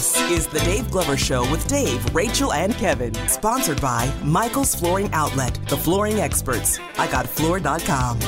This 0.00 0.18
is 0.30 0.46
the 0.46 0.60
Dave 0.60 0.90
Glover 0.90 1.14
Show 1.14 1.42
with 1.50 1.68
Dave, 1.68 2.14
Rachel, 2.14 2.54
and 2.54 2.72
Kevin. 2.76 3.12
Sponsored 3.28 3.82
by 3.82 4.10
Michael's 4.24 4.74
Flooring 4.74 5.12
Outlet, 5.12 5.52
the 5.68 5.76
flooring 5.76 6.20
experts. 6.20 6.78
IGotFloor.com. 6.94 8.18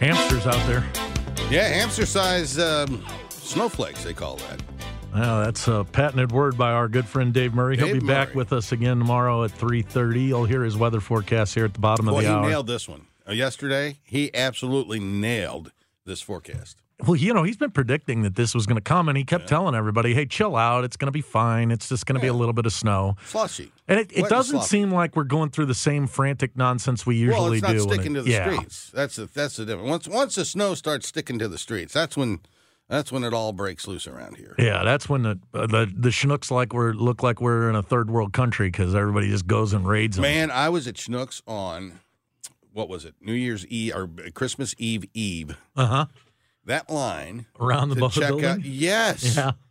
Hamsters 0.00 0.46
out 0.46 0.66
there. 0.66 0.84
Yeah, 1.50 1.66
hamster 1.66 2.04
size 2.04 2.58
um, 2.58 3.06
snowflakes, 3.30 4.04
they 4.04 4.12
call 4.12 4.36
that. 4.36 4.60
Well, 5.12 5.40
that's 5.44 5.66
a 5.66 5.84
patented 5.90 6.30
word 6.30 6.56
by 6.56 6.70
our 6.70 6.86
good 6.88 7.06
friend 7.06 7.32
Dave 7.32 7.52
Murray. 7.52 7.76
He'll 7.76 7.86
Dave 7.88 8.00
be 8.00 8.06
back 8.06 8.34
with 8.34 8.52
us 8.52 8.70
again 8.70 8.98
tomorrow 8.98 9.42
at 9.42 9.50
3.30. 9.50 10.28
You'll 10.28 10.44
hear 10.44 10.62
his 10.62 10.76
weather 10.76 11.00
forecast 11.00 11.54
here 11.54 11.64
at 11.64 11.74
the 11.74 11.80
bottom 11.80 12.06
of 12.06 12.14
Well, 12.14 12.22
the 12.22 12.28
he 12.28 12.34
hour. 12.34 12.48
nailed 12.48 12.66
this 12.68 12.88
one. 12.88 13.06
Uh, 13.28 13.32
yesterday, 13.32 13.98
he 14.04 14.32
absolutely 14.34 15.00
nailed 15.00 15.72
this 16.04 16.20
forecast. 16.20 16.76
Well, 17.06 17.16
you 17.16 17.32
know, 17.34 17.42
he's 17.42 17.56
been 17.56 17.70
predicting 17.70 18.22
that 18.22 18.36
this 18.36 18.54
was 18.54 18.66
going 18.66 18.76
to 18.76 18.82
come, 18.82 19.08
and 19.08 19.16
he 19.16 19.24
kept 19.24 19.48
telling 19.48 19.74
everybody, 19.74 20.12
hey, 20.14 20.26
chill 20.26 20.54
out. 20.54 20.84
It's 20.84 20.96
going 20.96 21.06
to 21.06 21.12
be 21.12 21.22
fine. 21.22 21.70
It's 21.70 21.88
just 21.88 22.04
going 22.06 22.14
to 22.14 22.20
be 22.20 22.26
a 22.28 22.34
little 22.34 22.52
bit 22.52 22.66
of 22.66 22.72
snow. 22.74 23.16
Slushy. 23.24 23.72
And 23.88 23.98
it, 23.98 24.12
it 24.14 24.28
doesn't 24.28 24.58
sloppy. 24.58 24.68
seem 24.68 24.92
like 24.92 25.16
we're 25.16 25.24
going 25.24 25.48
through 25.50 25.66
the 25.66 25.74
same 25.74 26.06
frantic 26.06 26.56
nonsense 26.56 27.06
we 27.06 27.16
usually 27.16 27.34
do. 27.36 27.42
well, 27.42 27.52
it's 27.54 27.62
not 27.62 27.72
do. 27.72 27.80
sticking 27.80 28.12
it- 28.12 28.18
to 28.18 28.22
the 28.22 28.30
yeah. 28.30 28.52
streets. 28.52 28.90
That's 28.94 29.16
the 29.16 29.26
that's 29.32 29.56
the 29.56 29.64
difference. 29.64 29.88
Once 29.88 30.08
once 30.08 30.34
the 30.34 30.44
snow 30.44 30.74
starts 30.74 31.08
sticking 31.08 31.38
to 31.38 31.48
the 31.48 31.56
streets, 31.58 31.94
that's 31.94 32.18
when 32.18 32.40
that's 32.90 33.10
when 33.10 33.24
it 33.24 33.32
all 33.32 33.52
breaks 33.52 33.86
loose 33.88 34.06
around 34.06 34.36
here. 34.36 34.54
Yeah, 34.58 34.82
that's 34.84 35.08
when 35.08 35.22
the 35.22 35.38
uh, 35.54 35.66
the 35.66 35.90
the 35.96 36.10
Schnucks 36.10 36.50
like 36.50 36.74
we're 36.74 36.92
look 36.92 37.22
like 37.22 37.40
we're 37.40 37.70
in 37.70 37.76
a 37.76 37.82
third 37.82 38.10
world 38.10 38.34
country 38.34 38.68
because 38.68 38.94
everybody 38.94 39.30
just 39.30 39.46
goes 39.46 39.72
and 39.72 39.88
raids 39.88 40.16
them. 40.16 40.22
Man, 40.22 40.50
I 40.50 40.68
was 40.68 40.86
at 40.86 40.96
Schnucks 40.96 41.40
on 41.46 42.00
what 42.72 42.88
was 42.88 43.04
it? 43.06 43.14
New 43.20 43.32
Year's 43.32 43.66
Eve 43.66 43.94
or 43.96 44.08
Christmas 44.34 44.74
Eve 44.76 45.04
Eve. 45.14 45.56
Uh 45.74 45.86
huh. 45.86 46.06
That 46.66 46.90
line 46.90 47.46
Around 47.58 47.88
the 47.88 47.94
to 47.94 48.08
check 48.10 48.24
out. 48.24 48.38
building? 48.38 48.62
Yes. 48.64 49.36
Yeah. 49.36 49.52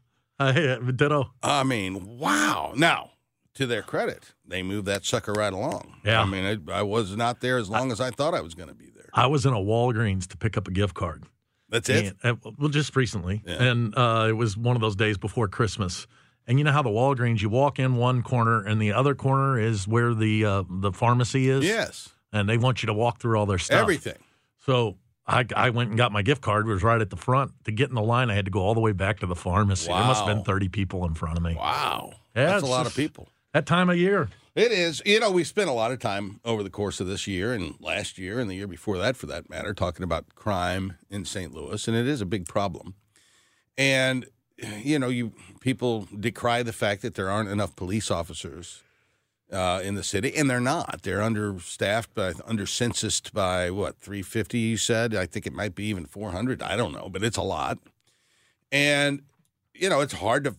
Uh, 0.42 0.53
yeah, 0.56 0.78
ditto. 0.95 1.31
I 1.44 1.66
mean, 1.66 2.17
wow. 2.17 2.72
Now, 2.73 3.09
to 3.56 3.66
their 3.67 3.81
credit, 3.81 4.31
they 4.47 4.64
moved 4.64 4.86
that 4.86 5.03
sucker 5.03 5.34
right 5.34 5.52
along. 5.52 5.95
Yeah. 6.06 6.22
I 6.22 6.25
mean, 6.25 6.64
I, 6.70 6.80
I 6.80 6.81
was 6.81 7.14
not 7.17 7.42
there 7.42 7.58
as 7.58 7.70
long 7.70 7.92
as 7.92 8.00
I 8.00 8.09
thought 8.09 8.34
I 8.34 8.40
was 8.40 8.53
going 8.56 8.70
to 8.70 8.73
be 8.73 8.90
there. 8.90 9.09
I 9.14 9.28
was 9.28 9.45
in 9.45 9.52
a 9.52 9.58
Walgreens 9.58 10.28
to 10.28 10.38
pick 10.38 10.56
up 10.56 10.66
a 10.66 10.72
gift 10.72 10.94
card. 10.94 11.25
That's 11.70 11.89
it. 11.89 12.16
And, 12.23 12.39
uh, 12.45 12.52
well, 12.58 12.70
just 12.70 12.95
recently, 12.95 13.42
Yeah. 13.45 13.64
and 13.64 13.95
uh, 13.98 14.25
it 14.30 14.34
was 14.34 14.58
one 14.58 14.75
of 14.75 14.81
those 14.81 14.95
days 14.95 15.17
before 15.17 15.48
Christmas. 15.48 16.08
And 16.48 16.58
you 16.58 16.64
know 16.66 16.72
how 16.72 16.81
the 16.81 16.89
Walgreens, 16.89 17.42
you 17.42 17.50
walk 17.50 17.78
in 17.78 17.95
one 17.95 18.23
corner, 18.23 18.64
and 18.64 18.81
the 18.81 18.94
other 18.94 19.14
corner 19.14 19.59
is 19.59 19.88
where 19.88 20.14
the 20.16 20.45
uh, 20.45 20.64
the 20.70 20.92
pharmacy 20.92 21.47
is. 21.50 21.64
Yes. 21.64 22.09
And 22.34 22.50
they 22.50 22.58
want 22.58 22.81
you 22.81 22.88
to 22.88 22.94
walk 22.94 23.20
through 23.20 23.38
all 23.38 23.45
their 23.45 23.59
stuff. 23.59 23.80
Everything. 23.81 24.17
So 24.66 24.97
I, 25.28 25.45
I 25.56 25.70
went 25.70 25.90
and 25.90 25.97
got 25.97 26.12
my 26.12 26.22
gift 26.23 26.42
card. 26.42 26.66
It 26.66 26.70
was 26.72 26.81
right 26.84 27.00
at 27.02 27.09
the 27.12 27.16
front. 27.17 27.52
To 27.66 27.72
get 27.72 27.90
in 27.90 27.95
the 27.95 28.02
line, 28.02 28.30
I 28.31 28.34
had 28.36 28.45
to 28.45 28.52
go 28.52 28.62
all 28.62 28.73
the 28.73 28.80
way 28.80 28.92
back 28.94 29.20
to 29.20 29.28
the 29.28 29.36
pharmacy. 29.36 29.90
Wow. 29.92 29.97
There 30.00 30.08
must 30.08 30.25
have 30.25 30.36
been 30.36 30.44
30 30.44 30.70
people 30.70 31.06
in 31.06 31.14
front 31.14 31.38
of 31.38 31.44
me. 31.44 31.56
Wow. 31.56 32.14
Yeah, 32.36 32.45
That's 32.47 32.64
a 32.64 32.66
lot 32.66 32.84
just- 32.86 32.97
of 32.97 33.02
people. 33.02 33.30
That 33.53 33.66
time 33.66 33.90
of 33.90 33.97
year. 33.97 34.30
It 34.60 34.74
is. 34.74 35.02
You 35.06 35.22
know, 35.22 35.32
we 35.32 35.46
spent 35.46 35.70
a 35.70 35.74
lot 35.74 35.94
of 35.94 36.00
time 36.00 36.42
over 36.44 36.64
the 36.64 36.70
course 36.70 37.00
of 37.00 37.08
this 37.08 37.28
year 37.28 37.54
and 37.54 37.76
last 37.80 38.18
year 38.18 38.42
and 38.42 38.50
the 38.50 38.56
year 38.56 38.68
before 38.68 38.98
that, 38.98 39.16
for 39.16 39.26
that 39.28 39.50
matter, 39.50 39.74
talking 39.74 40.04
about 40.04 40.36
crime 40.36 40.98
in 41.10 41.24
St. 41.24 41.54
Louis, 41.54 41.88
and 41.88 41.96
it 41.96 42.06
is 42.06 42.20
a 42.20 42.26
big 42.26 42.46
problem. 42.46 42.96
And 43.78 44.26
you 44.58 45.00
know, 45.00 45.08
you 45.08 45.32
people 45.62 46.10
decry 46.20 46.62
the 46.62 46.74
fact 46.74 47.04
that 47.04 47.16
there 47.16 47.30
aren't 47.30 47.48
enough 47.48 47.74
police 47.78 48.12
officers 48.12 48.84
uh, 49.50 49.80
in 49.81 49.96
the 49.96 50.03
city, 50.03 50.36
and 50.36 50.50
they're 50.50 50.59
not. 50.59 51.03
They're 51.03 51.22
understaffed 51.22 52.14
by 52.14 52.34
under 52.46 52.66
censused 52.66 53.31
by 53.31 53.72
what 53.72 53.98
three 54.02 54.22
fifty? 54.22 54.59
You 54.59 54.75
said. 54.75 55.16
I 55.16 55.25
think 55.25 55.48
it 55.48 55.53
might 55.53 55.74
be 55.74 55.86
even 55.86 56.06
four 56.06 56.31
hundred. 56.31 56.62
I 56.62 56.75
don't 56.75 56.92
know, 56.92 57.08
but 57.09 57.24
it's 57.24 57.38
a 57.38 57.44
lot. 57.44 57.78
And 58.74 59.22
you 59.74 59.88
know, 59.88 60.02
it's 60.02 60.16
hard 60.16 60.44
to 60.44 60.56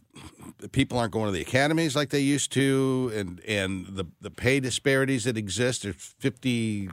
people 0.68 0.98
aren't 0.98 1.12
going 1.12 1.26
to 1.26 1.32
the 1.32 1.40
academies 1.40 1.94
like 1.96 2.10
they 2.10 2.20
used 2.20 2.52
to, 2.52 3.10
and 3.14 3.40
and 3.46 3.86
the 3.86 4.04
the 4.20 4.30
pay 4.30 4.60
disparities 4.60 5.24
that 5.24 5.36
exist. 5.36 5.82
There's 5.82 6.14
fifty 6.18 6.88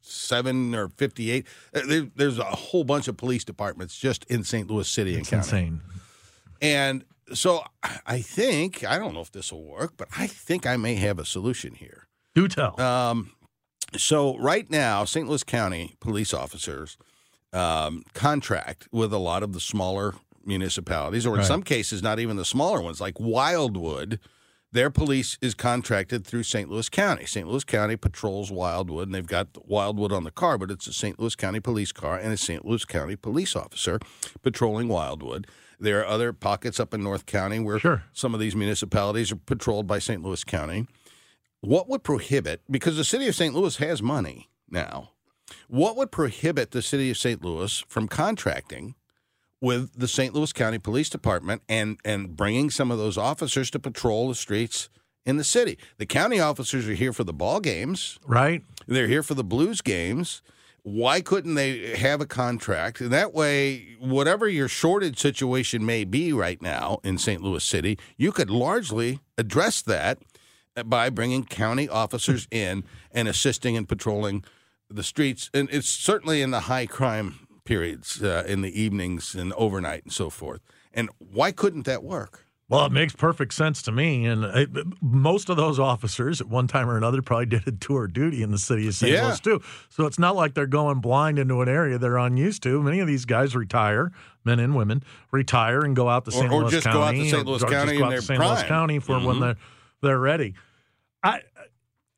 seven 0.00 0.74
or 0.74 0.88
fifty 0.88 1.30
eight. 1.30 1.46
There, 1.72 2.08
there's 2.16 2.38
a 2.38 2.44
whole 2.44 2.84
bunch 2.84 3.08
of 3.08 3.16
police 3.16 3.44
departments 3.44 3.98
just 3.98 4.24
in 4.24 4.44
St. 4.44 4.70
Louis 4.70 4.88
City 4.88 5.12
and 5.12 5.20
It's 5.20 5.30
County. 5.30 5.42
insane. 5.44 5.80
And 6.62 7.04
so 7.34 7.62
I 8.06 8.20
think 8.20 8.84
I 8.84 8.98
don't 8.98 9.14
know 9.14 9.20
if 9.20 9.32
this 9.32 9.52
will 9.52 9.64
work, 9.64 9.94
but 9.96 10.08
I 10.16 10.26
think 10.26 10.66
I 10.66 10.76
may 10.76 10.94
have 10.96 11.18
a 11.18 11.24
solution 11.24 11.74
here. 11.74 12.06
Do 12.34 12.48
tell. 12.48 12.80
Um, 12.80 13.32
so 13.96 14.36
right 14.38 14.68
now, 14.70 15.04
St. 15.04 15.28
Louis 15.28 15.44
County 15.44 15.94
police 16.00 16.32
officers 16.34 16.96
um, 17.52 18.02
contract 18.14 18.88
with 18.92 19.12
a 19.12 19.18
lot 19.18 19.42
of 19.42 19.52
the 19.52 19.60
smaller 19.60 20.14
municipalities, 20.44 21.26
or 21.26 21.34
in 21.34 21.38
Right. 21.40 21.46
some 21.46 21.62
cases, 21.62 22.02
not 22.02 22.18
even 22.18 22.36
the 22.36 22.44
smaller 22.44 22.80
ones, 22.80 23.00
like 23.00 23.18
Wildwood. 23.18 24.20
Their 24.70 24.90
police 24.90 25.38
is 25.40 25.54
contracted 25.54 26.26
through 26.26 26.42
St. 26.42 26.68
Louis 26.70 26.90
County. 26.90 27.24
St. 27.24 27.48
Louis 27.48 27.64
County 27.64 27.96
patrols 27.96 28.50
Wildwood, 28.50 29.08
and 29.08 29.14
they've 29.14 29.26
got 29.26 29.48
Wildwood 29.66 30.12
on 30.12 30.24
the 30.24 30.30
car, 30.30 30.58
but 30.58 30.70
it's 30.70 30.86
a 30.86 30.92
St. 30.92 31.18
Louis 31.18 31.34
County 31.34 31.58
police 31.60 31.90
car 31.90 32.18
and 32.18 32.34
a 32.34 32.36
St. 32.36 32.66
Louis 32.66 32.84
County 32.84 33.16
police 33.16 33.56
officer 33.56 33.98
patrolling 34.42 34.88
Wildwood. 34.88 35.46
There 35.80 36.00
are 36.00 36.06
other 36.06 36.34
pockets 36.34 36.78
up 36.78 36.92
in 36.92 37.02
North 37.02 37.24
County 37.24 37.60
where 37.60 37.78
Sure. 37.78 38.02
some 38.12 38.34
of 38.34 38.40
these 38.40 38.54
municipalities 38.54 39.32
are 39.32 39.36
patrolled 39.36 39.86
by 39.86 40.00
St. 40.00 40.22
Louis 40.22 40.44
County. 40.44 40.86
What 41.60 41.88
would 41.88 42.04
prohibit, 42.04 42.60
because 42.70 42.96
the 42.98 43.04
city 43.04 43.26
of 43.26 43.34
St. 43.34 43.54
Louis 43.54 43.76
has 43.78 44.02
money 44.02 44.50
now, 44.68 45.12
what 45.68 45.96
would 45.96 46.12
prohibit 46.12 46.72
the 46.72 46.82
city 46.82 47.10
of 47.10 47.16
St. 47.16 47.42
Louis 47.42 47.82
from 47.88 48.06
contracting 48.06 48.96
with 49.60 49.98
the 49.98 50.08
St. 50.08 50.34
Louis 50.34 50.52
County 50.52 50.78
Police 50.78 51.08
Department 51.08 51.62
and, 51.68 51.98
and 52.04 52.36
bringing 52.36 52.70
some 52.70 52.90
of 52.90 52.98
those 52.98 53.18
officers 53.18 53.70
to 53.72 53.78
patrol 53.78 54.28
the 54.28 54.34
streets 54.34 54.88
in 55.26 55.36
the 55.36 55.44
city? 55.44 55.78
The 55.98 56.06
county 56.06 56.40
officers 56.40 56.88
are 56.88 56.94
here 56.94 57.12
for 57.12 57.24
the 57.24 57.32
ball 57.32 57.60
games, 57.60 58.18
right? 58.26 58.62
they're 58.86 59.08
here 59.08 59.22
for 59.22 59.34
the 59.34 59.44
Blues 59.44 59.80
games. 59.80 60.42
Why 60.82 61.20
couldn't 61.20 61.54
they 61.54 61.96
have 61.96 62.20
a 62.20 62.26
contract? 62.26 63.00
And 63.00 63.12
that 63.12 63.34
way, 63.34 63.96
whatever 63.98 64.48
your 64.48 64.68
shortage 64.68 65.18
situation 65.18 65.84
may 65.84 66.04
be 66.04 66.32
right 66.32 66.62
now 66.62 67.00
in 67.04 67.18
St. 67.18 67.42
Louis 67.42 67.62
City, 67.62 67.98
you 68.16 68.32
could 68.32 68.48
largely 68.48 69.20
address 69.36 69.82
that 69.82 70.18
by 70.86 71.10
bringing 71.10 71.44
county 71.44 71.88
officers 71.88 72.46
in 72.50 72.84
and 73.12 73.28
assisting 73.28 73.74
in 73.74 73.84
patrolling 73.84 74.44
the 74.88 75.02
streets. 75.02 75.50
And 75.52 75.68
it's 75.70 75.88
certainly 75.88 76.40
in 76.40 76.52
the 76.52 76.60
high 76.60 76.86
crime 76.86 77.47
periods, 77.68 78.22
uh, 78.22 78.44
in 78.46 78.62
the 78.62 78.80
evenings 78.80 79.34
and 79.34 79.52
overnight 79.52 80.02
and 80.04 80.12
so 80.12 80.30
forth. 80.30 80.62
And 80.94 81.10
why 81.18 81.52
couldn't 81.52 81.84
that 81.84 82.02
work? 82.02 82.46
Well, 82.70 82.84
it 82.86 82.92
makes 82.92 83.14
perfect 83.14 83.54
sense 83.54 83.80
to 83.82 83.92
me. 83.92 84.26
And 84.26 84.44
it, 84.44 84.68
most 85.02 85.48
of 85.48 85.56
those 85.56 85.78
officers, 85.78 86.40
at 86.40 86.48
one 86.48 86.66
time 86.66 86.88
or 86.90 86.96
another, 86.98 87.22
probably 87.22 87.46
did 87.46 87.66
a 87.68 87.72
tour 87.72 88.04
of 88.06 88.12
duty 88.12 88.42
in 88.42 88.50
the 88.50 88.58
city 88.58 88.86
of 88.88 88.94
St. 88.94 89.12
Yeah. 89.12 89.26
Louis, 89.26 89.40
too. 89.40 89.60
So 89.90 90.04
it's 90.06 90.18
not 90.18 90.34
like 90.36 90.52
they're 90.54 90.66
going 90.66 91.00
blind 91.00 91.38
into 91.38 91.62
an 91.62 91.68
area 91.68 91.96
they're 91.98 92.18
unused 92.18 92.62
to. 92.64 92.82
Many 92.82 93.00
of 93.00 93.06
these 93.06 93.24
guys 93.24 93.54
retire, 93.56 94.12
men 94.44 94.60
and 94.60 94.74
women, 94.74 95.02
retire 95.30 95.80
and 95.80 95.94
go 95.96 96.08
out 96.10 96.24
to 96.26 96.30
Or- 96.30 96.40
St. 96.40 96.52
or 96.52 96.60
Louis 96.62 96.70
just 96.72 96.86
County. 96.86 96.98
go 96.98 97.04
out 97.04 97.12
to 97.12 97.30
St. 97.30 97.46
Louis 97.46 97.56
or 97.56 97.58
just 97.68 97.72
County 97.72 97.98
go 97.98 98.04
out 98.04 98.10
to 98.10 98.22
St. 98.22 98.38
Louis 98.40 98.48
prime. 98.48 98.66
County 98.68 98.98
for 98.98 99.18
when 99.20 99.36
Mhm. 99.36 99.40
they're, 99.40 99.56
they're 100.02 100.20
ready. 100.20 100.54
I, 101.22 101.40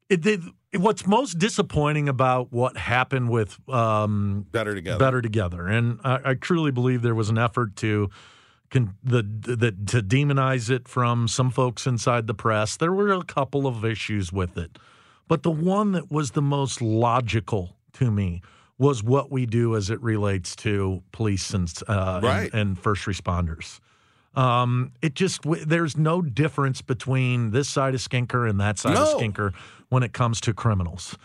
it, 0.08 0.26
it, 0.26 0.40
what's 0.74 1.06
most 1.06 1.38
disappointing 1.38 2.08
about 2.08 2.52
what 2.52 2.76
happened 2.76 3.28
with 3.30 3.58
um, 3.68 4.46
Better 4.52 4.74
together. 4.74 4.98
better 4.98 5.20
together. 5.22 5.66
And 5.66 6.00
I, 6.04 6.20
I 6.30 6.34
truly 6.34 6.70
believe 6.70 7.02
there 7.02 7.14
was 7.14 7.28
an 7.28 7.38
effort 7.38 7.76
to 7.76 8.08
con, 8.70 8.94
the, 9.02 9.22
the 9.22 9.72
to 9.86 10.02
demonize 10.02 10.70
it 10.70 10.86
from 10.86 11.26
some 11.28 11.50
folks 11.50 11.86
inside 11.86 12.26
the 12.26 12.34
press. 12.34 12.76
There 12.76 12.92
were 12.92 13.12
a 13.12 13.24
couple 13.24 13.66
of 13.66 13.84
issues 13.84 14.32
with 14.32 14.56
it, 14.56 14.78
but 15.28 15.42
the 15.42 15.50
one 15.50 15.92
that 15.92 16.10
was 16.10 16.32
the 16.32 16.42
most 16.42 16.80
logical 16.80 17.76
to 17.94 18.10
me 18.10 18.40
was 18.78 19.02
what 19.02 19.30
we 19.30 19.44
do 19.46 19.76
as 19.76 19.90
it 19.90 20.00
relates 20.00 20.56
to 20.56 21.02
police 21.12 21.52
and 21.52 21.70
uh, 21.88 22.20
Right. 22.22 22.50
and, 22.52 22.54
and 22.70 22.78
first 22.78 23.04
responders. 23.06 23.80
Um, 24.34 24.92
it 25.02 25.14
just 25.14 25.42
w- 25.42 25.64
there's 25.64 25.96
no 25.96 26.22
difference 26.22 26.82
between 26.82 27.50
this 27.50 27.68
side 27.68 27.94
of 27.94 28.00
Skinker 28.00 28.48
and 28.48 28.60
that 28.60 28.78
side 28.78 28.94
No. 28.94 29.02
of 29.14 29.20
Skinker 29.20 29.52
when 29.88 30.02
it 30.02 30.12
comes 30.12 30.40
to 30.42 30.54
criminals. 30.54 31.16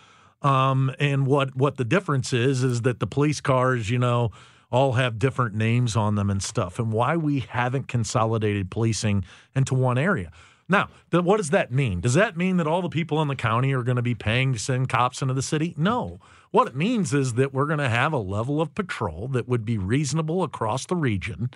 Um, 0.42 0.92
and 1.00 1.26
what 1.28 1.56
what 1.56 1.78
the 1.78 1.86
difference 1.86 2.34
is 2.34 2.64
is 2.64 2.82
that 2.82 3.00
the 3.00 3.08
police 3.08 3.42
cars, 3.42 3.90
you 3.90 4.00
know, 4.00 4.32
all 4.72 4.94
have 4.94 5.20
different 5.20 5.56
names 5.56 5.96
on 5.96 6.16
them 6.16 6.30
and 6.30 6.42
stuff, 6.42 6.80
and 6.80 6.92
why 6.92 7.16
we 7.16 7.40
haven't 7.42 7.88
consolidated 7.88 8.70
policing 8.72 9.24
into 9.56 9.76
one 9.76 9.98
area. 9.98 10.32
Now, 10.68 10.90
what 11.12 11.38
does 11.38 11.52
that 11.52 11.72
mean? 11.72 12.02
Does 12.02 12.16
that 12.16 12.36
mean 12.36 12.58
that 12.58 12.66
all 12.66 12.82
the 12.82 12.90
people 12.90 13.22
in 13.22 13.28
the 13.28 13.36
county 13.36 13.72
are 13.74 13.84
going 13.84 13.98
to 13.98 14.02
be 14.02 14.16
paying 14.16 14.52
to 14.54 14.60
send 14.60 14.90
cops 14.90 15.22
into 15.22 15.36
the 15.36 15.44
city? 15.44 15.76
No. 15.78 16.20
What 16.50 16.68
it 16.68 16.76
means 16.76 17.14
is 17.14 17.36
that 17.36 17.54
we're 17.54 17.68
going 17.68 17.78
to 17.80 17.90
have 17.90 18.14
a 18.14 18.18
level 18.18 18.60
of 18.60 18.74
patrol 18.74 19.28
that 19.30 19.48
would 19.48 19.64
be 19.64 19.78
reasonable 19.78 20.42
across 20.42 20.88
the 20.88 20.96
region. 20.96 21.52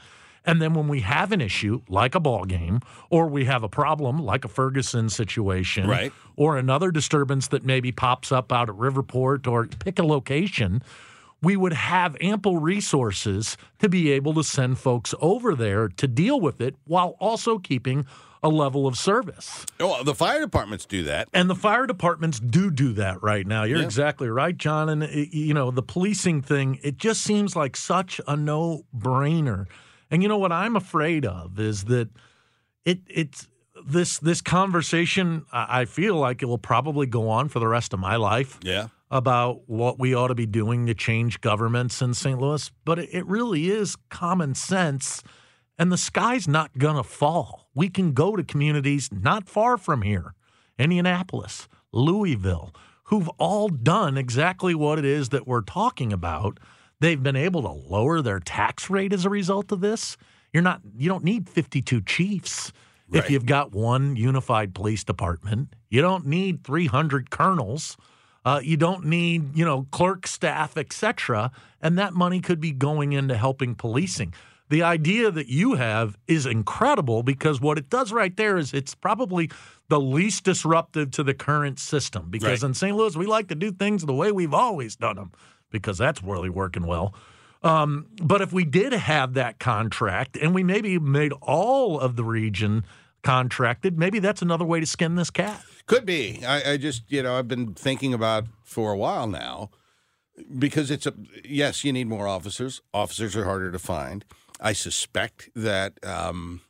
And 0.49 0.59
then 0.61 0.73
when 0.73 0.87
we 0.87 1.01
have 1.01 1.31
an 1.31 1.41
issue 1.41 1.81
like 1.87 2.15
a 2.15 2.19
ball 2.19 2.43
game, 2.45 2.79
or 3.11 3.27
we 3.27 3.45
have 3.45 3.61
a 3.63 3.69
problem 3.69 4.17
like 4.17 4.43
a 4.45 4.47
Ferguson 4.47 5.07
situation, 5.09 5.87
Right. 5.87 6.11
or 6.35 6.57
another 6.57 6.89
disturbance 6.91 7.47
that 7.49 7.63
maybe 7.63 7.91
pops 7.91 8.31
up 8.31 8.51
out 8.51 8.67
at 8.67 8.75
Riverport, 8.75 9.45
or 9.47 9.67
pick 9.67 9.99
a 9.99 10.03
location, 10.03 10.81
we 11.41 11.55
would 11.55 11.73
have 11.73 12.17
ample 12.19 12.57
resources 12.57 13.57
to 13.77 13.87
be 13.87 14.11
able 14.11 14.33
to 14.33 14.43
send 14.43 14.79
folks 14.79 15.13
over 15.21 15.53
there 15.55 15.87
to 15.87 16.07
deal 16.07 16.39
with 16.41 16.59
it 16.61 16.75
while 16.85 17.15
also 17.19 17.59
keeping 17.59 18.05
a 18.41 18.49
level 18.49 18.87
of 18.87 18.97
service. 18.97 19.65
Oh, 19.79 20.03
the 20.03 20.15
fire 20.15 20.39
departments 20.39 20.85
do 20.85 21.03
that. 21.03 21.27
And 21.33 21.49
the 21.49 21.55
fire 21.55 21.85
departments 21.85 22.39
do 22.39 22.71
do 22.71 22.93
that 22.93 23.21
right 23.21 23.45
now. 23.45 23.63
You're 23.63 23.79
Yeah. 23.79 23.83
exactly 23.85 24.29
right, 24.29 24.57
John. 24.57 24.89
And, 24.89 25.03
you 25.31 25.53
know, 25.53 25.71
the 25.71 25.83
policing 25.83 26.41
thing, 26.41 26.79
it 26.81 26.97
just 26.97 27.21
seems 27.21 27.55
like 27.55 27.75
such 27.77 28.19
a 28.27 28.35
no 28.35 28.85
brainer. 28.97 29.67
And, 30.11 30.21
you 30.23 30.29
know, 30.29 30.37
what 30.37 30.51
I'm 30.51 30.75
afraid 30.75 31.25
of 31.25 31.59
is 31.59 31.85
that 31.85 32.09
it, 32.85 32.99
it's, 33.07 33.47
this 33.87 34.19
this 34.19 34.41
conversation 34.41 35.45
I 35.53 35.85
feel 35.85 36.15
like 36.15 36.41
it 36.41 36.47
will 36.47 36.57
probably 36.57 37.07
go 37.07 37.29
on 37.29 37.47
for 37.47 37.59
the 37.59 37.67
rest 37.67 37.93
of 37.93 37.99
my 37.99 38.17
life 38.17 38.59
Yeah. 38.61 38.87
about 39.09 39.61
what 39.69 39.97
we 39.97 40.13
ought 40.13 40.27
to 40.27 40.35
be 40.35 40.45
doing 40.45 40.85
to 40.87 40.93
change 40.93 41.39
governments 41.39 42.01
in 42.01 42.13
St. 42.13 42.37
Louis, 42.39 42.69
but 42.83 42.99
it, 42.99 43.09
it 43.13 43.25
really 43.25 43.69
is 43.69 43.95
common 44.09 44.53
sense, 44.53 45.23
and 45.77 45.93
the 45.93 45.97
sky's 45.97 46.45
not 46.45 46.77
going 46.77 46.97
to 46.97 47.03
fall. 47.03 47.69
We 47.73 47.87
can 47.89 48.11
go 48.11 48.35
to 48.35 48.43
communities 48.43 49.09
not 49.13 49.47
far 49.47 49.77
from 49.77 50.01
here 50.01 50.33
Indianapolis, 50.77 51.69
Louisville, 51.93 52.73
who've 53.03 53.29
all 53.37 53.69
done 53.69 54.17
exactly 54.17 54.75
what 54.75 54.99
it 54.99 55.05
is 55.05 55.29
that 55.29 55.47
we're 55.47 55.61
talking 55.61 56.11
about. 56.11 56.59
They've 57.01 57.21
been 57.21 57.35
able 57.35 57.61
to 57.61 57.71
lower 57.71 58.21
their 58.21 58.39
tax 58.39 58.89
rate 58.89 59.13
as 59.13 59.25
a 59.25 59.29
result 59.29 59.71
of 59.71 59.79
this. 59.81 60.17
You're 60.53 60.63
not 60.63 60.81
you 60.97 61.07
don't 61.07 61.23
need 61.23 61.47
52 61.47 62.01
chiefs 62.01 62.73
if 63.11 63.29
you've 63.29 63.45
got 63.45 63.71
one 63.71 64.15
unified 64.15 64.75
police 64.75 65.03
department. 65.03 65.73
You 65.89 66.01
don't 66.01 66.25
need 66.25 66.63
300 66.63 67.31
colonels. 67.31 67.97
Uh, 68.45 68.61
you 68.63 68.77
don't 68.77 69.05
need, 69.05 69.55
you 69.57 69.65
know, 69.65 69.87
clerk 69.91 70.27
staff, 70.27 70.77
etc. 70.77 71.51
And 71.81 71.97
that 71.97 72.13
money 72.13 72.39
could 72.39 72.59
be 72.59 72.71
going 72.71 73.13
into 73.13 73.35
helping 73.35 73.75
policing. 73.75 74.33
The 74.69 74.83
idea 74.83 75.31
that 75.31 75.47
you 75.47 75.73
have 75.75 76.17
is 76.27 76.45
incredible 76.45 77.23
because 77.23 77.59
what 77.59 77.77
it 77.77 77.89
does 77.89 78.11
right 78.11 78.35
there 78.35 78.57
is 78.57 78.73
it's 78.73 78.93
probably 78.93 79.49
the 79.87 79.99
least 79.99 80.43
disruptive 80.43 81.09
to 81.11 81.23
the 81.23 81.33
current 81.33 81.79
system. 81.79 82.29
Because 82.29 82.61
Right. 82.61 82.69
in 82.69 82.73
St. 82.75 82.95
Louis, 82.95 83.17
we 83.17 83.25
like 83.25 83.47
to 83.47 83.55
do 83.55 83.71
things 83.71 84.05
the 84.05 84.13
way 84.13 84.31
we've 84.31 84.53
always 84.53 84.95
done 84.95 85.15
them 85.15 85.31
because 85.71 85.97
that's 85.97 86.23
really 86.23 86.49
working 86.49 86.85
well. 86.85 87.13
Um, 87.61 88.07
but 88.21 88.41
if 88.41 88.53
we 88.53 88.63
did 88.63 88.93
have 88.93 89.33
that 89.33 89.59
contract 89.59 90.37
and 90.37 90.55
we 90.55 90.63
maybe 90.63 90.97
made 90.97 91.33
all 91.41 91.99
of 91.99 92.15
the 92.15 92.23
region 92.23 92.85
contracted, 93.21 93.99
maybe 93.99 94.19
that's 94.19 94.41
another 94.41 94.65
way 94.65 94.79
to 94.79 94.85
skin 94.85 95.15
this 95.15 95.29
cat. 95.29 95.61
Could 95.85 96.05
be. 96.05 96.45
I, 96.45 96.73
I 96.73 96.77
just, 96.77 97.11
you 97.11 97.21
know, 97.21 97.37
I've 97.37 97.47
been 97.47 97.73
thinking 97.73 98.13
about 98.13 98.45
for 98.63 98.93
a 98.93 98.97
while 98.97 99.27
now 99.27 99.71
because 100.57 100.89
it's 100.89 101.05
a 101.05 101.13
yes, 101.43 101.83
you 101.83 101.91
need 101.91 102.07
more 102.07 102.27
officers. 102.27 102.81
Officers 102.93 103.35
are 103.35 103.43
harder 103.43 103.71
to 103.71 103.79
find. 103.79 104.23
I 104.61 104.73
suspect 104.73 105.49
that 105.55 105.93
um, 106.05 106.61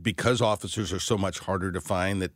because 0.00 0.40
officers 0.40 0.92
are 0.92 1.00
so 1.00 1.16
much 1.18 1.40
harder 1.40 1.70
to 1.72 1.80
find, 1.80 2.22
that 2.22 2.32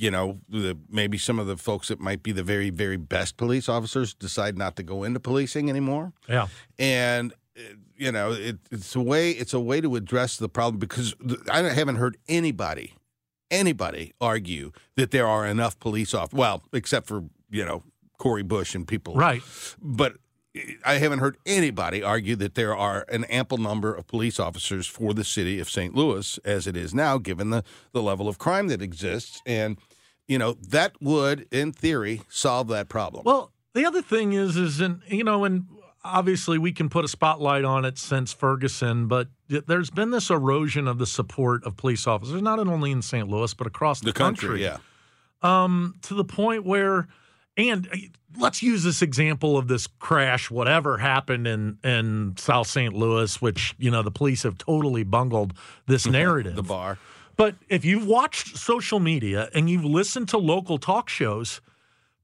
you 0.00 0.10
know, 0.12 0.38
the, 0.48 0.78
maybe 0.88 1.18
some 1.18 1.40
of 1.40 1.46
the 1.48 1.56
folks 1.56 1.88
that 1.88 1.98
might 1.98 2.22
be 2.22 2.30
the 2.32 2.44
very, 2.44 2.70
very 2.70 2.96
best 2.96 3.36
police 3.36 3.68
officers 3.68 4.14
decide 4.14 4.56
not 4.56 4.76
to 4.76 4.82
go 4.84 5.02
into 5.04 5.18
policing 5.20 5.68
anymore 5.68 6.12
Yeah. 6.28 6.46
and 6.78 7.32
uh, 7.56 7.60
you 7.96 8.12
know 8.12 8.30
it, 8.32 8.58
it's 8.70 8.94
a 8.94 9.00
way 9.00 9.32
it's 9.32 9.52
a 9.54 9.58
way 9.60 9.80
to 9.80 9.96
address 9.96 10.36
the 10.36 10.48
problem 10.48 10.78
because 10.78 11.16
I 11.50 11.62
haven't 11.62 11.96
heard 11.96 12.16
anybody 12.28 12.94
anybody 13.50 14.12
argue 14.20 14.70
that 14.96 15.10
there 15.10 15.26
are 15.26 15.44
enough 15.46 15.78
police 15.80 16.14
off 16.14 16.32
well 16.32 16.62
except 16.72 17.06
for 17.08 17.24
you 17.50 17.64
know 17.64 17.82
Cori 18.18 18.42
Bush 18.44 18.74
and 18.76 18.86
people 18.86 19.14
Right. 19.14 19.42
but 19.82 20.12
I 20.84 20.94
haven't 20.94 21.20
heard 21.20 21.36
anybody 21.46 22.02
argue 22.02 22.34
that 22.36 22.54
there 22.54 22.76
are 22.76 23.04
an 23.10 23.24
ample 23.24 23.58
number 23.58 23.94
of 23.94 24.06
police 24.08 24.40
officers 24.40 24.86
for 24.88 25.14
the 25.14 25.22
city 25.22 25.60
of 25.60 25.70
St. 25.70 25.94
Louis 25.94 26.38
as 26.44 26.66
it 26.66 26.76
is 26.76 26.92
now, 26.92 27.18
given 27.18 27.50
the, 27.50 27.62
the 27.92 28.02
level 28.02 28.26
of 28.28 28.38
crime 28.38 28.66
that 28.68 28.82
exists. 28.82 29.40
And, 29.46 29.78
you 30.28 30.38
know, 30.38 30.52
that 30.68 30.92
would, 31.00 31.48
in 31.50 31.72
theory, 31.72 32.22
solve 32.28 32.68
that 32.68 32.88
problem. 32.88 33.24
Well, 33.24 33.50
the 33.74 33.86
other 33.86 34.02
thing 34.02 34.34
is, 34.34 34.56
is 34.56 34.80
in 34.80 35.02
you 35.08 35.24
know, 35.24 35.44
and 35.44 35.66
obviously 36.04 36.58
we 36.58 36.72
can 36.72 36.88
put 36.88 37.04
a 37.04 37.08
spotlight 37.08 37.64
on 37.64 37.84
it 37.84 37.98
since 37.98 38.32
Ferguson, 38.32 39.08
but 39.08 39.28
there's 39.48 39.90
been 39.90 40.10
this 40.10 40.30
erosion 40.30 40.86
of 40.86 40.98
the 40.98 41.06
support 41.06 41.64
of 41.64 41.76
police 41.76 42.06
officers, 42.06 42.42
not 42.42 42.58
only 42.58 42.90
in 42.90 43.02
St. 43.02 43.28
Louis 43.28 43.52
but 43.54 43.66
across 43.66 44.00
the, 44.00 44.06
the 44.06 44.12
country, 44.12 44.62
yeah. 44.62 44.78
um, 45.42 45.94
to 46.02 46.14
the 46.14 46.24
point 46.24 46.64
where, 46.64 47.08
and 47.56 47.88
uh, 47.92 47.96
let's 48.38 48.62
use 48.62 48.84
this 48.84 49.02
example 49.02 49.56
of 49.56 49.68
this 49.68 49.86
crash, 49.86 50.50
whatever 50.50 50.98
happened 50.98 51.46
in 51.46 51.78
in 51.82 52.34
South 52.36 52.66
St. 52.66 52.94
Louis, 52.94 53.40
which 53.40 53.74
you 53.78 53.90
know 53.90 54.02
the 54.02 54.10
police 54.10 54.42
have 54.42 54.58
totally 54.58 55.04
bungled 55.04 55.54
this 55.86 56.06
narrative. 56.06 56.56
The 56.56 56.62
bar. 56.62 56.98
But 57.38 57.54
if 57.68 57.84
you've 57.84 58.04
watched 58.04 58.58
social 58.58 58.98
media 58.98 59.48
and 59.54 59.70
you've 59.70 59.84
listened 59.84 60.28
to 60.30 60.38
local 60.38 60.76
talk 60.76 61.08
shows, 61.08 61.60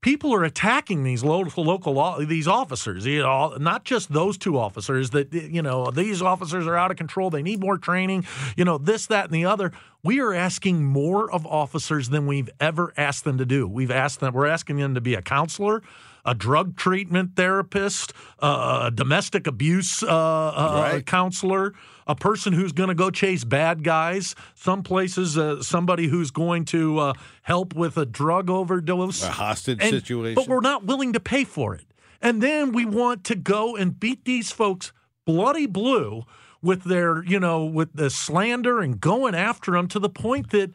people 0.00 0.34
are 0.34 0.42
attacking 0.42 1.04
these 1.04 1.22
local 1.22 1.62
local 1.64 2.26
these 2.26 2.48
officers. 2.48 3.06
You 3.06 3.22
know, 3.22 3.56
not 3.58 3.84
just 3.84 4.12
those 4.12 4.36
two 4.36 4.58
officers. 4.58 5.10
That 5.10 5.32
you 5.32 5.62
know, 5.62 5.92
these 5.92 6.20
officers 6.20 6.66
are 6.66 6.76
out 6.76 6.90
of 6.90 6.96
control. 6.96 7.30
They 7.30 7.42
need 7.42 7.60
more 7.60 7.78
training. 7.78 8.26
You 8.56 8.64
know, 8.64 8.76
this, 8.76 9.06
that, 9.06 9.26
and 9.26 9.34
the 9.34 9.44
other. 9.44 9.70
We 10.02 10.20
are 10.20 10.34
asking 10.34 10.84
more 10.84 11.30
of 11.30 11.46
officers 11.46 12.08
than 12.08 12.26
we've 12.26 12.50
ever 12.58 12.92
asked 12.96 13.22
them 13.22 13.38
to 13.38 13.46
do. 13.46 13.68
We've 13.68 13.92
asked 13.92 14.18
them. 14.18 14.34
We're 14.34 14.46
asking 14.46 14.78
them 14.78 14.96
to 14.96 15.00
be 15.00 15.14
a 15.14 15.22
counselor. 15.22 15.80
A 16.26 16.34
drug 16.34 16.76
treatment 16.76 17.36
therapist, 17.36 18.12
uh, 18.42 18.84
a 18.86 18.90
domestic 18.90 19.46
abuse 19.46 20.02
uh, 20.02 20.06
uh, 20.08 20.88
Right. 20.94 21.04
counselor, 21.06 21.74
a 22.06 22.14
person 22.14 22.54
who's 22.54 22.72
going 22.72 22.88
to 22.88 22.94
go 22.94 23.10
chase 23.10 23.44
bad 23.44 23.84
guys. 23.84 24.34
Some 24.54 24.82
places, 24.82 25.36
uh, 25.36 25.62
somebody 25.62 26.08
who's 26.08 26.30
going 26.30 26.64
to 26.66 26.98
uh, 26.98 27.12
help 27.42 27.74
with 27.74 27.98
a 27.98 28.06
drug 28.06 28.48
overdose, 28.48 29.22
A 29.22 29.30
hostage 29.32 29.78
And- 29.82 29.90
situation. 29.90 30.34
But 30.34 30.48
we're 30.48 30.60
not 30.60 30.84
willing 30.84 31.12
to 31.12 31.20
pay 31.20 31.44
for 31.44 31.74
it. 31.74 31.84
And 32.22 32.42
then 32.42 32.72
we 32.72 32.86
want 32.86 33.24
to 33.24 33.34
go 33.34 33.76
and 33.76 34.00
beat 34.00 34.24
these 34.24 34.50
folks 34.50 34.92
bloody 35.26 35.66
blue 35.66 36.24
with 36.62 36.84
their, 36.84 37.22
you 37.24 37.38
know, 37.38 37.66
with 37.66 37.92
the 37.92 38.08
slander 38.08 38.80
and 38.80 38.98
going 38.98 39.34
after 39.34 39.72
them 39.72 39.88
to 39.88 39.98
the 39.98 40.08
point 40.08 40.50
that. 40.50 40.70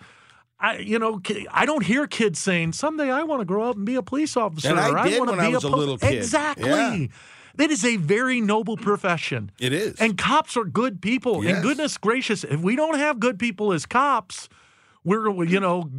I, 0.60 0.78
you 0.78 1.00
know, 1.00 1.22
I 1.52 1.66
don't 1.66 1.86
hear 1.86 2.06
kids 2.06 2.38
saying 2.40 2.74
someday 2.74 3.10
I 3.10 3.24
want 3.24 3.42
to 3.42 3.46
grow 3.46 3.70
up 3.70 3.78
and 3.78 3.86
be 3.86 3.96
a 3.96 4.02
police 4.04 4.36
officer. 4.36 4.70
And 4.70 4.80
I 4.80 5.08
did 5.08 5.20
want 5.20 5.32
to 5.32 5.38
I 5.38 5.50
be 5.50 5.54
a 5.56 5.60
po-" 5.62 5.70
little 5.70 5.98
kid. 5.98 6.18
Exactly. 6.18 6.70
Yeah. 6.70 7.08
That 7.56 7.72
is 7.72 7.84
a 7.84 7.96
very 7.98 8.40
noble 8.42 8.78
profession. 8.78 9.52
It 9.60 9.74
is. 9.74 9.96
And 10.00 10.18
cops 10.18 10.56
are 10.58 10.64
good 10.66 11.02
people. 11.02 11.44
Yes. 11.44 11.56
And 11.56 11.64
goodness 11.64 11.98
gracious, 11.98 12.44
if 12.44 12.60
we 12.62 12.76
don't 12.76 12.98
have 12.98 13.20
good 13.20 13.40
people 13.40 13.74
as 13.74 13.86
cops, 13.86 14.50
we're 15.06 15.44
you 15.46 15.60
know 15.62 15.90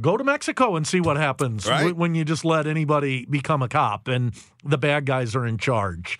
go 0.00 0.16
to 0.16 0.24
Mexico 0.24 0.76
and 0.76 0.86
see 0.86 1.00
what 1.00 1.16
happens 1.18 1.66
Right. 1.68 1.94
when 1.94 2.14
you 2.14 2.24
just 2.24 2.44
let 2.44 2.66
anybody 2.66 3.26
become 3.26 3.62
a 3.62 3.68
cop 3.68 4.08
and 4.08 4.32
the 4.64 4.78
bad 4.78 5.04
guys 5.04 5.36
are 5.36 5.46
in 5.46 5.58
charge. 5.58 6.18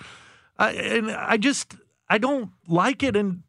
I, 0.59 0.71
and 0.73 1.11
I 1.11 1.38
just 1.38 1.75
I 2.09 2.18
don't 2.18 2.50
like 2.68 3.02
it, 3.02 3.16
and 3.16 3.42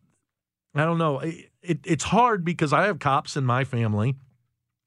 I 0.74 0.86
don't 0.86 0.98
know. 0.98 1.19
It, 1.19 1.50
it, 1.67 1.79
it's 1.84 2.03
hard 2.05 2.43
because 2.43 2.74
I 2.74 2.86
have 2.86 3.00
cops 3.00 3.36
in 3.38 3.45
my 3.45 3.63
family, 3.63 4.15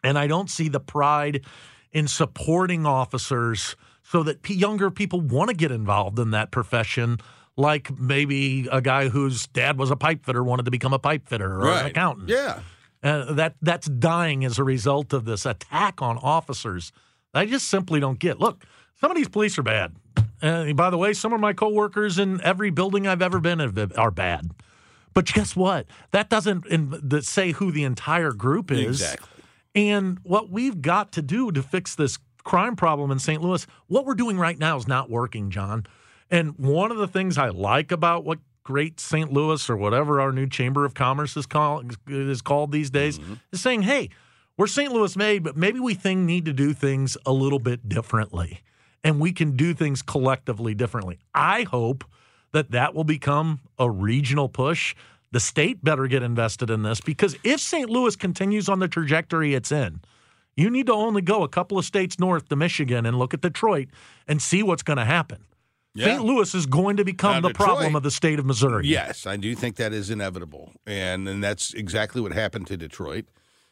and 0.02 0.18
I 0.18 0.26
don't 0.26 0.50
see 0.50 0.68
the 0.68 0.80
pride 0.80 1.44
in 1.92 2.08
supporting 2.08 2.86
officers 2.86 3.76
so 4.02 4.22
that 4.22 4.42
p- 4.42 4.54
younger 4.54 4.90
people 4.90 5.20
want 5.20 5.50
to 5.50 5.56
get 5.56 5.70
involved 5.70 6.18
in 6.18 6.30
that 6.32 6.50
profession. 6.50 7.18
Like 7.56 7.98
maybe 7.98 8.68
a 8.70 8.80
guy 8.80 9.08
whose 9.08 9.48
dad 9.48 9.78
was 9.78 9.90
a 9.90 9.96
pipe 9.96 10.24
fitter 10.24 10.44
wanted 10.44 10.64
to 10.66 10.70
become 10.70 10.92
a 10.92 10.98
pipe 10.98 11.28
fitter 11.28 11.60
or 11.60 11.68
an 11.68 11.86
accountant. 11.86 12.28
Yeah. 12.28 12.60
Uh, 13.02 13.32
that 13.32 13.56
that's 13.62 13.88
dying 13.88 14.44
as 14.44 14.58
a 14.58 14.64
result 14.64 15.12
of 15.12 15.24
this 15.24 15.44
attack 15.44 16.00
on 16.00 16.18
officers. 16.18 16.92
I 17.34 17.46
just 17.46 17.68
simply 17.68 18.00
don't 18.00 18.18
get. 18.18 18.38
Look, 18.38 18.64
some 19.00 19.10
of 19.10 19.16
these 19.16 19.28
police 19.28 19.58
are 19.58 19.62
bad. 19.62 19.94
Uh, 20.40 20.72
by 20.72 20.90
the 20.90 20.98
way, 20.98 21.12
some 21.12 21.32
of 21.32 21.40
my 21.40 21.52
coworkers 21.52 22.18
in 22.18 22.40
every 22.42 22.70
building 22.70 23.06
I've 23.06 23.22
ever 23.22 23.40
been 23.40 23.60
in 23.60 23.92
are 23.96 24.10
bad. 24.10 24.50
But 25.18 25.26
guess 25.26 25.56
what? 25.56 25.86
That 26.12 26.30
doesn't 26.30 26.64
in, 26.66 26.96
the, 27.02 27.22
say 27.22 27.50
who 27.50 27.72
the 27.72 27.82
entire 27.82 28.30
group 28.30 28.70
is. 28.70 29.02
Exactly. 29.02 29.42
And 29.74 30.20
what 30.22 30.48
we've 30.48 30.80
got 30.80 31.10
to 31.14 31.22
do 31.22 31.50
to 31.50 31.60
fix 31.60 31.96
this 31.96 32.18
crime 32.44 32.76
problem 32.76 33.10
in 33.10 33.18
St. 33.18 33.42
Louis, 33.42 33.66
what 33.88 34.06
we're 34.06 34.14
doing 34.14 34.38
right 34.38 34.56
now 34.56 34.76
is 34.76 34.86
not 34.86 35.10
working, 35.10 35.50
John. 35.50 35.86
And 36.30 36.56
one 36.56 36.92
of 36.92 36.98
the 36.98 37.08
things 37.08 37.36
I 37.36 37.48
like 37.48 37.90
about 37.90 38.24
what 38.24 38.38
Great 38.62 39.00
St. 39.00 39.32
Louis 39.32 39.68
or 39.68 39.76
whatever 39.76 40.20
our 40.20 40.30
new 40.30 40.46
Chamber 40.46 40.84
of 40.84 40.94
Commerce 40.94 41.36
is 41.36 41.46
called 41.46 41.96
is 42.06 42.40
called 42.40 42.70
these 42.70 42.88
days 42.88 43.18
mm-hmm. 43.18 43.34
is 43.50 43.60
saying, 43.60 43.82
"Hey, 43.82 44.10
we're 44.56 44.68
St. 44.68 44.92
Louis 44.92 45.16
made, 45.16 45.42
but 45.42 45.56
maybe 45.56 45.80
we 45.80 45.94
think 45.94 46.20
need 46.20 46.44
to 46.44 46.52
do 46.52 46.72
things 46.72 47.16
a 47.26 47.32
little 47.32 47.58
bit 47.58 47.88
differently, 47.88 48.60
and 49.02 49.18
we 49.18 49.32
can 49.32 49.56
do 49.56 49.74
things 49.74 50.00
collectively 50.00 50.76
differently." 50.76 51.18
I 51.34 51.64
hope 51.64 52.04
that 52.52 52.70
that 52.70 52.94
will 52.94 53.04
become 53.04 53.60
a 53.78 53.90
regional 53.90 54.48
push. 54.48 54.94
The 55.30 55.40
state 55.40 55.84
better 55.84 56.06
get 56.06 56.22
invested 56.22 56.70
in 56.70 56.82
this 56.82 57.00
because 57.00 57.36
if 57.44 57.60
St. 57.60 57.90
Louis 57.90 58.16
continues 58.16 58.68
on 58.68 58.78
the 58.78 58.88
trajectory 58.88 59.54
it's 59.54 59.70
in, 59.70 60.00
you 60.56 60.70
need 60.70 60.86
to 60.86 60.92
only 60.94 61.20
go 61.22 61.42
a 61.44 61.48
couple 61.48 61.78
of 61.78 61.84
states 61.84 62.18
north 62.18 62.48
to 62.48 62.56
Michigan 62.56 63.04
and 63.06 63.18
look 63.18 63.34
at 63.34 63.42
Detroit 63.42 63.88
and 64.26 64.40
see 64.40 64.62
what's 64.62 64.82
going 64.82 64.96
to 64.96 65.04
happen. 65.04 65.44
St. 65.96 66.22
Louis 66.24 66.54
is 66.54 66.66
going 66.66 66.96
to 66.98 67.04
become 67.04 67.34
Now, 67.36 67.40
the 67.40 67.48
Detroit- 67.48 67.66
problem 67.68 67.96
of 67.96 68.04
the 68.04 68.10
state 68.10 68.38
of 68.38 68.46
Missouri. 68.46 68.86
Yes, 68.86 69.26
I 69.26 69.36
do 69.36 69.54
think 69.56 69.76
that 69.76 69.92
is 69.92 70.10
inevitable, 70.10 70.72
and 70.86 71.28
and 71.28 71.42
that's 71.42 71.74
exactly 71.74 72.20
what 72.20 72.32
happened 72.32 72.68
to 72.68 72.76
Detroit. 72.76 73.24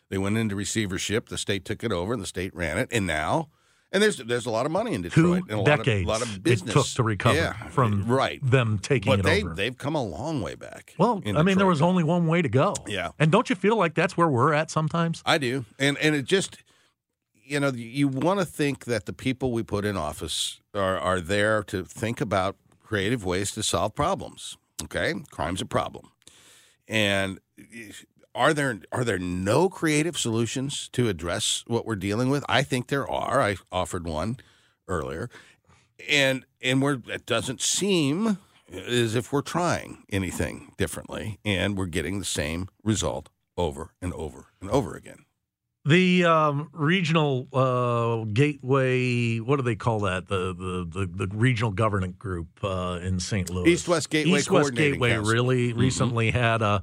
They 0.08 0.18
went 0.18 0.36
into 0.36 0.56
receivership. 0.56 1.28
The 1.28 1.38
state 1.38 1.64
took 1.64 1.84
it 1.84 1.92
over, 1.92 2.12
and 2.14 2.20
the 2.22 2.26
state 2.26 2.52
ran 2.54 2.78
it. 2.78 2.88
And 2.90 3.06
now, 3.06 3.48
and 3.92 4.02
there's 4.02 4.16
there's 4.18 4.46
a 4.46 4.50
lot 4.50 4.66
of 4.66 4.72
money 4.72 4.94
in 4.94 5.02
Detroit. 5.02 5.44
Two 5.48 5.52
and 5.52 5.60
a 5.60 5.64
decades 5.76 6.06
lot 6.06 6.22
of, 6.22 6.28
lot 6.28 6.36
of 6.36 6.42
business 6.42 6.70
it 6.70 6.72
took 6.74 6.86
to 6.86 7.02
recover 7.02 7.36
Yeah, 7.36 7.52
from 7.68 8.06
right. 8.06 8.40
them 8.42 8.78
taking 8.78 9.10
But 9.12 9.20
it 9.20 9.22
they 9.24 9.42
over. 9.42 9.54
they've 9.54 9.76
come 9.76 9.94
a 9.94 10.02
long 10.02 10.40
way 10.42 10.54
back. 10.54 10.94
well, 10.98 11.22
I 11.26 11.42
mean, 11.42 11.56
there 11.58 11.66
was 11.66 11.80
only 11.82 12.02
one 12.04 12.26
way 12.26 12.42
to 12.42 12.48
go. 12.48 12.74
Yeah. 12.86 13.10
And 13.18 13.30
don't 13.32 13.48
you 13.48 13.56
feel 13.56 13.76
like 13.76 13.94
that's 13.94 14.16
where 14.16 14.28
we're 14.28 14.52
at 14.52 14.70
sometimes? 14.70 15.22
I 15.24 15.38
do, 15.38 15.64
and 15.78 15.96
and 15.98 16.14
it 16.14 16.24
just, 16.24 16.58
you 17.44 17.60
know, 17.60 17.70
you 17.70 18.08
want 18.08 18.40
to 18.40 18.46
think 18.46 18.84
that 18.86 19.06
the 19.06 19.12
people 19.12 19.52
we 19.52 19.62
put 19.62 19.84
in 19.84 19.96
office 19.96 20.60
are 20.74 20.98
are 20.98 21.20
there 21.20 21.62
to 21.64 21.84
think 21.84 22.20
about 22.20 22.56
creative 22.82 23.24
ways 23.24 23.52
to 23.52 23.62
solve 23.62 23.94
problems. 23.94 24.56
Okay, 24.84 25.14
crime's 25.30 25.60
a 25.62 25.66
problem, 25.66 26.10
and 26.88 27.38
eh, 27.58 27.92
are 28.36 28.52
there 28.52 28.78
are 28.92 29.02
there 29.02 29.18
no 29.18 29.68
creative 29.68 30.18
solutions 30.18 30.88
to 30.92 31.08
address 31.08 31.64
what 31.66 31.86
we're 31.86 31.96
dealing 31.96 32.28
with? 32.28 32.44
I 32.48 32.62
think 32.62 32.88
there 32.88 33.08
are. 33.08 33.40
I 33.40 33.56
offered 33.72 34.06
one 34.06 34.36
earlier, 34.86 35.30
and 36.08 36.44
and 36.60 36.82
we're 36.82 36.98
it 37.08 37.24
doesn't 37.26 37.62
seem 37.62 38.38
as 38.70 39.14
if 39.14 39.32
we're 39.32 39.42
trying 39.42 40.04
anything 40.10 40.72
differently, 40.76 41.38
and 41.44 41.78
we're 41.78 41.86
getting 41.86 42.18
the 42.18 42.24
same 42.24 42.68
result 42.84 43.30
over 43.56 43.94
and 44.02 44.12
over 44.12 44.48
and 44.60 44.70
over 44.70 44.94
again. 44.94 45.24
The 45.86 46.24
um, 46.24 46.68
regional 46.72 47.46
uh, 47.52 48.24
gateway, 48.32 49.38
what 49.38 49.56
do 49.56 49.62
they 49.62 49.76
call 49.76 50.00
that? 50.00 50.28
The 50.28 50.52
the 50.52 51.06
the, 51.06 51.26
the 51.26 51.36
regional 51.36 51.70
government 51.70 52.18
group 52.18 52.48
uh, 52.62 52.98
in 53.02 53.18
St. 53.18 53.48
Louis. 53.48 53.70
East-West 53.70 54.10
Gateway 54.10 54.40
East 54.40 54.50
West 54.50 54.74
Gateway 54.74 55.10
Council. 55.12 55.32
really 55.32 55.72
recently 55.72 56.32
had 56.32 56.60
a 56.60 56.82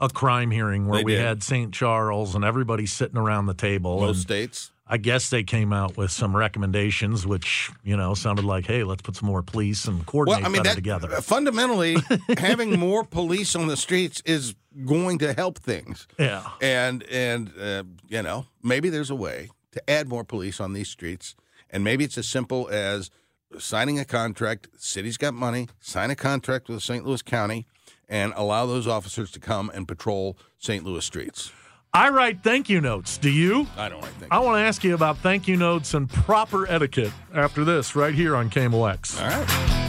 a 0.00 0.08
crime 0.08 0.50
hearing 0.50 0.86
where 0.88 0.98
They 1.00 1.04
we 1.04 1.12
did. 1.12 1.20
had 1.24 1.42
St. 1.42 1.72
Charles 1.72 2.34
and 2.34 2.44
everybody 2.44 2.86
sitting 2.86 3.16
around 3.16 3.46
the 3.46 3.54
table. 3.54 4.00
Most 4.00 4.22
states. 4.22 4.70
I 4.84 4.98
guess 4.98 5.30
they 5.30 5.42
came 5.42 5.72
out 5.72 5.96
with 5.96 6.10
some 6.10 6.36
recommendations, 6.36 7.26
which 7.26 7.70
you 7.82 7.96
know 7.96 8.12
sounded 8.14 8.44
like, 8.44 8.66
"Hey, 8.66 8.84
let's 8.84 9.00
put 9.00 9.16
some 9.16 9.26
more 9.28 9.42
police 9.42 9.86
and 9.86 10.04
coordinate 10.04 10.40
Well, 10.42 10.46
I 10.46 10.52
mean, 10.52 10.62
better 10.62 10.70
that, 10.70 10.74
together." 10.74 11.08
fundamentally, 11.22 11.96
having 12.38 12.78
more 12.78 13.02
police 13.04 13.54
on 13.56 13.68
the 13.68 13.76
streets 13.76 14.20
is 14.26 14.54
going 14.84 15.18
to 15.18 15.32
help 15.32 15.58
things. 15.58 16.06
Yeah, 16.18 16.42
And 16.60 17.04
and 17.04 17.52
uh, 17.58 17.84
you 18.08 18.22
know, 18.22 18.46
maybe 18.62 18.90
there's 18.90 19.08
a 19.10 19.14
way 19.14 19.50
to 19.70 19.90
add 19.90 20.08
more 20.08 20.24
police 20.24 20.60
on 20.60 20.74
these 20.74 20.88
streets, 20.90 21.36
and 21.70 21.82
maybe 21.84 22.04
it's 22.04 22.18
as 22.18 22.28
simple 22.28 22.68
as 22.70 23.10
signing 23.58 23.98
a 23.98 24.04
contract. 24.04 24.66
City's 24.76 25.16
got 25.16 25.32
money. 25.32 25.68
Sign 25.80 26.10
a 26.10 26.16
contract 26.16 26.68
with 26.68 26.82
St. 26.82 27.06
Louis 27.06 27.22
County, 27.22 27.66
and 28.08 28.32
allow 28.36 28.66
those 28.66 28.86
officers 28.86 29.30
to 29.32 29.40
come 29.40 29.70
and 29.74 29.86
patrol 29.88 30.36
St. 30.58 30.84
Louis 30.84 31.04
streets. 31.04 31.52
I 31.94 32.08
write 32.08 32.42
thank 32.42 32.70
you 32.70 32.80
notes. 32.80 33.18
Do 33.18 33.30
you? 33.30 33.66
I 33.76 33.88
don't 33.90 34.04
think. 34.04 34.32
I 34.32 34.38
want 34.38 34.56
to 34.56 34.62
ask 34.62 34.82
you 34.82 34.94
about 34.94 35.18
thank 35.18 35.46
you 35.46 35.56
notes 35.56 35.92
and 35.92 36.08
proper 36.08 36.66
etiquette 36.66 37.12
after 37.34 37.64
this, 37.64 37.94
right 37.94 38.14
here 38.14 38.34
on 38.34 38.48
KMOX. 38.48 39.20
All 39.20 39.28
right. 39.28 39.81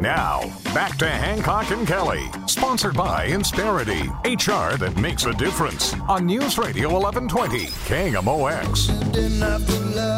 Now, 0.00 0.40
back 0.72 0.96
to 0.96 1.06
Hancock 1.06 1.70
and 1.72 1.86
Kelley, 1.86 2.24
sponsored 2.46 2.96
by 2.96 3.26
Insperity, 3.26 4.08
HR 4.24 4.78
that 4.78 4.96
makes 4.96 5.26
a 5.26 5.34
difference 5.34 5.92
on 6.08 6.24
News 6.24 6.56
Radio 6.56 6.88
1120, 6.88 7.66
KMOX. 7.66 8.88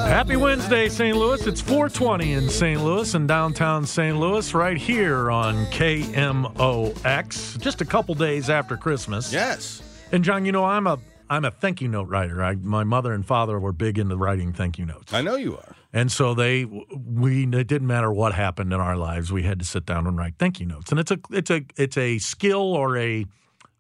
Happy 0.07 0.37
Wednesday, 0.37 0.89
St. 0.89 1.17
Louis. 1.17 1.45
It's 1.49 1.61
420 1.61 2.33
in 2.35 2.49
St. 2.49 2.81
Louis 2.81 3.13
and 3.15 3.27
downtown 3.27 3.85
St. 3.85 4.17
Louis, 4.17 4.55
right 4.55 4.77
here 4.77 5.33
on 5.33 5.67
KMOX. 5.67 7.59
Just 7.61 7.81
a 7.81 7.85
couple 7.85 8.15
days 8.15 8.49
after 8.51 8.77
Christmas. 8.77 9.33
Yes. 9.33 9.83
And 10.13 10.23
John, 10.23 10.45
you 10.45 10.53
know 10.53 10.65
I'm 10.65 10.87
a 10.87 11.01
I'm 11.29 11.45
a 11.45 11.51
thank 11.51 11.81
you 11.81 11.89
note 11.89 12.09
writer. 12.09 12.45
I, 12.45 12.55
my 12.55 12.85
mother 12.85 13.13
and 13.15 13.27
father 13.27 13.59
were 13.59 13.73
big 13.73 13.99
into 13.99 14.17
writing 14.17 14.53
thank 14.53 14.79
you 14.79 14.87
notes, 14.87 15.13
I 15.13 15.23
know 15.23 15.35
you 15.35 15.57
are. 15.57 15.75
And 15.93 16.11
so 16.11 16.35
they 16.35 16.65
we 16.65 17.45
it 17.45 17.67
didn't 17.67 17.87
matter 17.87 18.13
what 18.13 18.35
happened 18.35 18.73
in 18.73 18.81
our 18.81 18.97
lives, 18.97 19.33
we 19.33 19.43
had 19.43 19.59
to 19.59 19.65
sit 19.65 19.85
down 19.87 20.07
and 20.07 20.17
write 20.17 20.35
thank 20.39 20.61
you 20.61 20.67
notes. 20.67 20.91
And 20.91 20.99
it's 21.01 21.11
a 21.11 21.19
it's 21.31 21.51
a 21.51 21.63
it's 21.77 21.97
a 21.97 22.19
skill 22.19 22.75
or 22.75 22.97
a 22.97 23.27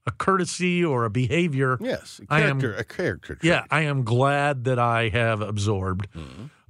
a 0.06 0.10
courtesy 0.10 0.84
or 0.84 1.04
a 1.04 1.10
behavior. 1.10 1.78
Yes. 1.80 2.20
A 2.28 2.34
I 2.34 2.40
am- 2.40 2.60
character. 2.60 2.74
a 2.80 2.84
character. 2.84 3.34
trait. 3.36 3.44
Yeah, 3.48 3.64
I 3.70 3.82
am 3.82 4.02
glad 4.02 4.64
that 4.64 4.78
I 4.78 5.08
have 5.10 5.40
absorbed. 5.40 6.08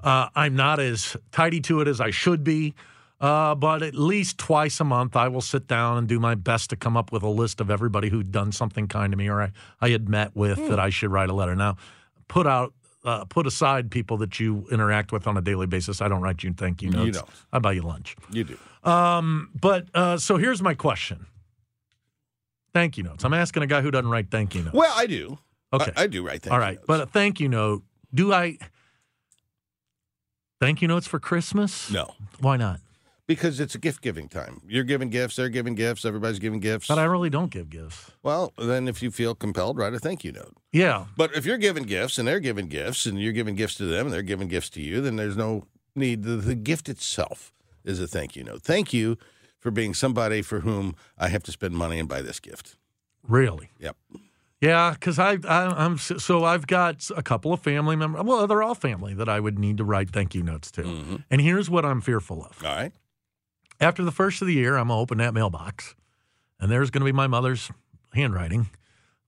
Uh, 0.02 0.28
I'm 0.34 0.54
not 0.56 0.80
as 0.80 1.16
tidy 1.30 1.60
to 1.62 1.80
it 1.80 1.88
as 1.88 2.00
I 2.00 2.10
should 2.10 2.42
be, 2.44 2.74
uh, 3.20 3.54
but 3.54 3.82
at 3.82 3.94
least 3.94 4.36
twice 4.36 4.80
a 4.80 4.84
month 4.84 5.16
I 5.16 5.28
will 5.28 5.40
sit 5.40 5.66
down 5.66 5.96
and 5.96 6.06
do 6.08 6.18
my 6.20 6.34
best 6.34 6.70
to 6.70 6.76
come 6.76 6.96
up 6.96 7.10
with 7.12 7.22
a 7.22 7.28
list 7.28 7.60
of 7.60 7.70
everybody 7.70 8.10
who'd 8.10 8.32
done 8.32 8.52
something 8.52 8.86
kind 8.88 9.12
to 9.12 9.16
me 9.16 9.28
or 9.28 9.40
I, 9.40 9.52
I 9.80 9.90
had 9.90 10.08
met 10.08 10.34
with 10.36 10.58
that 10.68 10.78
I 10.80 10.90
should 10.90 11.10
write 11.10 11.30
a 11.30 11.34
letter. 11.34 11.54
Now, 11.56 11.76
put 12.28 12.46
out. 12.46 12.74
Uh, 13.04 13.24
put 13.24 13.48
aside 13.48 13.90
people 13.90 14.16
that 14.18 14.38
you 14.38 14.64
interact 14.70 15.10
with 15.10 15.26
on 15.26 15.36
a 15.36 15.40
daily 15.40 15.66
basis. 15.66 16.00
I 16.00 16.06
don't 16.06 16.20
write 16.20 16.44
you 16.44 16.52
thank 16.52 16.82
you 16.82 16.90
You 16.90 16.96
notes. 16.96 17.18
don't. 17.18 17.28
I 17.52 17.58
buy 17.58 17.72
you 17.72 17.82
lunch. 17.82 18.14
You 18.30 18.44
do. 18.44 18.56
But 18.84 19.86
uh, 19.92 20.18
so 20.18 20.36
here's 20.36 20.62
my 20.62 20.74
question. 20.74 21.26
Thank 22.72 22.96
you 22.96 23.02
notes. 23.02 23.24
I'm 23.24 23.34
asking 23.34 23.64
a 23.64 23.66
guy 23.66 23.80
who 23.82 23.90
doesn't 23.90 24.08
write 24.08 24.30
thank 24.30 24.54
you 24.54 24.62
notes. 24.62 24.74
Well, 24.74 24.92
I 24.96 25.06
do. 25.06 25.38
Okay. 25.72 25.90
I, 25.96 26.02
I 26.02 26.06
do 26.06 26.24
write 26.24 26.42
thank 26.42 26.52
All 26.52 26.58
you 26.60 26.64
notes. 26.76 26.84
but 26.86 27.00
a 27.00 27.06
thank 27.06 27.40
you 27.40 27.48
note. 27.48 27.82
Do 28.14 28.32
I 28.32 28.56
thank 30.60 30.80
you 30.80 30.86
notes 30.88 31.06
for 31.08 31.18
Christmas? 31.18 31.90
no, 31.90 32.14
Why 32.40 32.56
not? 32.56 32.78
Because 33.26 33.60
it's 33.60 33.74
a 33.74 33.78
gift 33.78 34.02
giving 34.02 34.28
time. 34.28 34.60
You're 34.66 34.84
giving 34.84 35.08
gifts. 35.10 35.36
They're 35.36 35.48
giving 35.48 35.74
gifts. 35.74 36.04
Everybody's 36.04 36.38
giving 36.38 36.60
gifts. 36.60 36.88
But 36.88 36.98
I 36.98 37.04
really 37.04 37.30
don't 37.30 37.50
give 37.50 37.70
gifts. 37.70 38.10
well, 38.22 38.52
then 38.58 38.88
if 38.88 39.02
you 39.02 39.10
feel 39.10 39.34
compelled, 39.34 39.78
write 39.78 39.94
a 39.94 39.98
thank 39.98 40.24
you 40.24 40.32
note. 40.32 40.56
Yeah, 40.72 41.06
But 41.16 41.34
if 41.36 41.44
you're 41.46 41.58
giving 41.58 41.84
gifts 41.84 42.18
and 42.18 42.26
they're 42.26 42.40
giving 42.40 42.66
gifts 42.66 43.06
and 43.06 43.20
you're 43.20 43.32
giving 43.32 43.54
gifts 43.54 43.74
to 43.76 43.84
them 43.84 44.06
and 44.06 44.12
they're 44.14 44.22
giving 44.22 44.48
gifts 44.48 44.70
to 44.70 44.80
you, 44.82 45.00
then 45.00 45.16
there's 45.16 45.36
no 45.36 45.66
need. 45.94 46.22
The, 46.24 46.36
the 46.36 46.54
gift 46.54 46.88
itself 46.88 47.52
is 47.84 48.00
a 48.00 48.06
thank 48.06 48.36
you 48.36 48.44
note. 48.44 48.62
Thank 48.62 48.92
you 48.92 49.16
for 49.58 49.70
being 49.70 49.94
somebody 49.94 50.42
for 50.42 50.60
whom 50.60 50.94
I 51.18 51.28
have 51.28 51.42
to 51.44 51.52
spend 51.52 51.74
money 51.74 51.98
and 51.98 52.08
buy 52.08 52.22
this 52.22 52.40
gift. 52.40 52.76
really. 53.26 53.70
Yep. 53.78 53.96
Yeah, 54.60 54.92
because 54.92 55.18
I, 55.18 55.32
I 55.44 55.66
I'm 55.84 55.98
so 55.98 56.44
I've 56.44 56.68
got 56.68 57.10
a 57.16 57.22
couple 57.22 57.52
of 57.52 57.60
family 57.60 57.96
members. 57.96 58.22
Well, 58.24 58.46
they're 58.46 58.62
all 58.62 58.76
family 58.76 59.12
that 59.14 59.28
I 59.28 59.40
would 59.40 59.58
need 59.58 59.76
to 59.78 59.84
write 59.84 60.10
thank 60.10 60.36
you 60.36 60.42
notes 60.44 60.70
to. 60.72 60.82
Mm-hmm. 60.82 61.16
And 61.32 61.40
here's 61.40 61.68
what 61.68 61.84
I'm 61.84 62.00
fearful 62.00 62.44
of. 62.44 62.64
All 62.64 62.70
right. 62.74 62.92
After 63.82 64.04
the 64.04 64.12
first 64.12 64.40
of 64.40 64.46
the 64.46 64.54
year, 64.54 64.76
I'm 64.76 64.88
gonna 64.88 65.00
open 65.00 65.18
that 65.18 65.34
mailbox, 65.34 65.96
and 66.60 66.70
there's 66.70 66.90
gonna 66.90 67.04
be 67.04 67.10
my 67.10 67.26
mother's 67.26 67.68
handwriting. 68.14 68.70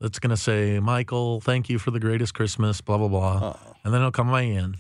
That's 0.01 0.21
gonna 0.21 0.37
say, 0.37 0.79
"Michael, 0.79 1.41
thank 1.41 1.69
you 1.69 1.81
for 1.81 1.91
the 1.91 1.99
greatest 1.99 2.35
Christmas." 2.35 2.81
Blah 2.81 2.99
blah 2.99 3.09
blah. 3.09 3.57
And 3.83 3.93
then 3.93 4.01
it'll 4.01 4.13
come 4.13 4.29
my 4.29 4.43
aunt. 4.43 4.77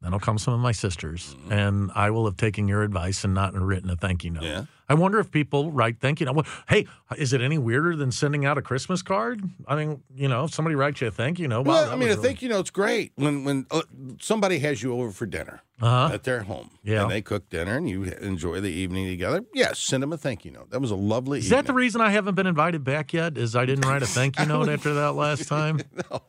Then 0.00 0.08
it'll 0.08 0.20
come 0.20 0.38
some 0.38 0.54
of 0.54 0.60
my 0.60 0.70
sisters, 0.70 1.34
mm-hmm. 1.34 1.52
and 1.52 1.90
I 1.96 2.10
will 2.10 2.24
have 2.26 2.36
taken 2.36 2.68
your 2.68 2.84
advice 2.84 3.24
and 3.24 3.34
not 3.34 3.54
written 3.54 3.90
a 3.90 3.96
thank 3.96 4.22
you 4.22 4.30
note. 4.30 4.44
Yeah. 4.44 4.64
I 4.88 4.94
wonder 4.94 5.18
if 5.18 5.30
people 5.30 5.70
write 5.72 5.98
thank 6.00 6.20
you 6.20 6.26
note. 6.26 6.46
Hey, 6.68 6.86
is 7.16 7.32
it 7.32 7.40
any 7.40 7.58
weirder 7.58 7.96
than 7.96 8.12
sending 8.12 8.44
out 8.44 8.56
a 8.58 8.62
Christmas 8.62 9.02
card? 9.02 9.42
I 9.66 9.74
mean, 9.76 10.02
you 10.14 10.28
know, 10.28 10.44
if 10.44 10.54
somebody 10.54 10.74
writes 10.76 11.00
you 11.00 11.08
a 11.08 11.10
thank 11.10 11.38
you 11.38 11.48
note. 11.48 11.66
wow, 11.66 11.74
Well, 11.74 11.90
I 11.90 11.96
mean, 11.96 12.08
a 12.08 12.12
really- 12.12 12.22
thank 12.22 12.42
you 12.42 12.48
note's 12.48 12.70
great 12.70 13.12
when 13.16 13.44
when 13.44 13.66
uh, 13.70 13.82
somebody 14.20 14.58
has 14.60 14.82
you 14.82 14.92
over 14.92 15.10
for 15.10 15.26
dinner 15.26 15.60
Uh-huh. 15.80 16.14
at 16.14 16.22
their 16.24 16.44
home. 16.44 16.70
Yeah. 16.84 17.02
And 17.02 17.10
they 17.10 17.20
cook 17.20 17.50
dinner 17.50 17.76
and 17.76 17.88
you 17.90 18.04
enjoy 18.04 18.60
the 18.60 18.70
evening 18.70 19.08
together. 19.08 19.44
Yes, 19.52 19.78
send 19.80 20.02
them 20.02 20.12
a 20.12 20.16
thank 20.16 20.44
you 20.44 20.50
note. 20.52 20.70
That 20.70 20.80
was 20.80 20.90
a 20.90 20.96
lovely 20.96 21.40
Is 21.40 21.48
that 21.50 21.66
the 21.66 21.74
reason 21.74 22.00
I 22.00 22.10
haven't 22.10 22.34
been 22.36 22.46
invited 22.46 22.84
back 22.84 23.12
yet? 23.12 23.36
Is 23.36 23.54
I 23.56 23.66
didn't 23.66 23.86
write 23.86 24.02
a 24.02 24.06
thank 24.06 24.38
you 24.38 24.46
note 24.54 24.68
after 24.68 24.94
that 24.94 25.12
last 25.12 25.48
time? 25.56 25.80
No, 26.10 26.22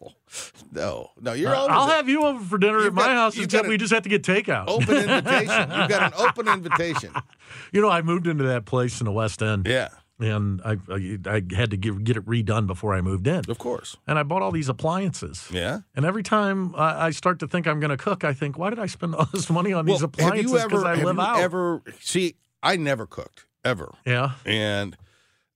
no, 0.72 1.12
no. 1.22 1.34
You're 1.34 1.56
always 1.56 1.72
I'll 1.74 1.88
have 1.88 2.10
you 2.10 2.24
over 2.26 2.44
for 2.44 2.58
dinner 2.58 2.86
at 2.86 2.94
my 2.94 3.04
got- 3.04 3.16
house, 3.16 3.38
except 3.38 3.68
we 3.68 3.78
just 3.78 3.94
have 3.94 4.04
to 4.04 4.10
get 4.10 4.24
takeout. 4.24 4.66
open 4.68 4.98
invitation. 4.98 5.72
You've 5.72 5.90
got 5.90 6.12
an 6.12 6.14
open 6.18 6.48
invitation. 6.48 7.14
You 7.72 7.82
know, 7.82 7.90
I 7.90 8.02
moved 8.02 8.28
into 8.28 8.44
that 8.48 8.66
place 8.66 9.00
in 9.02 9.06
the 9.06 9.12
West 9.12 9.42
End, 9.42 9.68
Yeah, 9.68 9.90
and 10.20 10.62
I, 10.66 10.78
I 10.90 11.18
I 11.28 11.42
had 11.56 11.70
to 11.72 11.78
give, 11.78 12.04
get 12.04 12.18
it 12.18 12.26
redone 12.26 12.66
before 12.68 12.94
I 12.96 13.02
moved 13.02 13.28
in. 13.28 13.42
of 13.50 13.58
course. 13.58 13.96
And 14.08 14.18
I 14.18 14.24
bought 14.24 14.42
all 14.42 14.52
these 14.52 14.68
appliances. 14.70 15.48
Yeah. 15.52 15.80
And 15.96 16.06
every 16.06 16.24
time 16.24 16.74
I, 16.76 17.08
I 17.08 17.10
start 17.12 17.40
to 17.40 17.48
think 17.48 17.68
I'm 17.68 17.80
going 17.80 17.92
to 17.92 17.98
cook, 17.98 18.24
I 18.24 18.34
think, 18.34 18.58
why 18.58 18.70
did 18.72 18.80
I 18.80 18.88
spend 18.88 19.14
all 19.18 19.28
this 19.32 19.50
money 19.50 19.74
on 19.74 19.86
these 19.86 20.02
have 20.02 20.06
appliances? 20.06 20.52
you 20.52 20.58
Because 20.58 20.74
ever 20.84 20.86
I 20.88 20.96
have 20.96 21.06
live 21.06 21.16
you 21.18 21.22
out. 21.22 21.40
ever 21.40 21.82
see? 22.02 22.36
I 22.64 22.76
never 22.78 23.06
cooked 23.06 23.46
ever, 23.64 23.94
yeah. 24.06 24.32
and 24.46 24.98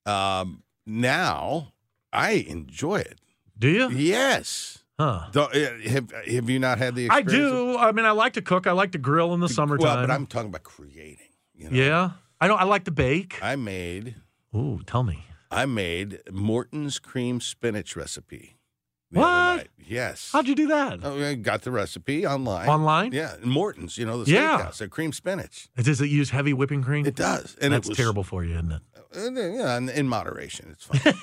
um, 0.05 0.63
now 0.85 1.73
I 2.13 2.31
enjoy 2.47 2.97
it. 2.97 3.19
Do 3.57 3.67
you? 3.69 3.89
Yes. 3.91 4.79
Huh. 4.99 5.27
Uh, 5.35 5.47
have, 5.89 6.11
have 6.11 6.49
you 6.49 6.59
not 6.59 6.77
had 6.77 6.93
the 6.95 7.09
I 7.09 7.19
experience? 7.19 7.51
do. 7.51 7.77
I 7.77 7.91
mean, 7.91 8.05
I 8.05 8.11
like 8.11 8.33
to 8.33 8.41
cook. 8.41 8.67
I 8.67 8.71
like 8.71 8.91
to 8.91 8.97
grill 8.99 9.33
in 9.33 9.39
the 9.39 9.49
summertime. 9.49 9.85
Well, 9.87 10.07
but 10.07 10.11
I'm 10.11 10.27
talking 10.27 10.49
about 10.49 10.63
creating. 10.63 11.29
You 11.55 11.69
know? 11.71 11.77
yeah. 11.77 12.09
I 12.41 12.47
don't. 12.47 12.59
I 12.59 12.63
like 12.65 12.83
to 12.85 12.91
bake. 12.91 13.39
I 13.41 13.55
made 13.55 14.15
Ooh, 14.55 14.81
tell 14.85 15.03
me. 15.03 15.23
I 15.51 15.65
made 15.65 16.19
Morton's 16.31 16.97
cream 16.99 17.39
spinach 17.39 17.95
recipe. 17.95 18.57
the 19.11 19.19
other 19.19 19.27
What? 19.29 19.55
night. 19.57 19.67
Yes. 19.85 20.29
How'd 20.31 20.47
you 20.47 20.55
do 20.55 20.67
that? 20.67 20.99
Oh, 21.03 21.21
I 21.23 21.35
got 21.35 21.61
the 21.63 21.71
recipe 21.71 22.25
online. 22.25 22.67
Online? 22.69 23.11
Yeah, 23.11 23.35
Morton's. 23.43 23.97
You 23.97 24.05
know 24.05 24.23
the 24.23 24.31
Yeah. 24.31 24.57
steakhouse. 24.57 24.77
Their 24.79 24.87
cream 24.87 25.11
spinach. 25.13 25.67
Does 25.77 26.01
it 26.01 26.09
use 26.09 26.29
heavy 26.31 26.53
whipping 26.53 26.81
cream? 26.83 27.05
It 27.05 27.15
does, 27.15 27.55
and 27.61 27.73
That's 27.73 27.87
it 27.87 27.91
was 27.91 27.97
terrible 27.97 28.23
for 28.23 28.43
you, 28.43 28.53
isn't 28.55 28.71
it? 28.71 28.81
Uh, 29.15 29.29
yeah, 29.31 29.77
in, 29.77 29.89
in 29.89 30.07
moderation, 30.07 30.69
it's 30.71 30.85
fine. 30.85 31.13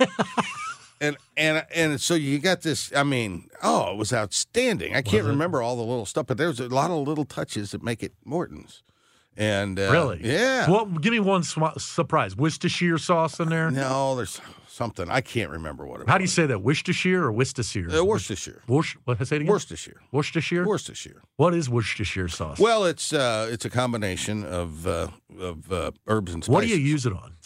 and 1.00 1.16
and 1.38 1.64
and 1.74 1.98
so 2.00 2.14
you 2.14 2.38
got 2.38 2.60
this. 2.60 2.92
I 2.94 3.02
mean, 3.02 3.48
oh, 3.62 3.90
it 3.92 3.96
was 3.96 4.12
outstanding. 4.12 4.94
I 4.94 5.00
can't 5.02 5.24
remember 5.26 5.62
all 5.62 5.74
the 5.76 5.82
little 5.82 6.04
stuff, 6.06 6.26
but 6.26 6.36
there's 6.36 6.60
a 6.60 6.68
lot 6.68 6.90
of 6.90 7.08
little 7.08 7.24
touches 7.24 7.70
that 7.72 7.82
make 7.82 8.02
it 8.02 8.12
Morton's. 8.24 8.82
And 9.38 9.78
uh, 9.78 9.90
really? 9.92 10.20
yeah. 10.22 10.68
Well, 10.68 10.84
give 10.84 11.12
me 11.12 11.20
one 11.20 11.44
sw- 11.44 11.78
surprise. 11.78 12.36
Worcestershire 12.36 12.98
sauce 12.98 13.38
in 13.38 13.48
there. 13.48 13.70
no, 13.70 14.16
there's 14.16 14.40
something 14.66 15.08
I 15.08 15.20
can't 15.20 15.50
remember 15.50 15.86
what 15.86 16.00
it. 16.00 16.08
How 16.08 16.18
do 16.18 16.22
you 16.22 16.26
was. 16.26 16.32
say 16.32 16.46
that? 16.46 16.60
Worcestershire 16.60 17.22
or 17.24 17.30
Worcestershire? 17.32 17.88
Uh, 17.88 18.04
Worcestershire. 18.04 18.62
Worc- 18.66 18.96
what? 19.04 19.24
Say 19.24 19.36
it 19.36 19.42
again. 19.42 19.52
Worcestershire. 19.52 20.00
Worcestershire. 20.10 20.66
Worcestershire. 20.66 21.22
What 21.36 21.54
is 21.54 21.70
Worcestershire 21.70 22.26
sauce? 22.28 22.58
Well, 22.58 22.84
it's 22.84 23.12
uh, 23.12 23.48
it's 23.52 23.64
a 23.64 23.70
combination 23.70 24.44
of 24.44 24.86
uh, 24.88 25.08
of 25.38 25.70
uh, 25.72 25.92
herbs 26.08 26.34
and 26.34 26.42
spices. 26.42 26.52
what 26.52 26.62
do 26.62 26.68
you 26.68 26.76
use 26.94 27.06
it 27.06 27.12
on? 27.12 27.36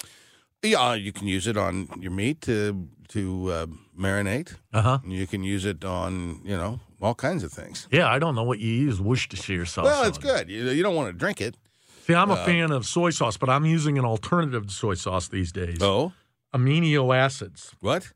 Yeah, 0.62 0.94
you 0.94 1.12
can 1.12 1.26
use 1.26 1.46
it 1.46 1.58
on 1.58 1.88
your 2.00 2.12
meat 2.12 2.40
to 2.42 2.88
to 3.08 3.50
uh, 3.52 3.66
marinate. 3.98 4.56
Uh 4.72 4.80
huh. 4.82 4.98
You 5.06 5.26
can 5.26 5.44
use 5.44 5.66
it 5.66 5.84
on 5.84 6.40
you 6.44 6.56
know 6.56 6.80
all 7.02 7.14
kinds 7.14 7.44
of 7.44 7.52
things. 7.52 7.86
Yeah, 7.90 8.08
I 8.08 8.18
don't 8.18 8.34
know 8.34 8.44
what 8.44 8.60
you 8.60 8.72
use 8.72 8.98
Worcestershire 8.98 9.66
sauce. 9.66 9.84
Well, 9.84 10.04
it's 10.04 10.16
on. 10.18 10.22
good. 10.22 10.48
You, 10.50 10.70
you 10.70 10.82
don't 10.82 10.94
want 10.94 11.08
to 11.08 11.12
drink 11.12 11.40
it. 11.42 11.56
See, 12.06 12.14
I'm 12.14 12.30
a 12.30 12.36
fan 12.44 12.70
of 12.72 12.84
soy 12.86 13.10
sauce, 13.10 13.36
but 13.36 13.48
I'm 13.48 13.64
using 13.64 13.96
an 13.98 14.04
alternative 14.04 14.66
to 14.66 14.72
soy 14.72 14.94
sauce 14.94 15.28
these 15.28 15.52
days. 15.52 15.78
Oh, 15.80 16.12
Amino 16.54 17.16
acids. 17.16 17.72
what? 17.80 18.12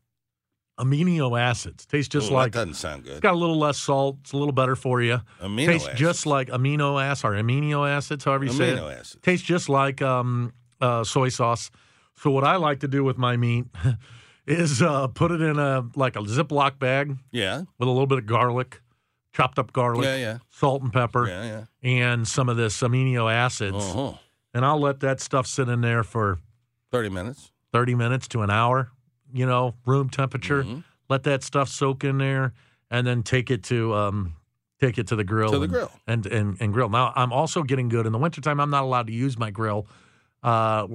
Amino 0.79 1.39
acids 1.39 1.87
tastes 1.87 2.07
just 2.09 2.31
Oh, 2.31 2.35
like 2.35 2.51
that 2.51 2.59
doesn't 2.59 2.75
sound 2.75 2.99
it's 3.01 3.13
good. 3.15 3.21
got 3.23 3.33
a 3.33 3.37
little 3.37 3.57
less 3.57 3.79
salt. 3.79 4.17
It's 4.21 4.31
a 4.33 4.37
little 4.37 4.51
better 4.51 4.75
for 4.75 5.01
you. 5.01 5.21
Amino 5.41 5.61
acids. 5.63 5.67
tastes 5.67 5.87
acids. 5.87 5.99
just 5.99 6.25
like 6.27 6.49
amino 6.49 7.03
acids 7.03 7.25
or 7.25 7.31
amino 7.31 7.89
acids, 7.89 8.23
however 8.25 8.43
you 8.45 8.51
say 8.51 8.69
it. 8.71 8.77
Amino 8.77 8.91
acids. 8.91 9.17
Tastes 9.23 9.45
just 9.47 9.69
like 9.69 10.03
um, 10.03 10.53
uh, 10.79 11.03
soy 11.03 11.29
sauce. 11.29 11.71
So 12.17 12.29
what 12.29 12.43
I 12.43 12.57
like 12.57 12.81
to 12.81 12.87
do 12.87 13.03
with 13.03 13.17
my 13.17 13.37
meat 13.37 13.65
is 14.45 14.81
uh, 14.83 15.07
put 15.07 15.31
it 15.31 15.41
in 15.41 15.57
a 15.57 15.83
like 15.95 16.15
a 16.15 16.19
Ziploc 16.19 16.77
bag 16.77 17.17
Yeah, 17.31 17.61
with 17.79 17.87
a 17.87 17.91
little 17.91 18.05
bit 18.07 18.19
of 18.19 18.27
garlic, 18.27 18.81
chopped 19.37 19.59
up 19.59 19.71
garlic, 19.71 20.05
yeah, 20.05 20.15
yeah, 20.15 20.37
salt 20.49 20.81
and 20.81 20.91
pepper, 20.91 21.27
yeah, 21.27 21.43
yeah. 21.43 21.63
and 21.89 22.27
some 22.27 22.49
of 22.49 22.57
this 22.57 22.81
amino 22.81 23.31
acids. 23.31 23.77
Uh-huh. 23.77 24.13
And 24.53 24.65
I'll 24.65 24.79
let 24.79 25.01
that 25.01 25.21
stuff 25.21 25.45
sit 25.45 25.69
in 25.69 25.81
there 25.81 26.03
for 26.03 26.39
Thirty 26.91 27.09
minutes. 27.09 27.51
30 27.73 27.95
minutes 27.95 28.27
to 28.29 28.41
an 28.41 28.49
hour, 28.49 28.89
you 29.31 29.45
know, 29.45 29.75
room 29.85 30.09
temperature. 30.09 30.63
Mhm. 30.63 30.83
Let 31.09 31.23
that 31.23 31.43
stuff 31.43 31.69
soak 31.69 32.03
in 32.03 32.17
there 32.17 32.53
and 32.89 33.05
then 33.05 33.21
take 33.21 33.51
it 33.51 33.61
to 33.65 33.93
um 33.93 34.33
take 34.79 34.97
it 34.97 35.07
to 35.07 35.15
the 35.15 35.23
grill. 35.23 35.51
To 35.51 35.59
the 35.59 35.63
and, 35.65 35.73
grill. 35.73 35.91
And, 36.07 36.25
and 36.25 36.57
and 36.59 36.73
grill. 36.73 36.89
Now 36.89 37.13
I'm 37.15 37.31
also 37.31 37.61
getting 37.61 37.89
good 37.89 38.05
in 38.07 38.13
the 38.13 38.17
wintertime. 38.17 38.59
I'm 38.59 38.69
not 38.71 38.83
allowed 38.83 39.07
to 39.07 39.13
use 39.13 39.37
my 39.37 39.51
grill 39.51 39.85
uh 40.41 40.87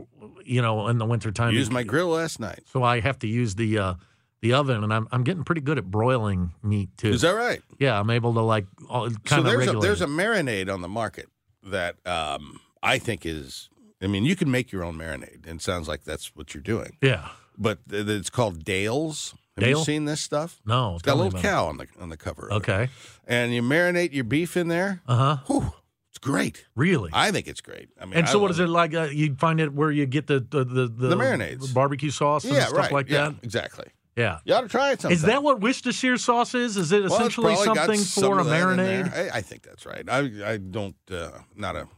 you 0.44 0.62
know, 0.62 0.88
in 0.88 0.98
the 0.98 1.06
wintertime. 1.06 1.54
Used 1.54 1.70
my 1.72 1.84
grill 1.84 2.08
last 2.08 2.40
night. 2.40 2.60
so 2.72 2.82
I 2.82 2.98
have 3.00 3.18
to 3.20 3.28
use 3.28 3.54
the 3.54 3.78
uh 3.78 3.94
the 4.42 4.52
oven 4.52 4.84
and 4.84 4.92
I'm 4.92 5.08
I'm 5.10 5.24
getting 5.24 5.44
pretty 5.44 5.62
good 5.62 5.78
at 5.78 5.90
broiling 5.90 6.50
meat 6.62 6.90
too. 6.98 7.08
Is 7.10 7.22
that 7.22 7.30
right? 7.32 7.62
yeah, 7.78 7.98
I'm 7.98 8.10
able 8.10 8.34
to 8.34 8.40
like 8.40 8.66
kind 8.88 9.16
so 9.26 9.38
of 9.38 9.44
there's 9.44 9.68
a, 9.68 9.72
there's 9.72 10.02
a 10.02 10.06
marinade 10.06 10.72
on 10.72 10.82
the 10.82 10.88
market 10.88 11.28
that 11.64 11.96
um, 12.06 12.60
I 12.82 12.98
think 12.98 13.24
is. 13.24 13.70
I 14.02 14.08
mean, 14.08 14.24
you 14.24 14.34
can 14.36 14.50
make 14.50 14.72
your 14.72 14.82
own 14.84 14.96
marinade, 14.98 15.46
and 15.46 15.60
it 15.60 15.62
sounds 15.62 15.86
like 15.88 16.02
that's 16.04 16.34
what 16.36 16.54
you're 16.54 16.62
doing. 16.62 16.96
yeah. 17.00 17.28
But 17.56 17.78
th- 17.88 18.06
it's 18.08 18.30
called 18.30 18.64
Dale's. 18.64 19.34
Have 19.56 19.64
Dale? 19.64 19.78
you 19.78 19.84
seen 19.84 20.06
this 20.06 20.20
stuff? 20.22 20.60
No, 20.64 20.94
It's 20.94 21.02
got 21.02 21.12
a 21.12 21.14
little 21.16 21.28
about 21.28 21.38
it. 21.38 21.42
cow 21.42 21.66
on 21.66 21.76
the 21.76 21.86
on 22.00 22.08
the 22.08 22.16
cover. 22.16 22.48
of 22.50 22.52
it. 22.52 22.68
Okay. 22.68 22.88
and 23.28 23.54
you 23.54 23.62
marinate 23.62 24.12
your 24.14 24.24
beef 24.24 24.56
in 24.56 24.68
there. 24.68 25.02
Uh-huh. 25.06 25.36
Whew, 25.46 25.72
it's 26.10 26.18
great. 26.18 26.64
Really? 26.74 27.10
I 27.12 27.30
think 27.30 27.46
it's 27.46 27.60
great. 27.60 27.90
I 28.00 28.06
mean, 28.06 28.14
And 28.14 28.28
so, 28.28 28.38
what 28.38 28.46
love 28.46 28.52
is 28.52 28.58
it 28.60 28.68
like? 28.68 28.94
Uh, 28.94 29.02
you 29.12 29.36
find 29.36 29.60
it 29.60 29.72
where 29.74 29.90
you 29.92 30.06
get 30.06 30.26
the 30.26 30.40
the 30.40 30.64
the, 30.64 30.88
The 30.88 31.14
marinades. 31.14 31.72
barbecue 31.74 32.10
sauce, 32.10 32.44
and 32.44 32.54
Yeah, 32.54 32.66
stuff 32.68 32.78
right. 32.78 32.92
like 32.92 33.08
yeah, 33.10 33.28
that. 33.28 33.34
exactly. 33.44 33.84
Yeah. 34.16 34.38
You 34.44 34.54
ought 34.54 34.60
to 34.62 34.68
try 34.68 34.92
it 34.92 35.00
sometime. 35.00 35.14
Is 35.14 35.22
that 35.22 35.42
what 35.42 35.60
Worcestershire 35.60 36.18
sauce 36.18 36.54
is? 36.54 36.76
Is 36.76 36.92
it 36.92 37.02
Well, 37.04 37.14
essentially 37.14 37.56
something 37.56 37.98
some 37.98 38.24
for 38.24 38.38
a 38.38 38.40
of 38.42 38.46
that 38.48 38.60
in 38.60 38.78
marinade? 38.78 39.14
I, 39.32 39.38
I 39.38 39.40
think 39.40 39.62
that's 39.62 39.86
right. 39.86 40.04
I 40.08 40.52
I 40.52 40.56
don't 40.58 40.96
uh, 41.10 41.30
not 41.56 41.76
a 41.76 41.88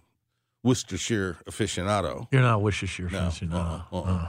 Worcestershire 0.62 1.38
aficionado. 1.46 2.29
You're 2.31 2.42
not 2.42 2.62
Worcestershire. 2.62 3.11
No, 3.11 3.31
no. 3.42 3.57
uh-uh, 3.57 3.83
uh-uh. 3.92 4.03
Uh. 4.03 4.29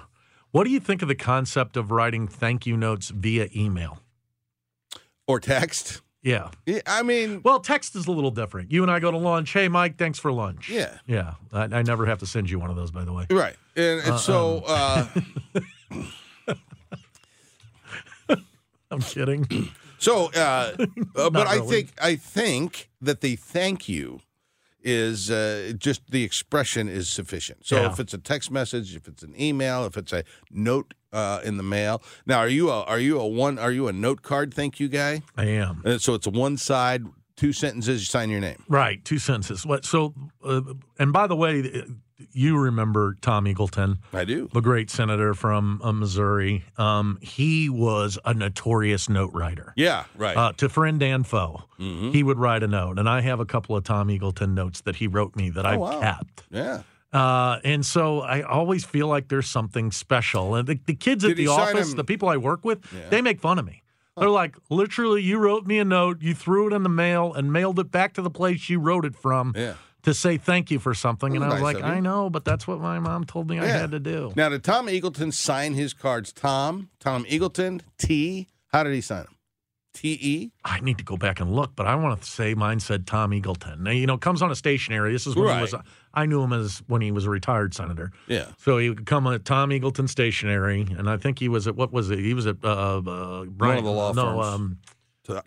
What 0.52 0.64
do 0.64 0.70
you 0.72 0.80
think 0.80 1.02
of 1.02 1.08
the 1.08 1.16
concept 1.16 1.78
of 1.78 1.92
writing 1.92 2.28
thank 2.28 2.66
you 2.66 2.76
notes 2.78 3.10
via 3.10 3.50
email? 3.56 4.00
Or 5.28 5.40
text. 5.40 6.02
Yeah. 6.24 6.50
Yeah, 6.66 6.80
I 6.88 7.04
mean, 7.04 7.42
Well, 7.44 7.60
text 7.60 7.96
is 7.96 8.08
a 8.08 8.12
little 8.12 8.32
different. 8.32 8.72
You 8.72 8.82
and 8.82 8.90
I 8.92 9.00
go 9.00 9.12
to 9.12 9.18
lunch. 9.18 9.52
Hey, 9.54 9.68
Mike, 9.68 9.98
thanks 9.98 10.18
for 10.18 10.32
lunch. 10.32 10.70
yeah, 10.70 10.98
Yeah. 11.06 11.36
I, 11.54 11.64
I 11.66 11.82
never 11.84 12.06
have 12.08 12.18
to 12.20 12.26
send 12.26 12.50
you 12.50 12.58
one 12.58 12.70
of 12.72 12.76
those, 12.76 12.90
by 12.90 13.06
the 13.06 13.14
way. 13.14 13.28
right. 13.30 13.56
And, 13.76 14.02
and 14.02 14.20
so, 14.20 14.64
uh, 14.66 15.08
I'm 18.92 19.02
kidding. 19.02 19.48
so, 19.98 20.32
uh, 20.36 20.74
uh, 21.16 21.30
but 21.30 21.48
I 21.48 21.56
really. 21.56 21.68
think 21.68 21.94
I 22.02 22.16
think 22.16 22.90
that 23.02 23.22
the 23.22 23.36
thank 23.36 23.88
you 23.90 24.20
is 24.84 25.32
uh, 25.32 25.74
just 25.78 26.12
the 26.12 26.24
expression 26.24 26.88
is 26.88 27.10
sufficient. 27.10 27.66
So 27.66 27.78
Yeah. 27.82 27.92
if 27.92 28.00
it's 28.00 28.14
a 28.14 28.20
text 28.20 28.52
message, 28.52 28.96
if 28.96 29.08
it's 29.08 29.24
an 29.24 29.34
email, 29.40 29.86
if 29.86 29.98
it's 29.98 30.14
a 30.14 30.24
note 30.52 30.94
uh, 31.12 31.40
in 31.44 31.58
the 31.58 31.64
mail. 31.64 32.04
Now, 32.28 32.38
are 32.40 32.48
you 32.48 32.70
a 32.70 32.84
are 32.84 33.00
you 33.00 33.20
a 33.20 33.28
one 33.28 33.58
are 33.58 33.72
you 33.72 33.88
a 33.88 33.94
note 33.94 34.22
card 34.22 34.54
thank 34.54 34.80
you 34.80 34.88
guy? 34.88 35.24
I 35.36 35.46
am. 35.46 35.82
Uh, 35.86 35.98
so 35.98 36.14
it's 36.14 36.28
a 36.28 36.30
one 36.30 36.58
side, 36.58 37.04
two 37.36 37.52
sentences, 37.54 38.02
you 38.02 38.06
sign 38.06 38.30
your 38.30 38.42
name. 38.42 38.62
Right. 38.68 39.04
Two 39.04 39.18
sentences. 39.18 39.66
What? 39.66 39.86
So, 39.86 40.14
uh, 40.44 40.62
and 41.00 41.12
by 41.14 41.26
the 41.28 41.36
way, 41.36 41.84
you 42.36 42.58
remember 42.58 43.16
Tom 43.22 43.46
Eagleton. 43.46 43.98
I 44.14 44.26
do. 44.26 44.50
the 44.54 44.62
great 44.62 44.90
senator 44.90 45.34
from 45.34 45.82
uh, 45.84 45.92
Missouri. 45.92 46.64
Um, 46.78 47.18
he 47.22 47.70
was 47.70 48.20
a 48.26 48.34
notorious 48.34 49.08
note 49.10 49.32
writer. 49.34 49.74
Yeah, 49.76 50.04
right. 50.18 50.36
Uh, 50.38 50.52
to 50.58 50.70
friend 50.70 51.02
and 51.02 51.26
foe, 51.26 51.64
Mhm. 51.80 52.14
he 52.14 52.22
would 52.24 52.38
write 52.38 52.62
a 52.64 52.68
note, 52.68 53.00
and 53.00 53.08
I 53.10 53.22
have 53.22 53.40
a 53.40 53.46
couple 53.46 53.76
of 53.76 53.84
Tom 53.84 54.10
Eagleton 54.10 54.54
notes 54.54 54.82
that 54.82 54.98
he 54.98 55.08
wrote 55.08 55.36
me 55.36 55.50
that 55.52 55.66
I've 55.66 55.78
Oh, 55.80 55.84
wow. 55.84 56.00
kept. 56.02 56.44
yeah. 56.52 56.82
Uh, 57.14 57.60
and 57.64 57.86
so 57.86 58.20
I 58.22 58.42
always 58.42 58.84
feel 58.84 59.08
like 59.08 59.30
there's 59.30 59.50
something 59.50 59.92
special. 59.92 60.54
And 60.56 60.68
the, 60.68 60.80
the 60.86 60.96
kids 60.96 61.24
at 61.24 61.30
Did 61.30 61.38
he 61.38 61.46
the 61.46 61.52
office, 61.52 61.94
the 61.94 62.04
people 62.04 62.28
I 62.28 62.36
work 62.36 62.66
with, 62.66 62.80
Yeah. 62.94 63.08
they 63.10 63.22
make 63.22 63.40
fun 63.40 63.58
of 63.58 63.66
me. 63.66 63.84
They're 64.18 64.30
like, 64.30 64.56
literally, 64.70 65.22
you 65.22 65.38
wrote 65.40 65.66
me 65.66 65.78
a 65.80 65.86
note, 65.86 66.22
you 66.22 66.34
threw 66.34 66.68
it 66.68 66.74
in 66.74 66.84
the 66.84 66.90
mail, 66.90 67.34
and 67.34 67.52
mailed 67.52 67.80
it 67.80 67.92
back 67.92 68.14
to 68.14 68.22
the 68.22 68.30
place 68.30 68.70
you 68.70 68.80
wrote 68.80 69.04
it 69.06 69.16
from 69.16 69.54
Yeah. 69.56 69.74
To 70.06 70.14
say 70.14 70.38
thank 70.38 70.72
you 70.72 70.80
for 70.80 70.94
something. 70.94 71.36
And 71.36 71.44
I 71.44 71.50
was 71.50 71.62
nice 71.62 71.76
like. 71.76 71.84
I 71.84 72.00
know, 72.00 72.30
but 72.30 72.46
that's 72.46 72.66
what 72.68 72.80
my 72.80 73.00
mom 73.00 73.26
told 73.26 73.50
me 73.50 73.60
I 73.60 73.66
had 73.66 73.92
to 73.92 74.00
do. 74.00 74.34
Now, 74.36 74.50
did 74.50 74.64
Tom 74.64 74.88
Eagleton 74.88 75.34
sign 75.34 75.74
his 75.74 75.94
cards? 75.94 76.32
Tom, 76.32 76.90
Tom 77.00 77.26
Eagleton, 77.26 77.82
T. 77.98 78.48
How 78.68 78.84
did 78.84 78.94
he 78.94 79.02
sign 79.02 79.24
them? 79.24 79.36
T 79.94 80.18
E. 80.22 80.52
I 80.66 80.82
need 80.82 80.98
to 80.98 81.06
go 81.06 81.16
back 81.16 81.40
and 81.40 81.54
look, 81.54 81.74
but 81.76 81.88
I 81.88 81.96
want 81.96 82.22
to 82.22 82.30
say 82.30 82.54
mine 82.54 82.82
said 82.82 83.08
Tom 83.08 83.32
Eagleton. 83.32 83.80
Now, 83.80 83.92
you 83.92 84.06
know, 84.06 84.16
it 84.16 84.22
comes 84.22 84.42
on 84.42 84.52
a 84.52 84.56
stationery. 84.56 85.14
This 85.14 85.26
is 85.26 85.36
when 85.38 85.56
he 85.56 85.62
was. 85.62 85.74
Right. 85.74 85.82
I 86.14 86.26
knew 86.26 86.42
him 86.42 86.52
as 86.52 86.84
when 86.88 87.02
he 87.02 87.12
was 87.12 87.26
a 87.26 87.30
retired 87.30 87.74
senator. 87.74 88.12
Yeah. 88.28 88.48
So 88.58 88.78
he 88.78 88.90
would 88.90 89.06
come 89.06 89.26
at 89.28 89.46
Tom 89.46 89.70
Eagleton 89.70 90.10
Stationery, 90.10 90.88
and 90.98 91.10
I 91.10 91.16
think 91.18 91.40
he 91.40 91.48
was 91.48 91.66
at 91.68 91.76
what 91.76 91.94
was 91.94 92.10
it? 92.10 92.20
He 92.20 92.34
was 92.34 92.46
at 92.46 92.58
uh, 92.64 92.98
uh, 92.98 93.46
Brian, 93.46 93.84
the 93.84 93.92
law 93.92 94.12
no, 94.12 94.24
firms. 94.24 94.46
um, 94.46 94.78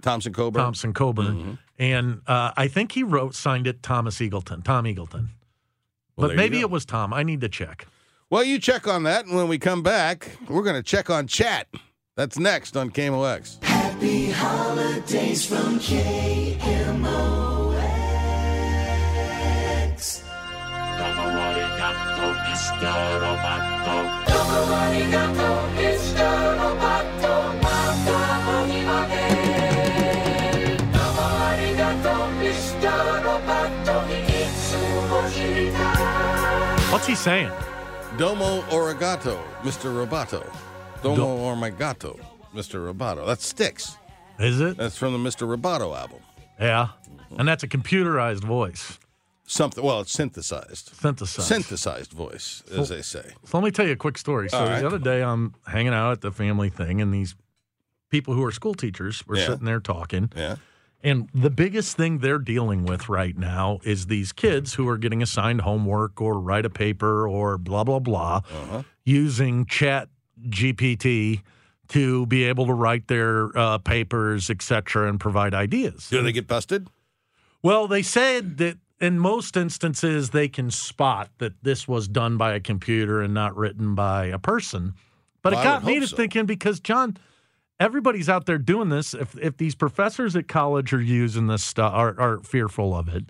Thompson 0.02 0.32
Coburn. 0.32 0.62
Thompson 0.62 0.92
Coburn, 0.92 1.26
Mm-hmm. 1.26 1.52
and 1.78 2.20
uh, 2.26 2.52
I 2.56 2.68
think 2.68 2.92
he 2.92 3.02
wrote 3.02 3.34
signed 3.34 3.66
it 3.66 3.82
Thomas 3.82 4.16
Eagleton, 4.18 4.64
Tom 4.64 4.84
Eagleton. 4.84 5.28
Well, 6.16 6.28
but 6.28 6.36
maybe 6.36 6.60
it 6.60 6.70
was 6.70 6.84
Tom. 6.84 7.12
I 7.14 7.22
need 7.22 7.40
to 7.42 7.48
check. 7.48 7.86
Well, 8.30 8.44
you 8.44 8.58
check 8.58 8.86
on 8.88 9.04
that, 9.04 9.24
and 9.26 9.34
when 9.36 9.48
we 9.48 9.58
come 9.58 9.82
back, 9.82 10.30
we're 10.48 10.62
going 10.62 10.76
to 10.76 10.82
check 10.82 11.08
on 11.10 11.26
chat. 11.28 11.66
That's 12.16 12.38
next 12.38 12.76
on 12.76 12.90
KMOX. 12.90 13.62
Happy 13.64 14.30
holidays 14.30 15.46
from 15.46 15.78
KMOX. 15.78 17.38
What's 36.90 37.06
he 37.06 37.14
saying? 37.14 37.50
Domo 38.16 38.62
Arigato, 38.62 39.38
Mr. 39.60 39.92
Roboto. 39.94 40.42
Domo 41.02 41.36
or 41.36 41.54
my 41.54 41.68
gato, 41.70 42.18
Mr. 42.54 42.90
Roboto. 42.92 43.26
That's 43.26 43.46
Styx. 43.46 43.98
Is 44.38 44.58
it? 44.60 44.78
That's 44.78 44.96
from 44.96 45.12
the 45.12 45.18
Mr. 45.18 45.46
Roboto 45.46 45.96
album. 45.96 46.20
Yeah. 46.58 46.88
And 47.38 47.46
that's 47.46 47.62
a 47.62 47.68
computerized 47.68 48.42
voice, 48.42 48.98
Something. 49.46 49.84
Well, 49.84 50.00
it's 50.00 50.12
synthesized. 50.12 50.90
synthesized. 51.00 51.46
Synthesized 51.46 52.12
voice, 52.12 52.62
as 52.74 52.88
they 52.88 53.02
say. 53.02 53.32
So 53.44 53.58
let 53.58 53.64
me 53.64 53.70
tell 53.70 53.86
you 53.86 53.92
a 53.92 53.96
quick 53.96 54.16
story. 54.18 54.48
So 54.48 54.58
right. 54.58 54.80
the 54.80 54.86
other 54.86 54.98
day, 54.98 55.22
I'm 55.22 55.54
hanging 55.66 55.92
out 55.94 56.12
at 56.12 56.20
the 56.22 56.32
family 56.32 56.70
thing, 56.70 57.00
and 57.02 57.12
these 57.12 57.34
people 58.10 58.32
who 58.34 58.42
are 58.44 58.52
school 58.52 58.74
teachers 58.74 59.26
were 59.26 59.36
Yeah. 59.36 59.46
sitting 59.46 59.64
there 59.66 59.80
talking. 59.80 60.32
Yeah. 60.34 60.56
And 61.02 61.28
the 61.32 61.50
biggest 61.50 61.96
thing 61.96 62.18
they're 62.18 62.40
dealing 62.40 62.84
with 62.84 63.08
right 63.08 63.36
now 63.36 63.78
is 63.84 64.06
these 64.06 64.32
kids 64.32 64.74
who 64.74 64.88
are 64.88 64.98
getting 64.98 65.22
assigned 65.22 65.60
homework 65.60 66.20
or 66.20 66.40
write 66.40 66.66
a 66.66 66.70
paper 66.70 67.28
or 67.28 67.56
blah, 67.56 67.84
blah, 67.84 68.00
blah, 68.00 68.40
Uh-huh. 68.52 68.82
using 69.04 69.64
Chat 69.66 70.08
GPT 70.48 71.42
to 71.88 72.26
be 72.26 72.44
able 72.44 72.66
to 72.66 72.74
write 72.74 73.06
their 73.08 73.56
uh, 73.56 73.78
papers, 73.78 74.50
et 74.50 74.60
cetera, 74.60 75.08
and 75.08 75.18
provide 75.20 75.54
ideas. 75.54 76.08
Do 76.10 76.20
they 76.22 76.32
get 76.32 76.46
busted? 76.46 76.88
Well, 77.62 77.86
they 77.88 78.02
said 78.02 78.58
that 78.58 78.76
in 79.00 79.18
most 79.18 79.56
instances 79.56 80.30
they 80.30 80.48
can 80.48 80.70
spot 80.70 81.30
that 81.38 81.52
this 81.62 81.86
was 81.88 82.08
done 82.08 82.36
by 82.36 82.52
a 82.54 82.60
computer 82.60 83.22
and 83.22 83.32
not 83.32 83.56
written 83.56 83.94
by 83.94 84.26
a 84.26 84.38
person. 84.38 84.94
But 85.42 85.52
Well, 85.52 85.62
it 85.62 85.64
got 85.64 85.84
me 85.84 86.00
to 86.00 86.06
so. 86.08 86.16
thinking 86.16 86.44
because 86.46 86.80
John, 86.80 87.16
everybody's 87.80 88.28
out 88.28 88.46
there 88.46 88.58
doing 88.58 88.88
this. 88.88 89.14
If 89.14 89.36
if 89.38 89.56
these 89.56 89.74
professors 89.74 90.36
at 90.36 90.48
college 90.48 90.92
are 90.92 91.00
using 91.00 91.46
this 91.46 91.64
stuff, 91.64 91.92
are, 91.92 92.18
are 92.18 92.38
fearful 92.38 92.94
of 92.94 93.08
it. 93.08 93.26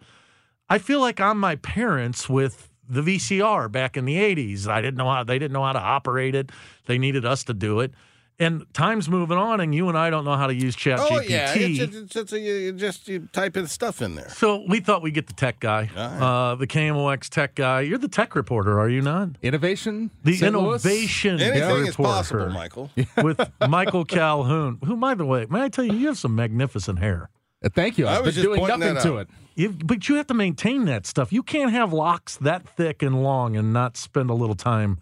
I 0.68 0.78
feel 0.78 1.00
like 1.00 1.20
I'm 1.20 1.38
my 1.38 1.56
parents 1.56 2.28
with 2.28 2.70
the 2.88 3.02
VCR 3.02 3.70
back 3.70 3.96
in 3.96 4.04
the 4.04 4.16
'80s. 4.16 4.66
I 4.66 4.80
didn't 4.80 4.96
know 4.96 5.10
how 5.10 5.24
they 5.24 5.38
didn't 5.38 5.52
know 5.52 5.64
how 5.64 5.72
to 5.72 5.80
operate 5.80 6.34
it. 6.34 6.50
They 6.86 6.98
needed 6.98 7.24
us 7.24 7.44
to 7.44 7.54
do 7.54 7.80
it. 7.80 7.92
And 8.40 8.72
time's 8.72 9.08
moving 9.08 9.36
on, 9.36 9.60
and 9.60 9.74
you 9.74 9.88
and 9.88 9.98
I 9.98 10.10
don't 10.10 10.24
know 10.24 10.36
how 10.36 10.46
to 10.46 10.54
use 10.54 10.76
Chat 10.76 11.00
Oh 11.00 11.08
GPT. 11.10 11.28
yeah, 11.28 11.54
it's, 11.54 11.78
it's, 11.80 11.96
it's, 11.96 12.16
it's 12.16 12.32
a, 12.32 12.38
you 12.38 12.72
just 12.72 13.08
you 13.08 13.28
type 13.32 13.56
in 13.56 13.66
stuff 13.66 14.00
in 14.00 14.14
there. 14.14 14.28
So 14.28 14.64
we 14.68 14.78
thought 14.78 15.02
we'd 15.02 15.14
get 15.14 15.26
the 15.26 15.32
tech 15.32 15.58
guy, 15.58 15.90
All 15.96 16.08
right. 16.08 16.50
uh, 16.52 16.54
the 16.54 16.68
KMOX 16.68 17.28
tech 17.30 17.56
guy. 17.56 17.80
You're 17.80 17.98
the 17.98 18.06
tech 18.06 18.36
reporter, 18.36 18.78
are 18.78 18.88
you 18.88 19.02
not? 19.02 19.30
Innovation. 19.42 20.12
The 20.22 20.36
St. 20.36 20.52
Louis? 20.54 20.84
innovation 20.84 21.40
Anything 21.40 21.82
is 21.86 21.88
reporter 21.98 22.12
possible, 22.12 22.48
Michael. 22.50 22.90
with 23.24 23.40
Michael 23.68 24.04
Calhoun, 24.04 24.78
who, 24.84 24.96
by 24.96 25.14
the 25.14 25.26
way, 25.26 25.46
may 25.50 25.62
I 25.62 25.68
tell 25.68 25.84
you, 25.84 25.94
you 25.94 26.06
have 26.06 26.18
some 26.18 26.36
magnificent 26.36 27.00
hair. 27.00 27.30
Uh, 27.64 27.70
Thank 27.70 27.98
you. 27.98 28.06
I 28.06 28.18
I've 28.18 28.24
was 28.24 28.36
been 28.36 28.44
just 28.44 28.44
doing 28.44 28.60
pointing 28.60 28.94
nothing 28.94 29.10
to 29.10 29.18
it. 29.18 29.28
You, 29.56 29.70
but 29.70 30.08
you 30.08 30.14
have 30.14 30.28
to 30.28 30.34
maintain 30.34 30.84
that 30.84 31.06
stuff. 31.06 31.32
You 31.32 31.42
can't 31.42 31.72
have 31.72 31.92
locks 31.92 32.36
that 32.36 32.68
thick 32.68 33.02
and 33.02 33.20
long 33.24 33.56
and 33.56 33.72
not 33.72 33.96
spend 33.96 34.30
a 34.30 34.34
little 34.34 34.54
time, 34.54 34.98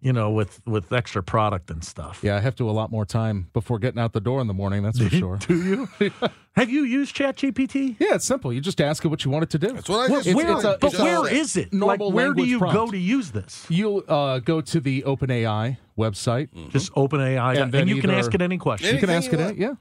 you 0.00 0.12
know, 0.12 0.30
with 0.30 0.60
with 0.66 0.92
extra 0.92 1.22
product 1.22 1.70
and 1.70 1.82
stuff. 1.82 2.20
Yeah, 2.22 2.36
I 2.36 2.40
have 2.40 2.54
to 2.56 2.68
a 2.68 2.72
lot 2.72 2.90
more 2.90 3.04
time 3.06 3.48
before 3.52 3.78
getting 3.78 4.00
out 4.00 4.12
the 4.12 4.20
door 4.20 4.40
in 4.40 4.46
the 4.46 4.54
morning. 4.54 4.82
That's 4.82 4.98
for 4.98 5.08
sure. 5.22 5.36
Do 5.38 5.88
you? 5.98 6.10
have 6.56 6.68
you 6.70 6.82
used 6.84 7.16
ChatGPT? 7.16 7.96
Yeah, 7.98 8.14
it's 8.14 8.24
simple. 8.24 8.52
You 8.52 8.60
just 8.60 8.80
ask 8.80 9.04
it 9.04 9.08
what 9.08 9.24
you 9.24 9.30
want 9.30 9.44
it 9.44 9.50
to 9.50 9.58
do. 9.58 9.72
That's 9.72 9.88
what 9.88 9.96
I 9.98 10.12
Where, 10.12 10.18
just. 10.22 10.26
It's- 10.28 10.36
where- 10.44 10.54
it's 10.56 10.64
a- 10.64 10.78
but 10.80 10.92
it's 10.92 11.00
where 11.02 11.32
is 11.32 11.56
it? 11.56 11.72
Like, 11.74 11.98
where 12.00 12.32
do 12.34 12.42
language 12.42 12.48
you 12.48 12.60
go 12.60 12.90
to 12.90 12.96
use 12.98 13.30
this? 13.32 13.64
You 13.68 13.98
uh, 14.04 14.38
go 14.40 14.60
to 14.60 14.80
the 14.80 15.02
OpenAI 15.02 15.78
website. 15.98 16.48
Just 16.70 16.92
open 16.94 17.20
AI, 17.20 17.52
And 17.54 17.62
and, 17.64 17.72
then 17.72 17.88
you 17.88 18.00
can 18.00 18.10
ask 18.10 18.32
it 18.34 18.42
any 18.42 18.58
question. 18.58 18.94
You 18.94 19.00
can 19.00 19.10
ask 19.10 19.32
you 19.32 19.38
it. 19.38 19.44
want. 19.44 19.58
Yeah. 19.58 19.74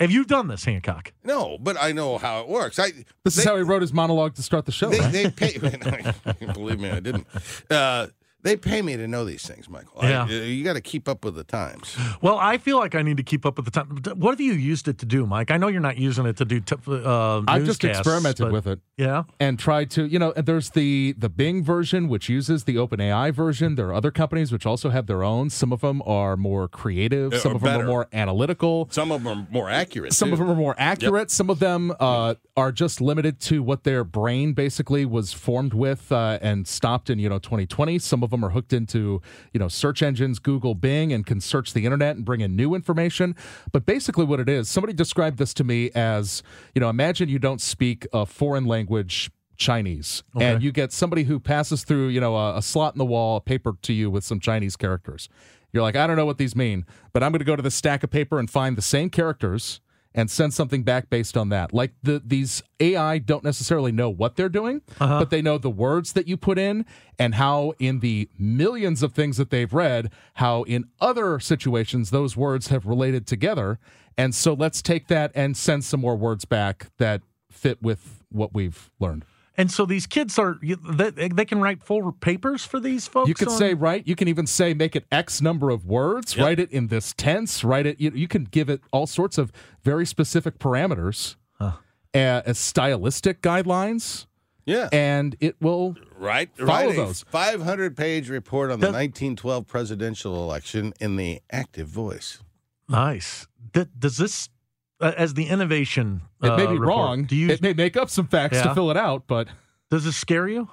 Have 0.00 0.10
you 0.10 0.24
done 0.24 0.48
this, 0.48 0.64
Hancock? 0.64 1.12
no, 1.22 1.58
but 1.60 1.76
I 1.78 1.92
know 1.92 2.16
how 2.16 2.40
it 2.40 2.48
works. 2.48 2.78
I 2.78 2.92
This 3.24 3.34
they, 3.36 3.42
is 3.42 3.44
how 3.44 3.56
he 3.56 3.62
wrote 3.62 3.82
his 3.82 3.92
monologue 3.92 4.34
to 4.36 4.42
start 4.42 4.64
the 4.64 4.72
show. 4.72 4.88
they, 4.88 5.00
right? 5.00 5.12
they 5.12 5.30
pay. 5.30 5.58
believe 6.54 6.80
me, 6.80 6.88
I 6.90 7.00
didn't. 7.00 7.26
Uh, 7.70 8.06
they 8.46 8.56
pay 8.56 8.80
me 8.82 8.96
to 8.96 9.06
know 9.08 9.24
these 9.24 9.46
things, 9.46 9.68
Michael. 9.68 10.00
Yeah. 10.02 10.22
uh, 10.22 10.26
you 10.28 10.64
got 10.64 10.74
to 10.74 10.80
keep 10.80 11.08
up 11.08 11.24
with 11.24 11.34
the 11.34 11.44
times. 11.44 11.96
Well, 12.22 12.38
I 12.38 12.58
feel 12.58 12.78
like 12.78 12.94
I 12.94 13.02
need 13.02 13.16
to 13.18 13.22
keep 13.22 13.44
up 13.44 13.56
with 13.56 13.64
the 13.66 13.70
time. 13.70 13.88
What 14.16 14.30
have 14.30 14.40
you 14.40 14.52
used 14.52 14.88
it 14.88 14.98
to 14.98 15.06
do, 15.06 15.26
Mike? 15.26 15.50
I 15.50 15.56
know 15.56 15.68
you're 15.68 15.80
not 15.80 15.98
using 15.98 16.24
it 16.26 16.36
to 16.38 16.44
do 16.44 16.60
t- 16.60 16.76
uh, 16.88 17.42
I've 17.48 17.64
just 17.64 17.82
experimented 17.84 18.46
but- 18.46 18.52
with 18.52 18.66
it. 18.66 18.80
Yeah. 18.98 19.24
and 19.38 19.58
tried 19.58 19.90
to 19.90 20.06
you 20.06 20.18
know 20.18 20.32
there's 20.32 20.70
the 20.70 21.14
the 21.18 21.28
bing 21.28 21.62
version 21.62 22.08
which 22.08 22.30
uses 22.30 22.64
the 22.64 22.76
openai 22.76 23.30
version 23.34 23.74
there 23.74 23.88
are 23.88 23.94
other 23.94 24.10
companies 24.10 24.50
which 24.50 24.64
also 24.64 24.88
have 24.88 25.06
their 25.06 25.22
own 25.22 25.50
some 25.50 25.70
of 25.70 25.82
them 25.82 26.00
are 26.06 26.34
more 26.34 26.66
creative 26.66 27.34
Uh, 27.34 27.38
some 27.38 27.52
or 27.52 27.56
of 27.56 27.60
them 27.60 27.72
better. 27.74 27.84
are 27.84 27.86
more 27.88 28.08
analytical 28.14 28.88
Some 28.90 29.10
of 29.12 29.22
them 29.22 29.28
are 29.28 29.46
more 29.52 29.68
accurate. 29.68 30.14
some 30.14 30.30
too. 30.30 30.32
of 30.32 30.38
them 30.38 30.48
are 30.50 30.54
more 30.54 30.74
accurate 30.78 31.30
some 31.30 31.50
of 31.50 31.58
them 31.58 31.92
uh, 32.00 32.36
are 32.56 32.72
just 32.72 33.02
limited 33.02 33.38
to 33.40 33.62
what 33.62 33.84
their 33.84 34.02
brain 34.02 34.54
basically 34.54 35.04
was 35.04 35.34
formed 35.34 35.74
with 35.74 36.10
uh, 36.10 36.38
and 36.40 36.66
stopped 36.66 37.10
in 37.10 37.18
you 37.18 37.28
know 37.28 37.38
2020 37.38 37.98
some 37.98 38.22
of 38.22 38.30
them 38.30 38.35
are 38.44 38.50
hooked 38.50 38.72
into 38.72 39.20
you 39.52 39.60
know 39.60 39.68
search 39.68 40.02
engines 40.02 40.38
google 40.38 40.74
bing 40.74 41.12
and 41.12 41.26
can 41.26 41.40
search 41.40 41.72
the 41.72 41.84
internet 41.84 42.16
and 42.16 42.24
bring 42.24 42.40
in 42.40 42.56
new 42.56 42.74
information 42.74 43.34
but 43.72 43.86
basically 43.86 44.24
what 44.24 44.40
it 44.40 44.48
is 44.48 44.68
somebody 44.68 44.92
described 44.92 45.38
this 45.38 45.54
to 45.54 45.64
me 45.64 45.90
as 45.94 46.42
you 46.74 46.80
know 46.80 46.88
imagine 46.88 47.28
you 47.28 47.38
don't 47.38 47.60
speak 47.60 48.06
a 48.12 48.26
foreign 48.26 48.64
language 48.64 49.30
Chinese, 49.56 50.22
and 50.38 50.62
you 50.62 50.70
get 50.70 50.92
somebody 50.92 51.22
who 51.22 51.40
passes 51.40 51.82
through, 51.82 52.08
you 52.08 52.20
know, 52.20 52.36
a, 52.36 52.58
a 52.58 52.62
slot 52.62 52.94
in 52.94 52.98
the 52.98 53.06
wall, 53.06 53.38
a 53.38 53.40
paper 53.40 53.72
to 53.82 53.92
you 53.94 54.10
with 54.10 54.22
some 54.22 54.38
Chinese 54.38 54.76
characters. 54.76 55.30
You're 55.72 55.82
like, 55.82 55.96
I 55.96 56.06
don't 56.06 56.16
know 56.16 56.26
what 56.26 56.38
these 56.38 56.54
mean, 56.54 56.84
but 57.12 57.22
I'm 57.22 57.32
going 57.32 57.40
to 57.40 57.44
go 57.44 57.56
to 57.56 57.62
the 57.62 57.70
stack 57.70 58.02
of 58.02 58.10
paper 58.10 58.38
and 58.38 58.50
find 58.50 58.76
the 58.76 58.82
same 58.82 59.10
characters 59.10 59.80
and 60.16 60.30
send 60.30 60.54
something 60.54 60.82
back 60.82 61.10
based 61.10 61.36
on 61.36 61.50
that. 61.50 61.74
Like 61.74 61.92
the 62.02 62.20
these 62.24 62.62
AI 62.80 63.18
don't 63.18 63.44
necessarily 63.44 63.92
know 63.92 64.08
what 64.08 64.34
they're 64.34 64.48
doing, 64.48 64.80
uh-huh. 64.98 65.20
but 65.20 65.30
they 65.30 65.42
know 65.42 65.58
the 65.58 65.70
words 65.70 66.14
that 66.14 66.26
you 66.26 66.38
put 66.38 66.58
in 66.58 66.86
and 67.18 67.34
how 67.34 67.74
in 67.78 68.00
the 68.00 68.28
millions 68.38 69.02
of 69.02 69.12
things 69.12 69.36
that 69.36 69.50
they've 69.50 69.72
read, 69.72 70.10
how 70.34 70.62
in 70.62 70.86
other 71.00 71.38
situations 71.38 72.10
those 72.10 72.36
words 72.36 72.68
have 72.68 72.86
related 72.86 73.26
together. 73.26 73.78
And 74.16 74.34
so 74.34 74.54
let's 74.54 74.80
take 74.80 75.08
that 75.08 75.30
and 75.34 75.54
send 75.54 75.84
some 75.84 76.00
more 76.00 76.16
words 76.16 76.46
back 76.46 76.88
that 76.96 77.20
fit 77.50 77.82
with 77.82 78.24
what 78.30 78.54
we've 78.54 78.90
learned. 78.98 79.26
And 79.58 79.70
so 79.70 79.86
these 79.86 80.06
kids 80.06 80.38
are 80.38 80.58
they, 80.62 81.10
they 81.28 81.44
can 81.46 81.60
write 81.60 81.82
full 81.82 82.12
papers 82.12 82.64
for 82.64 82.78
these 82.78 83.06
folks. 83.08 83.28
You 83.28 83.34
could 83.34 83.48
on- 83.48 83.56
say 83.58 83.72
right. 83.74 84.06
You 84.06 84.14
can 84.14 84.28
even 84.28 84.46
say 84.46 84.74
make 84.74 84.94
it 84.94 85.06
X 85.10 85.40
number 85.40 85.70
of 85.70 85.86
words. 85.86 86.36
Write 86.36 86.60
it 86.60 86.70
in 86.70 86.88
this 86.88 87.14
tense. 87.16 87.64
Write 87.64 87.86
it. 87.86 87.98
You, 88.00 88.10
you 88.14 88.28
can 88.28 88.44
give 88.44 88.68
it 88.68 88.82
all 88.92 89.06
sorts 89.06 89.38
of 89.38 89.52
very 89.82 90.04
specific 90.04 90.58
parameters, 90.58 91.36
uh, 91.58 91.72
as 92.12 92.58
stylistic 92.58 93.40
guidelines, 93.40 94.26
yeah. 94.66 94.88
and 94.92 95.36
it 95.40 95.56
will. 95.60 95.96
Right. 96.18 96.50
Follow 96.56 96.68
Write 96.68 96.90
a 96.90 96.96
those. 96.96 97.22
500 97.30 97.96
page 97.96 98.28
report 98.28 98.70
on 98.70 98.80
the 98.80 98.86
Does- 98.88 98.94
1912 98.94 99.66
presidential 99.66 100.34
election 100.44 100.92
in 101.00 101.16
the 101.16 101.40
active 101.50 101.88
voice. 101.88 102.40
nice. 102.88 103.46
Th- 103.72 103.88
does 103.98 104.16
this 104.18 104.48
uh, 105.00 105.12
as 105.16 105.32
the 105.34 105.46
innovation? 105.46 106.22
It 106.46 106.56
may 106.56 106.64
uh, 106.66 106.70
be 106.72 106.78
report, 106.78 106.88
wrong. 106.88 107.24
Do 107.24 107.36
you 107.36 107.48
it 107.50 107.62
may 107.62 107.72
make 107.72 107.96
up 107.96 108.10
some 108.10 108.26
facts 108.26 108.56
Yeah. 108.56 108.64
to 108.64 108.74
fill 108.74 108.90
it 108.90 108.96
out, 108.96 109.24
but 109.26 109.48
does 109.90 110.04
this 110.04 110.16
scare 110.16 110.48
you? 110.48 110.68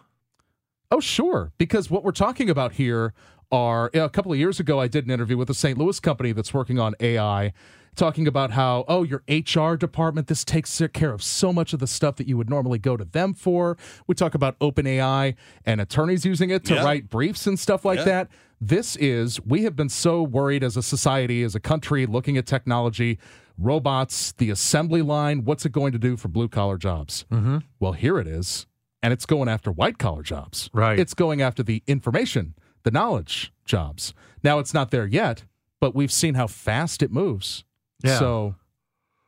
Oh, 0.91 0.99
sure. 0.99 1.51
Because 1.57 1.89
what 1.89 2.03
we're 2.03 2.11
talking 2.11 2.49
about 2.49 2.73
here 2.73 3.13
are 3.51 3.89
a 3.93 4.09
couple 4.09 4.31
of 4.31 4.37
years 4.37 4.59
ago, 4.59 4.79
I 4.79 4.87
did 4.87 5.05
an 5.05 5.11
interview 5.11 5.37
with 5.37 5.49
a 5.49 5.53
St. 5.53 5.77
Louis 5.77 5.99
company 5.99 6.31
that's 6.31 6.53
working 6.53 6.79
on 6.79 6.93
AI, 6.99 7.53
talking 7.95 8.27
about 8.27 8.51
how, 8.51 8.85
oh, 8.87 9.03
your 9.03 9.23
HR 9.27 9.75
department, 9.75 10.27
this 10.27 10.43
takes 10.43 10.81
care 10.93 11.13
of 11.13 11.21
so 11.21 11.53
much 11.53 11.73
of 11.73 11.79
the 11.79 11.87
stuff 11.87 12.15
that 12.17 12.27
you 12.27 12.37
would 12.37 12.49
normally 12.49 12.79
go 12.79 12.97
to 12.97 13.05
them 13.05 13.33
for. 13.33 13.77
We 14.07 14.15
talk 14.15 14.33
about 14.35 14.55
open 14.61 14.85
AI 14.87 15.35
and 15.65 15.79
attorneys 15.81 16.25
using 16.25 16.49
it 16.49 16.63
to 16.65 16.75
Yeah. 16.75 16.83
write 16.83 17.09
briefs 17.09 17.45
and 17.47 17.59
stuff 17.59 17.85
like 17.85 17.99
Yeah. 17.99 18.05
that. 18.05 18.27
This 18.59 18.95
is, 18.95 19.39
we 19.45 19.63
have 19.63 19.75
been 19.75 19.89
so 19.89 20.23
worried 20.23 20.63
as 20.63 20.77
a 20.77 20.81
society, 20.83 21.43
as 21.43 21.53
a 21.53 21.59
country, 21.59 22.05
looking 22.05 22.37
at 22.37 22.45
technology, 22.47 23.19
robots, 23.57 24.31
the 24.33 24.49
assembly 24.49 25.01
line, 25.01 25.45
what's 25.45 25.65
it 25.65 25.71
going 25.71 25.91
to 25.91 25.99
do 25.99 26.17
for 26.17 26.27
blue 26.27 26.47
collar 26.47 26.77
jobs? 26.77 27.25
Mm-hmm. 27.31 27.59
Well, 27.79 27.93
here 27.93 28.19
it 28.19 28.27
is. 28.27 28.65
And 29.01 29.11
it's 29.11 29.25
going 29.25 29.49
after 29.49 29.71
white 29.71 29.97
collar 29.97 30.23
jobs. 30.23 30.69
Right. 30.73 30.97
It's 30.97 31.13
going 31.13 31.41
after 31.41 31.61
the 31.61 31.83
information, 31.87 32.55
the 32.83 32.91
knowledge 32.91 33.51
jobs. 33.65 34.13
Now 34.43 34.59
it's 34.59 34.73
not 34.73 34.91
there 34.91 35.05
yet, 35.05 35.43
but 35.81 35.93
we've 35.93 36.11
seen 36.11 36.35
how 36.35 36.47
fast 36.47 37.03
it 37.03 37.11
moves. 37.11 37.63
Yeah. 38.03 38.19
So 38.19 38.55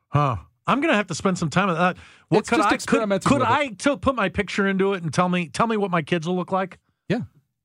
Huh. 0.10 0.38
I'm 0.68 0.82
gonna 0.82 0.96
have 0.96 1.08
to 1.08 1.16
spend 1.16 1.38
some 1.38 1.50
time 1.50 1.68
with 1.68 1.78
that. 1.78 1.98
Well, 2.30 2.40
It's 2.40 2.50
could 2.50 2.62
I 2.62 2.78
could, 2.78 2.88
could 2.88 3.10
with 3.40 3.42
I 3.48 3.68
to 3.80 3.98
put 3.98 4.16
my 4.16 4.30
picture 4.30 4.66
into 4.68 4.94
it 4.94 5.04
and 5.04 5.14
tell 5.14 5.30
me 5.30 5.50
tell 5.50 5.68
me 5.68 5.78
what 5.78 5.92
my 5.92 6.02
kids 6.02 6.26
will 6.28 6.36
look 6.36 6.52
like? 6.52 6.80
yeah, 7.10 7.22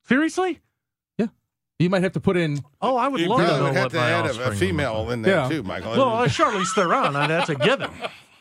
Seriously? 0.06 0.58
Yeah. 1.80 1.84
You 1.84 1.90
might 1.90 2.02
have 2.02 2.12
to 2.12 2.20
put 2.20 2.36
in. 2.36 2.60
Oh, 2.82 2.96
I 2.96 3.08
would 3.08 3.20
You 3.20 3.28
love 3.28 3.40
to 3.40 3.46
know 3.46 3.66
have 3.72 3.74
what 3.84 3.90
to 3.92 3.96
my 3.96 4.10
add 4.10 4.24
offspring 4.26 4.48
a, 4.48 4.52
a 4.52 4.54
female 4.56 5.10
in 5.10 5.22
there 5.22 5.36
Yeah. 5.36 5.48
too, 5.48 5.62
Michael. 5.62 5.90
like. 5.90 5.98
Well, 5.98 6.16
uh, 6.16 6.26
Charlize 6.28 6.72
Theron, 6.74 7.12
that's 7.14 7.48
a 7.48 7.54
given. 7.54 7.90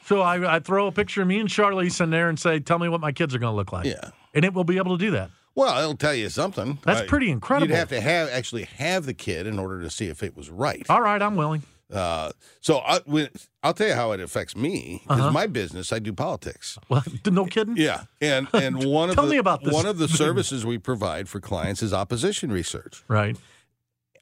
So 0.05 0.21
I 0.21 0.55
I 0.55 0.59
throw 0.59 0.87
a 0.87 0.91
picture 0.91 1.21
of 1.21 1.27
me 1.27 1.39
and 1.39 1.47
Charlize 1.49 2.01
in 2.01 2.09
there 2.09 2.29
and 2.29 2.39
say, 2.39 2.59
"Tell 2.59 2.79
me 2.79 2.89
what 2.89 2.99
my 3.01 3.11
kids 3.11 3.33
are 3.35 3.39
going 3.39 3.51
to 3.53 3.55
look 3.55 3.71
like." 3.71 3.85
Yeah. 3.85 4.09
and 4.33 4.43
it 4.45 4.53
will 4.53 4.63
be 4.63 4.77
able 4.77 4.97
to 4.97 5.03
do 5.05 5.11
that. 5.11 5.29
well, 5.55 5.77
it'll 5.79 5.97
tell 5.97 6.13
you 6.15 6.29
something. 6.29 6.77
That's 6.83 7.01
Uh, 7.01 7.05
pretty 7.05 7.29
incredible. 7.31 7.67
You'd 7.69 7.75
have 7.77 7.89
to 7.89 7.99
have 8.01 8.29
actually 8.29 8.63
have 8.77 9.05
the 9.05 9.13
kid 9.13 9.45
in 9.47 9.57
order 9.59 9.81
to 9.81 9.89
see 9.89 10.07
if 10.07 10.21
it 10.23 10.35
was 10.37 10.49
right. 10.49 10.85
All 10.89 11.01
right, 11.01 11.21
I'm 11.21 11.35
willing. 11.35 11.63
Uh, 11.91 12.31
so 12.61 12.77
I, 12.79 12.99
when, 13.05 13.29
I'll 13.63 13.73
tell 13.73 13.87
you 13.87 13.95
how 13.95 14.11
it 14.11 14.19
affects 14.19 14.55
me 14.55 14.99
because 15.03 15.19
Uh-huh. 15.21 15.31
my 15.31 15.47
business, 15.47 15.91
I 15.91 15.97
do 15.99 16.13
politics. 16.13 16.77
Well, 16.87 17.03
no 17.31 17.45
kidding. 17.45 17.77
Yeah, 17.77 18.03
and 18.21 18.47
and 18.53 18.83
one 18.85 19.09
of 19.09 19.15
Tell 19.15 19.25
the, 19.25 19.31
me 19.31 19.37
about 19.37 19.63
this. 19.63 19.73
one 19.73 19.85
of 19.87 19.97
the 19.97 20.07
services 20.23 20.65
we 20.65 20.77
provide 20.77 21.27
for 21.27 21.39
clients 21.39 21.81
is 21.81 21.91
opposition 21.93 22.51
research. 22.51 23.03
Right. 23.07 23.35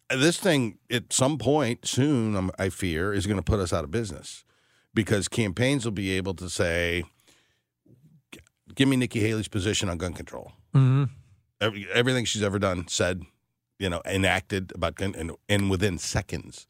This 0.10 0.38
thing, 0.40 0.78
at 0.90 1.12
some 1.12 1.38
point 1.38 1.86
soon, 1.86 2.38
um, 2.38 2.52
I 2.58 2.70
fear, 2.70 3.14
is 3.14 3.28
going 3.28 3.36
to 3.38 3.44
put 3.44 3.60
us 3.60 3.74
out 3.74 3.84
of 3.84 3.92
business. 3.92 4.46
because 4.94 5.28
campaigns 5.28 5.84
will 5.86 5.92
be 5.92 6.12
able 6.12 6.34
to 6.36 6.50
say, 6.50 7.04
"Give 8.76 8.88
me 8.88 8.96
Nikki 8.96 9.20
Haley's 9.20 9.48
position 9.48 9.90
on 9.90 9.98
gun 9.98 10.14
control." 10.14 10.54
Mm-hmm. 10.74 11.04
Every, 11.60 11.88
everything 11.94 12.26
she's 12.26 12.44
ever 12.44 12.60
done, 12.60 12.88
said, 12.88 13.24
you 13.80 13.90
know, 13.90 14.02
enacted 14.06 14.72
about 14.76 14.96
gun, 14.96 15.16
and, 15.18 15.32
and 15.50 15.70
within 15.70 15.98
seconds, 15.98 16.68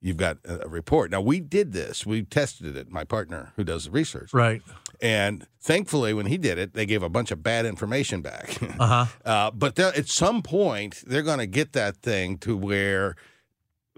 you've 0.00 0.16
got 0.16 0.38
a, 0.44 0.66
a 0.66 0.68
report. 0.68 1.10
Now 1.10 1.20
we 1.20 1.40
did 1.40 1.72
this. 1.72 2.06
We 2.06 2.22
tested 2.22 2.76
it. 2.76 2.90
My 2.90 3.04
partner, 3.04 3.52
who 3.56 3.64
does 3.64 3.84
the 3.84 3.90
research, 3.90 4.32
Right. 4.32 4.62
and 5.00 5.46
thankfully, 5.60 6.14
when 6.14 6.26
he 6.26 6.38
did 6.38 6.58
it, 6.58 6.72
they 6.74 6.86
gave 6.86 7.02
a 7.02 7.08
bunch 7.08 7.30
of 7.30 7.42
bad 7.42 7.66
information 7.66 8.22
back. 8.22 8.56
Uh-huh. 8.80 9.06
Uh, 9.24 9.50
but 9.50 9.78
at 9.78 10.08
some 10.08 10.42
point, 10.42 11.02
they're 11.06 11.22
going 11.22 11.38
to 11.38 11.46
get 11.46 11.72
that 11.74 11.96
thing 11.96 12.38
to 12.38 12.56
where 12.56 13.14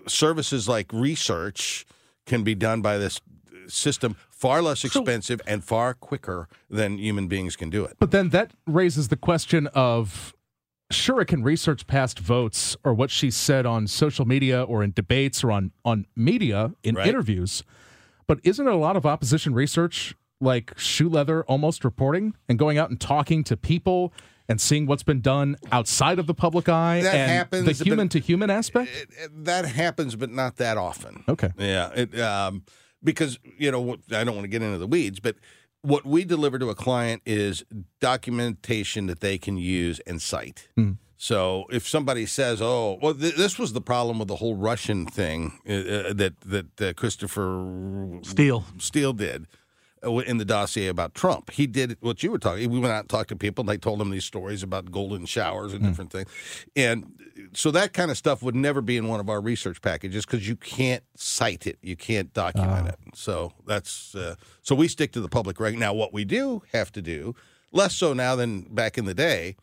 services 0.09 0.69
like 0.69 0.93
research 0.93 1.87
can 2.27 2.43
be 2.43 2.55
done 2.55 2.83
by 2.83 2.99
this 2.99 3.21
system 3.69 4.17
far 4.29 4.61
less 4.61 4.85
expensive 4.85 5.41
and 5.47 5.63
far 5.63 5.95
quicker 5.95 6.49
than 6.69 6.99
human 6.99 7.29
beings 7.29 7.55
can 7.55 7.71
do 7.71 7.85
it. 7.85 7.97
But 8.01 8.11
then 8.11 8.31
that 8.31 8.51
raises 8.67 9.07
the 9.09 9.17
question 9.17 9.69
of 9.69 10.35
sure 10.93 11.21
it 11.21 11.27
can 11.27 11.43
research 11.43 11.87
past 11.87 12.19
votes 12.19 12.77
or 12.85 12.95
what 12.95 13.11
she 13.11 13.31
said 13.31 13.67
on 13.67 13.87
social 13.87 14.25
media 14.27 14.63
or 14.63 14.83
in 14.83 14.93
debates 14.93 15.43
or 15.43 15.51
on 15.51 15.73
on 15.85 16.07
media 16.17 16.73
in 16.83 16.95
Right. 16.95 17.07
interviews, 17.07 17.63
but 18.27 18.39
isn't 18.45 18.67
it 18.67 18.73
a 18.73 18.77
lot 18.77 18.97
of 18.97 19.05
opposition 19.07 19.55
research 19.55 20.15
like 20.41 20.77
shoe 20.79 21.09
leather 21.09 21.45
almost 21.45 21.85
reporting 21.85 22.35
and 22.49 22.59
going 22.59 22.77
out 22.79 22.91
and 22.91 23.01
talking 23.01 23.45
to 23.45 23.57
people 23.57 24.13
and 24.49 24.61
seeing 24.61 24.87
what's 24.87 25.05
been 25.05 25.21
done 25.21 25.57
outside 25.71 26.19
of 26.19 26.27
the 26.27 26.35
public 26.35 26.69
eye 26.69 27.01
That 27.03 27.15
and 27.15 27.31
happens, 27.31 27.79
the 27.79 27.85
human 27.85 28.09
to 28.11 28.19
human 28.19 28.51
aspect? 28.51 28.91
It- 28.91 29.09
it- 29.25 29.45
that 29.45 29.65
happens, 29.67 30.17
but 30.17 30.31
not 30.31 30.57
that 30.57 30.77
often. 30.77 31.23
Okay. 31.29 31.51
Yeah, 31.59 31.91
it, 31.95 32.19
um, 32.21 32.65
because 33.05 33.39
you 33.59 33.71
know 33.71 33.97
I 34.13 34.25
don't 34.25 34.35
want 34.35 34.45
to 34.45 34.49
get 34.49 34.63
into 34.63 34.79
the 34.79 34.87
weeds, 34.87 35.21
but 35.21 35.37
what 35.83 36.07
we 36.07 36.25
deliver 36.25 36.59
to 36.59 36.71
a 36.71 36.75
client 36.75 37.23
is 37.27 37.65
documentation 38.01 39.07
that 39.07 39.21
they 39.21 39.39
can 39.39 39.57
use 39.57 40.01
and 40.07 40.21
cite. 40.23 40.69
So 41.17 41.67
if 41.71 41.87
somebody 41.89 42.27
says, 42.27 42.61
"Oh, 42.61 42.99
well, 43.01 43.15
th- 43.15 43.37
this 43.37 43.57
was 43.57 43.73
the 43.73 43.81
problem 43.81 44.19
with 44.19 44.27
the 44.27 44.37
whole 44.37 44.57
Russian 44.57 45.07
thing 45.07 45.53
uh, 45.69 45.73
uh, 45.73 46.13
that 46.15 46.41
that 46.47 46.81
uh, 46.81 46.93
Christopher 46.95 48.19
Steele. 48.23 48.65
Steele 48.79 49.13
did 49.13 49.47
Uh, 50.05 50.19
in 50.19 50.37
the 50.37 50.45
dossier 50.45 50.89
about 50.89 51.15
Trump. 51.15 51.51
He 51.51 51.69
did 51.69 51.97
what 52.01 52.25
you 52.25 52.33
were 52.33 52.39
talking. 52.39 52.69
We 52.71 52.81
went 52.81 52.93
out 52.93 53.01
and 53.01 53.09
talked 53.09 53.29
to 53.29 53.37
people, 53.37 53.63
and 53.63 53.69
they 53.69 53.77
told 53.77 54.01
him 54.01 54.11
these 54.11 54.25
stories 54.25 54.65
about 54.65 54.91
golden 54.91 55.27
showers 55.27 55.73
and 55.73 55.81
hmm. 55.81 55.89
different 55.89 56.11
things. 56.11 56.29
And 56.75 57.23
so 57.53 57.71
that 57.71 57.93
kind 57.93 58.11
of 58.11 58.17
stuff 58.17 58.43
would 58.43 58.57
never 58.57 58.81
be 58.81 58.97
in 58.97 59.07
one 59.07 59.21
of 59.21 59.29
our 59.29 59.41
research 59.41 59.81
packages 59.81 60.27
because 60.27 60.49
you 60.49 60.57
can't 60.57 61.05
cite 61.15 61.69
it, 61.69 61.79
you 61.83 61.95
can't 61.95 62.33
document 62.33 62.87
ah. 62.87 62.89
it. 62.89 62.99
So 63.15 63.53
that's 63.65 64.17
uh, 64.17 64.35
so 64.63 64.75
we 64.75 64.89
stick 64.89 65.13
to 65.13 65.21
the 65.21 65.29
public 65.29 65.61
right 65.61 65.79
now. 65.79 65.95
What 65.95 66.13
we 66.13 66.25
do 66.25 66.63
have 66.73 66.91
to 66.93 67.03
do, 67.03 67.37
less 67.71 67.95
so 67.95 68.13
now 68.13 68.35
than 68.35 68.63
back 68.63 68.99
in 68.99 69.05
the 69.05 69.15
day. 69.15 69.57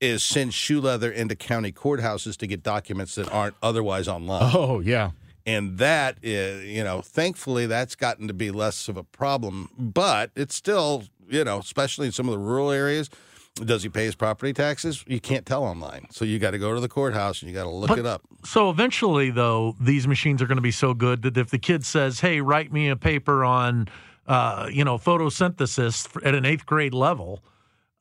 Is 0.00 0.22
send 0.22 0.52
shoe 0.52 0.82
leather 0.82 1.10
into 1.10 1.34
county 1.34 1.72
courthouses 1.72 2.36
to 2.38 2.46
get 2.46 2.62
documents 2.62 3.14
that 3.14 3.32
aren't 3.32 3.54
otherwise 3.62 4.06
online 4.06 4.50
Oh, 4.52 4.80
yeah. 4.80 5.12
And 5.46 5.78
that 5.78 6.18
is, 6.22 6.64
you 6.64 6.82
know, 6.84 7.00
thankfully 7.00 7.66
that's 7.66 7.94
gotten 7.94 8.28
to 8.28 8.34
be 8.34 8.50
less 8.50 8.88
of 8.88 8.96
a 8.96 9.04
problem, 9.04 9.70
but 9.78 10.30
it's 10.34 10.54
still, 10.54 11.04
you 11.28 11.44
know, 11.44 11.58
especially 11.58 12.06
in 12.06 12.12
some 12.12 12.28
of 12.28 12.32
the 12.32 12.38
rural 12.38 12.70
areas. 12.70 13.10
Does 13.56 13.84
he 13.84 13.88
pay 13.88 14.04
his 14.04 14.16
property 14.16 14.52
taxes? 14.52 15.04
You 15.06 15.20
can't 15.20 15.46
tell 15.46 15.62
online, 15.62 16.08
so 16.10 16.24
you 16.24 16.40
got 16.40 16.50
to 16.52 16.58
go 16.58 16.74
to 16.74 16.80
the 16.80 16.88
courthouse 16.88 17.40
and 17.40 17.48
you 17.48 17.56
got 17.56 17.64
to 17.64 17.70
look 17.70 17.88
But- 17.88 18.00
it 18.00 18.06
up. 18.06 18.22
So 18.44 18.68
eventually, 18.68 19.30
though, 19.30 19.76
these 19.80 20.08
machines 20.08 20.42
are 20.42 20.46
going 20.46 20.56
to 20.56 20.62
be 20.62 20.72
so 20.72 20.92
good 20.92 21.22
that 21.22 21.36
if 21.36 21.50
the 21.50 21.58
kid 21.58 21.86
says, 21.86 22.18
"Hey, 22.18 22.40
write 22.40 22.72
me 22.72 22.88
a 22.88 22.96
paper 22.96 23.44
on, 23.44 23.86
uh, 24.26 24.68
you 24.72 24.84
know, 24.84 24.98
photosynthesis 24.98 26.08
at 26.26 26.34
an 26.34 26.44
eighth 26.44 26.66
grade 26.66 26.94
level," 26.94 27.44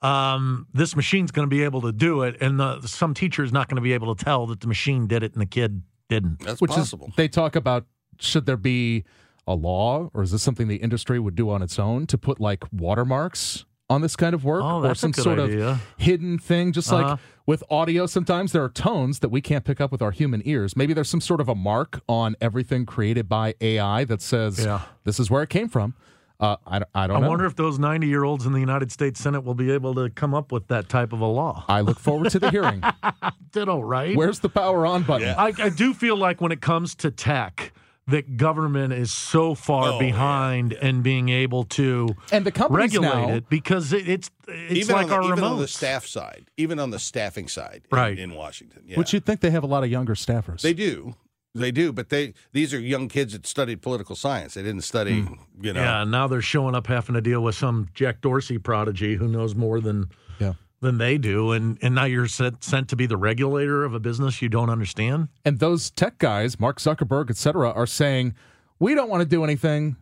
um, 0.01 0.65
this 0.73 0.95
machine's 0.95 1.31
going 1.31 1.47
to 1.47 1.55
be 1.55 1.63
able 1.63 1.81
to 1.81 1.91
do 1.91 2.23
it, 2.23 2.35
and 2.41 2.59
the, 2.59 2.81
some 2.87 3.13
teacher 3.13 3.43
is 3.43 3.53
not 3.53 3.69
going 3.69 3.75
to 3.77 3.81
be 3.81 3.93
able 3.93 4.13
to 4.15 4.25
tell 4.25 4.47
that 4.47 4.59
the 4.59 4.67
machine 4.67 5.05
did 5.07 5.21
it 5.23 5.33
and 5.33 5.41
the 5.41 5.45
kid 5.45 5.83
didn't. 6.09 6.39
That's 6.39 6.61
Which 6.61 6.71
possible. 6.71 7.07
is, 7.09 7.15
they 7.15 7.27
talk 7.27 7.55
about 7.55 7.85
should 8.19 8.45
there 8.45 8.57
be 8.57 9.03
a 9.47 9.55
law 9.55 10.09
or 10.13 10.23
is 10.23 10.31
this 10.31 10.41
something 10.43 10.67
the 10.67 10.77
industry 10.77 11.19
would 11.19 11.35
do 11.35 11.49
on 11.49 11.61
its 11.61 11.77
own 11.79 12.07
to 12.07 12.17
put 12.17 12.39
like 12.39 12.63
watermarks 12.71 13.65
on 13.89 14.01
this 14.01 14.15
kind 14.15 14.33
of 14.33 14.45
work 14.45 14.63
Oh, 14.63 14.83
or 14.83 14.95
some 14.95 15.11
sort 15.13 15.39
idea. 15.39 15.69
of 15.71 15.81
hidden 15.97 16.37
thing? 16.39 16.71
Just 16.71 16.91
Uh-huh. 16.91 17.09
like 17.11 17.19
with 17.45 17.63
audio, 17.69 18.05
sometimes 18.05 18.53
there 18.53 18.63
are 18.63 18.69
tones 18.69 19.19
that 19.19 19.29
we 19.29 19.41
can't 19.41 19.65
pick 19.65 19.81
up 19.81 19.91
with 19.91 20.01
our 20.01 20.11
human 20.11 20.41
ears. 20.45 20.77
Maybe 20.77 20.93
there's 20.93 21.09
some 21.09 21.19
sort 21.21 21.41
of 21.41 21.49
a 21.49 21.55
mark 21.55 22.01
on 22.07 22.35
everything 22.39 22.85
created 22.85 23.27
by 23.27 23.55
AI 23.59 24.05
that 24.05 24.21
says 24.21 24.63
Yeah. 24.63 24.81
this 25.03 25.19
is 25.19 25.29
where 25.29 25.43
it 25.43 25.49
came 25.49 25.67
from. 25.67 25.93
Uh, 26.43 26.57
I, 26.67 26.79
don't- 26.79 26.89
I 26.93 27.07
don't 27.07 27.17
I 27.17 27.19
know. 27.21 27.29
wonder 27.29 27.45
if 27.45 27.55
those 27.55 27.79
90 27.79 28.05
year 28.07 28.23
olds 28.25 28.45
in 28.45 28.51
the 28.51 28.59
United 28.59 28.91
States 28.91 29.19
Senate 29.19 29.45
will 29.45 29.53
be 29.55 29.71
able 29.71 29.95
to 29.95 30.09
come 30.09 30.33
up 30.33 30.51
with 30.51 30.67
that 30.67 30.89
type 30.89 31.13
of 31.13 31.21
a 31.21 31.25
law. 31.25 31.63
I 31.69 31.79
look 31.81 31.99
forward 31.99 32.31
to 32.31 32.39
the 32.39 32.51
hearing. 32.51 32.83
Ditto, 33.53 33.79
right? 33.81 34.15
Where's 34.15 34.39
the 34.39 34.49
power 34.49 34.85
on 34.85 35.03
button? 35.03 35.27
Yeah. 35.27 35.35
I, 35.41 35.53
I 35.57 35.69
do 35.69 35.93
feel 35.93 36.17
like 36.17 36.41
when 36.41 36.51
it 36.51 36.59
comes 36.61 36.95
to 36.95 37.11
tech, 37.11 37.71
that 38.07 38.35
government 38.35 38.91
is 38.91 39.13
so 39.13 39.55
far 39.55 39.93
Oh, 39.93 39.99
behind 39.99 40.73
in 40.73 41.01
being 41.03 41.29
able 41.29 41.63
to 41.63 42.09
And 42.33 42.45
the 42.45 42.51
companies 42.51 42.91
regulate 42.91 43.07
now- 43.27 43.29
it 43.35 43.47
because 43.49 43.93
it, 43.93 44.09
it's 44.09 44.29
it's 44.49 44.73
even 44.89 44.95
like 44.97 45.03
on 45.05 45.09
the, 45.09 45.15
our 45.15 45.31
even 45.31 45.43
on 45.45 45.59
the 45.59 45.67
staff 45.69 46.05
side, 46.05 46.47
even 46.57 46.79
on 46.79 46.89
the 46.89 46.99
staffing 46.99 47.47
side, 47.47 47.83
in- 47.89 47.97
Right. 47.97 48.19
in, 48.19 48.33
Washington. 48.35 48.83
Yeah. 48.85 48.97
Which 48.97 49.13
you'd 49.13 49.25
think 49.25 49.39
they 49.39 49.51
have 49.51 49.63
a 49.63 49.67
lot 49.67 49.85
of 49.85 49.89
younger 49.89 50.15
staffers. 50.15 50.59
They 50.59 50.73
do. 50.73 51.15
They 51.55 51.71
do, 51.71 51.93
but 51.93 52.09
they 52.09 52.33
these 52.51 52.73
are 52.73 52.79
young 52.79 53.07
kids 53.07 53.33
that 53.33 53.45
studied 53.45 53.81
political 53.83 54.15
science. 54.15 54.55
They 54.55 54.63
didn't 54.63 54.81
study, 54.81 55.21
hmm. 55.21 55.35
you 55.61 55.73
know. 55.73 55.81
Yeah, 55.81 56.03
now 56.03 56.27
they're 56.27 56.41
showing 56.41 56.73
up 56.73 56.87
having 56.87 57.13
to 57.13 57.21
deal 57.21 57.41
with 57.41 57.53
some 57.55 57.89
Jack 57.93 58.21
Dorsey 58.21 58.57
prodigy 58.57 59.15
who 59.15 59.27
knows 59.27 59.53
more 59.53 59.79
than 59.79 60.09
yeah. 60.39 60.53
than 60.81 60.97
they 60.97 61.19
do, 61.19 61.51
and 61.51 61.77
and 61.83 61.93
now 61.93 62.05
you're 62.05 62.27
sent 62.27 62.63
sent 62.63 62.89
to 62.89 62.95
be 62.95 63.05
the 63.05 63.17
regulator 63.17 63.83
of 63.83 63.93
a 63.93 63.99
business 63.99 64.41
you 64.41 64.49
don't 64.49 64.71
understand. 64.71 65.27
And 65.45 65.59
those 65.59 65.91
tech 65.91 66.17
guys, 66.17 66.59
Mark 66.59 66.79
Zuckerberg, 66.79 67.29
et 67.29 67.37
cetera, 67.37 67.69
are 67.69 67.87
saying, 67.87 68.33
we 68.79 68.95
don't 68.95 69.09
want 69.09 69.21
to 69.21 69.29
do 69.29 69.43
anything. 69.43 69.97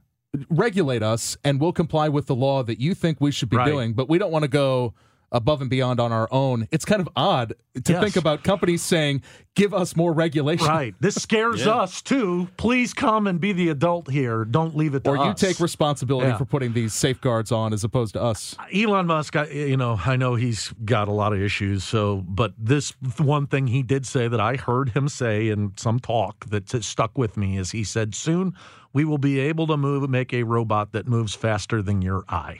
Regulate 0.49 1.03
us, 1.03 1.35
and 1.43 1.59
we'll 1.59 1.73
comply 1.73 2.07
with 2.07 2.27
the 2.27 2.35
law 2.35 2.63
that 2.63 2.79
you 2.79 2.93
think 2.93 3.19
we 3.19 3.31
should 3.31 3.49
be 3.49 3.57
Right. 3.57 3.65
doing, 3.65 3.91
but 3.91 4.07
we 4.07 4.17
don't 4.17 4.31
want 4.31 4.43
to 4.43 4.47
go 4.47 4.93
above 5.31 5.61
and 5.61 5.69
beyond 5.69 5.99
on 5.99 6.11
our 6.11 6.27
own. 6.31 6.67
It's 6.71 6.83
kind 6.85 7.01
of 7.01 7.07
odd 7.15 7.53
to 7.83 7.93
Yes. 7.93 8.03
think 8.03 8.15
about 8.17 8.43
companies 8.43 8.81
saying, 8.81 9.21
give 9.55 9.73
us 9.73 9.95
more 9.95 10.11
regulation. 10.11 10.67
Right. 10.67 10.93
This 10.99 11.15
scares 11.21 11.65
Yeah. 11.65 11.71
us 11.75 12.01
too. 12.01 12.49
Please 12.57 12.93
come 12.93 13.27
and 13.27 13.39
be 13.39 13.53
the 13.53 13.69
adult 13.69 14.09
here. 14.11 14.43
Don't 14.43 14.75
leave 14.75 14.93
it 14.93 15.05
to 15.05 15.11
Or 15.11 15.25
you 15.25 15.33
take 15.33 15.59
responsibility 15.61 16.27
Yeah. 16.27 16.37
for 16.37 16.43
putting 16.45 16.73
these 16.73 16.93
safeguards 16.93 17.51
on 17.51 17.71
as 17.71 17.83
opposed 17.85 18.13
to 18.15 18.21
us. 18.21 18.55
Elon 18.73 19.07
Musk, 19.07 19.35
I, 19.37 19.45
you 19.47 19.77
know, 19.77 19.99
I 20.05 20.17
know 20.17 20.35
he's 20.35 20.73
got 20.83 21.07
a 21.07 21.13
lot 21.13 21.31
of 21.31 21.41
issues. 21.41 21.83
So, 21.85 22.25
but 22.27 22.53
this 22.57 22.93
one 23.17 23.47
thing 23.47 23.67
he 23.67 23.83
did 23.83 24.05
say 24.05 24.27
that 24.27 24.41
I 24.41 24.57
heard 24.57 24.89
him 24.89 25.07
say 25.07 25.47
in 25.47 25.71
some 25.77 25.99
talk 25.99 26.45
that 26.49 26.69
stuck 26.83 27.17
with 27.17 27.37
me 27.37 27.57
is 27.57 27.71
he 27.71 27.83
said, 27.85 28.13
"Soon 28.15 28.53
we 28.91 29.05
will 29.05 29.17
be 29.17 29.39
able 29.39 29.67
to 29.67 29.77
move, 29.77 30.09
make 30.09 30.33
a 30.33 30.43
robot 30.43 30.91
that 30.91 31.07
moves 31.07 31.33
faster 31.35 31.81
than 31.81 32.01
your 32.01 32.25
eye." 32.27 32.59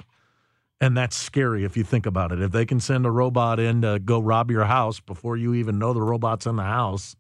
And 0.82 0.98
that's 0.98 1.16
scary 1.16 1.64
if 1.64 1.78
you 1.78 1.84
think 1.84 2.06
about 2.08 2.32
it. 2.32 2.42
If 2.42 2.52
they 2.52 2.66
can 2.66 2.80
send 2.80 3.06
a 3.06 3.12
robot 3.12 3.60
in 3.60 3.84
to 3.84 4.00
go 4.00 4.20
rob 4.20 4.50
your 4.52 4.66
house 4.66 5.00
before 5.00 5.38
you 5.38 5.54
even 5.54 5.78
know 5.80 5.94
the 5.94 6.02
robot's 6.02 6.48
in 6.48 6.56
the 6.56 6.64
house, 6.64 7.16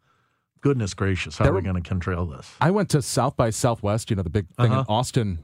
goodness 0.61 0.93
gracious, 0.95 1.37
how 1.37 1.45
There 1.45 1.53
are 1.53 1.55
we 1.57 1.61
going 1.61 1.75
to 1.81 1.87
control 1.87 2.25
this? 2.25 2.51
I 2.59 2.71
went 2.71 2.89
to 2.89 3.01
South 3.03 3.37
by 3.37 3.51
Southwest, 3.51 4.09
you 4.09 4.15
know, 4.15 4.23
the 4.23 4.29
big 4.31 4.47
thing 4.57 4.71
Uh-huh. 4.71 4.79
in 4.81 4.85
Austin 4.89 5.39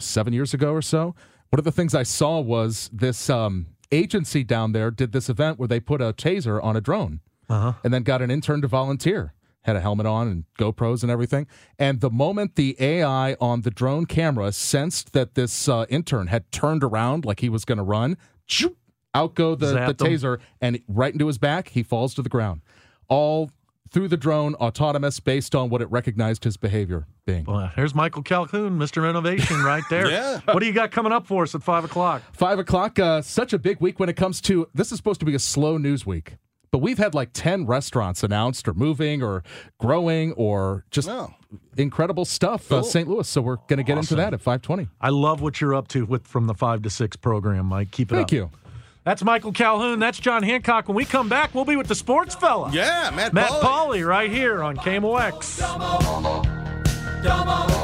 seven 0.00 0.32
years 0.32 0.52
ago 0.52 0.72
or 0.72 0.82
so. 0.82 1.14
One 1.50 1.58
of 1.58 1.64
the 1.64 1.72
things 1.72 1.94
I 1.94 2.02
saw 2.02 2.40
was 2.40 2.90
this 2.92 3.30
um, 3.30 3.66
agency 3.92 4.42
down 4.44 4.72
there 4.72 4.90
did 4.90 5.12
this 5.12 5.28
event 5.28 5.58
where 5.58 5.68
they 5.68 5.80
put 5.80 6.00
a 6.00 6.12
taser 6.12 6.62
on 6.62 6.76
a 6.76 6.80
drone 6.80 7.20
Uh-huh. 7.48 7.74
and 7.84 7.94
then 7.94 8.02
got 8.02 8.22
an 8.22 8.30
intern 8.30 8.60
to 8.62 8.68
volunteer. 8.68 9.34
Had 9.64 9.76
a 9.76 9.80
helmet 9.80 10.06
on 10.06 10.26
and 10.28 10.44
GoPros 10.58 11.02
and 11.02 11.10
everything. 11.10 11.46
And 11.78 12.00
the 12.00 12.10
moment 12.10 12.56
the 12.56 12.76
AI 12.80 13.34
on 13.40 13.60
the 13.60 13.70
drone 13.70 14.06
camera 14.06 14.52
sensed 14.52 15.12
that 15.12 15.34
this 15.34 15.68
uh, 15.68 15.84
intern 15.90 16.28
had 16.28 16.50
turned 16.50 16.82
around 16.82 17.24
like 17.26 17.40
he 17.40 17.48
was 17.50 17.64
going 17.66 17.78
to 17.78 17.84
run, 17.84 18.16
choop, 18.48 18.74
out 19.14 19.34
go 19.34 19.54
the, 19.54 19.66
the 19.66 19.74
Zapped 19.74 20.00
him. 20.00 20.12
taser 20.12 20.38
and 20.60 20.80
right 20.88 21.12
into 21.12 21.26
his 21.26 21.36
back, 21.38 21.68
he 21.68 21.82
falls 21.82 22.14
to 22.14 22.22
the 22.22 22.28
ground. 22.28 22.62
All 23.08 23.50
through 23.92 24.08
the 24.08 24.16
drone, 24.16 24.54
autonomous, 24.54 25.18
based 25.18 25.54
on 25.54 25.68
what 25.68 25.82
it 25.82 25.90
recognized 25.90 26.44
his 26.44 26.56
behavior 26.56 27.06
being. 27.26 27.44
Well, 27.44 27.70
here's 27.74 27.92
Michael 27.94 28.22
Calhoun, 28.22 28.78
Mr. 28.78 29.08
Innovation, 29.08 29.62
right 29.62 29.82
there. 29.90 30.06
Yeah. 30.10 30.40
What 30.44 30.60
do 30.60 30.66
you 30.66 30.72
got 30.72 30.90
coming 30.92 31.12
up 31.12 31.26
for 31.26 31.42
us 31.42 31.54
at 31.54 31.62
five 31.62 31.84
o'clock? 31.84 32.22
Five 32.32 32.58
o'clock, 32.58 32.98
uh, 32.98 33.20
such 33.20 33.52
a 33.52 33.58
big 33.58 33.80
week 33.80 33.98
when 34.00 34.08
it 34.08 34.14
comes 34.16 34.40
to 34.42 34.68
this 34.74 34.92
is 34.92 34.96
supposed 34.96 35.20
to 35.20 35.26
be 35.26 35.34
a 35.34 35.38
slow 35.40 35.76
news 35.76 36.06
week. 36.06 36.36
But 36.72 36.78
we've 36.78 36.98
had 36.98 37.14
like 37.14 37.30
10 37.32 37.66
restaurants 37.66 38.22
announced 38.22 38.68
or 38.68 38.74
moving 38.74 39.22
or 39.22 39.42
growing 39.78 40.32
or 40.34 40.84
just 40.92 41.08
No. 41.08 41.34
incredible 41.76 42.24
stuff. 42.24 42.70
Uh, 42.70 42.82
St. 42.82 43.08
Louis. 43.08 43.26
So 43.26 43.40
we're 43.40 43.56
going 43.56 43.78
to 43.78 43.82
get 43.82 43.98
into 43.98 44.14
that 44.16 44.32
at 44.34 44.40
520. 44.40 44.88
I 45.00 45.08
love 45.08 45.40
what 45.42 45.60
you're 45.60 45.74
up 45.74 45.88
to 45.88 46.06
with 46.06 46.26
from 46.28 46.46
the 46.46 46.54
five 46.54 46.82
to 46.82 46.90
six 46.90 47.16
program, 47.16 47.66
Mike. 47.66 47.90
Keep 47.90 48.12
it 48.12 48.14
up. 48.14 48.18
Thank 48.18 48.28
up. 48.28 48.32
you. 48.32 48.50
That's 49.02 49.24
Michael 49.24 49.52
Calhoun. 49.52 49.98
That's 49.98 50.20
John 50.20 50.42
Hancock. 50.44 50.86
When 50.86 50.94
we 50.94 51.04
come 51.06 51.28
back, 51.28 51.54
we'll 51.54 51.64
be 51.64 51.74
with 51.74 51.88
the 51.88 51.94
sports 51.94 52.34
fella. 52.34 52.70
Yeah, 52.72 53.10
Matt, 53.16 53.32
Matt 53.32 53.48
Pauley. 53.50 53.62
Pauley 53.62 54.06
right 54.06 54.30
here 54.30 54.62
on 54.62 54.76
KMOX. 54.76 55.58
Domo 57.22 57.79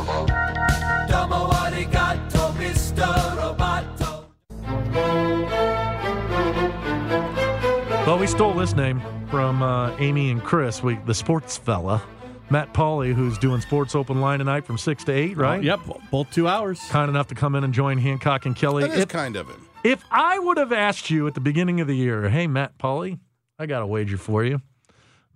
we 8.19 8.27
stole 8.27 8.55
this 8.55 8.75
name 8.75 9.03
from 9.31 9.63
uh, 9.63 9.95
Amy 9.99 10.31
and 10.31 10.43
Chris, 10.43 10.83
we, 10.83 10.97
the 11.07 11.15
sports 11.15 11.57
fella. 11.57 12.03
Matt 12.49 12.73
Pauley, 12.73 13.13
who's 13.13 13.37
doing 13.39 13.61
Sports 13.61 13.95
Open 13.97 14.21
Line 14.21 14.39
tonight 14.39 14.65
from 14.65 14.79
6 14.79 15.05
to 15.05 15.13
8, 15.13 15.37
right? 15.37 15.63
Yep, 15.63 15.81
both 16.13 16.31
two 16.31 16.47
hours. 16.47 16.81
Kind 16.89 17.09
enough 17.09 17.27
to 17.29 17.35
come 17.35 17.57
in 17.57 17.65
and 17.65 17.75
join 17.75 17.99
Hancock 17.99 18.47
and 18.47 18.55
Kelley. 18.55 18.85
That 18.85 18.93
is 18.93 18.99
If- 19.01 19.09
kind 19.09 19.37
of 19.37 19.49
him. 19.49 19.63
If 19.85 20.03
I 20.11 20.39
would 20.39 20.57
have 20.57 20.73
asked 20.73 21.11
you 21.11 21.27
at 21.29 21.35
the 21.35 21.41
beginning 21.41 21.81
of 21.81 21.87
the 21.87 21.95
year, 21.97 22.29
hey, 22.29 22.47
Matt 22.47 22.77
Pauley, 22.79 23.19
I 23.59 23.67
got 23.67 23.83
a 23.83 23.87
wager 23.87 24.17
for 24.17 24.43
you. 24.45 24.61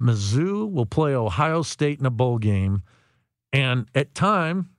Mizzou 0.00 0.70
will 0.70 0.86
play 0.86 1.14
Ohio 1.14 1.62
State 1.62 2.00
in 2.00 2.06
a 2.06 2.10
bowl 2.10 2.38
game, 2.38 2.82
and 3.52 3.86
at 3.94 4.14
time 4.14 4.70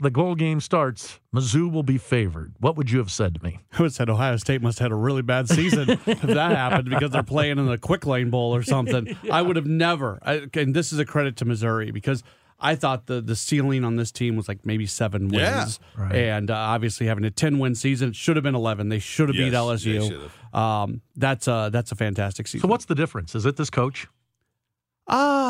the 0.00 0.10
goal 0.10 0.34
game 0.34 0.60
starts, 0.60 1.20
Mizzou 1.34 1.70
will 1.70 1.82
be 1.82 1.98
favored. 1.98 2.54
What 2.58 2.76
would 2.76 2.90
you 2.90 2.98
have 2.98 3.10
said 3.10 3.34
to 3.34 3.42
me? 3.44 3.60
I 3.72 3.78
would 3.78 3.86
have 3.86 3.92
said 3.92 4.10
Ohio 4.10 4.36
State 4.36 4.62
must 4.62 4.78
have 4.78 4.86
had 4.86 4.92
a 4.92 4.96
really 4.96 5.22
bad 5.22 5.48
season 5.48 5.90
if 6.06 6.20
that 6.22 6.52
happened 6.56 6.90
because 6.90 7.10
they're 7.10 7.22
playing 7.22 7.58
in 7.58 7.66
the 7.66 7.78
quick 7.78 8.06
lane 8.06 8.30
bowl 8.30 8.54
or 8.54 8.62
something. 8.62 9.16
I 9.30 9.42
would 9.42 9.56
have 9.56 9.66
never. 9.66 10.18
I, 10.22 10.46
and 10.54 10.74
this 10.74 10.92
is 10.92 10.98
a 10.98 11.04
credit 11.04 11.36
to 11.36 11.44
Missouri 11.44 11.90
because 11.90 12.22
I 12.62 12.74
thought 12.74 13.06
the 13.06 13.20
the 13.22 13.36
ceiling 13.36 13.84
on 13.84 13.96
this 13.96 14.12
team 14.12 14.36
was 14.36 14.46
like 14.46 14.66
maybe 14.66 14.84
seven 14.84 15.28
wins, 15.28 15.80
Yeah. 15.96 16.02
Right. 16.02 16.14
and 16.14 16.50
uh, 16.50 16.54
obviously 16.54 17.06
having 17.06 17.24
a 17.24 17.30
ten 17.30 17.58
win 17.58 17.74
season 17.74 18.10
it 18.10 18.16
should 18.16 18.36
have 18.36 18.42
been 18.42 18.54
eleven. 18.54 18.90
They 18.90 18.98
should 18.98 19.28
have 19.30 19.36
beat 19.36 19.52
Yes, 19.52 19.82
they 19.84 19.90
LSU. 19.92 20.08
should've. 20.08 20.54
Um, 20.54 21.00
that's 21.16 21.48
a 21.48 21.70
that's 21.72 21.90
a 21.90 21.94
fantastic 21.96 22.46
season. 22.46 22.60
So, 22.60 22.68
what's 22.68 22.84
the 22.84 22.94
difference? 22.94 23.34
Is 23.34 23.46
it 23.46 23.56
this 23.56 23.70
coach? 23.70 24.08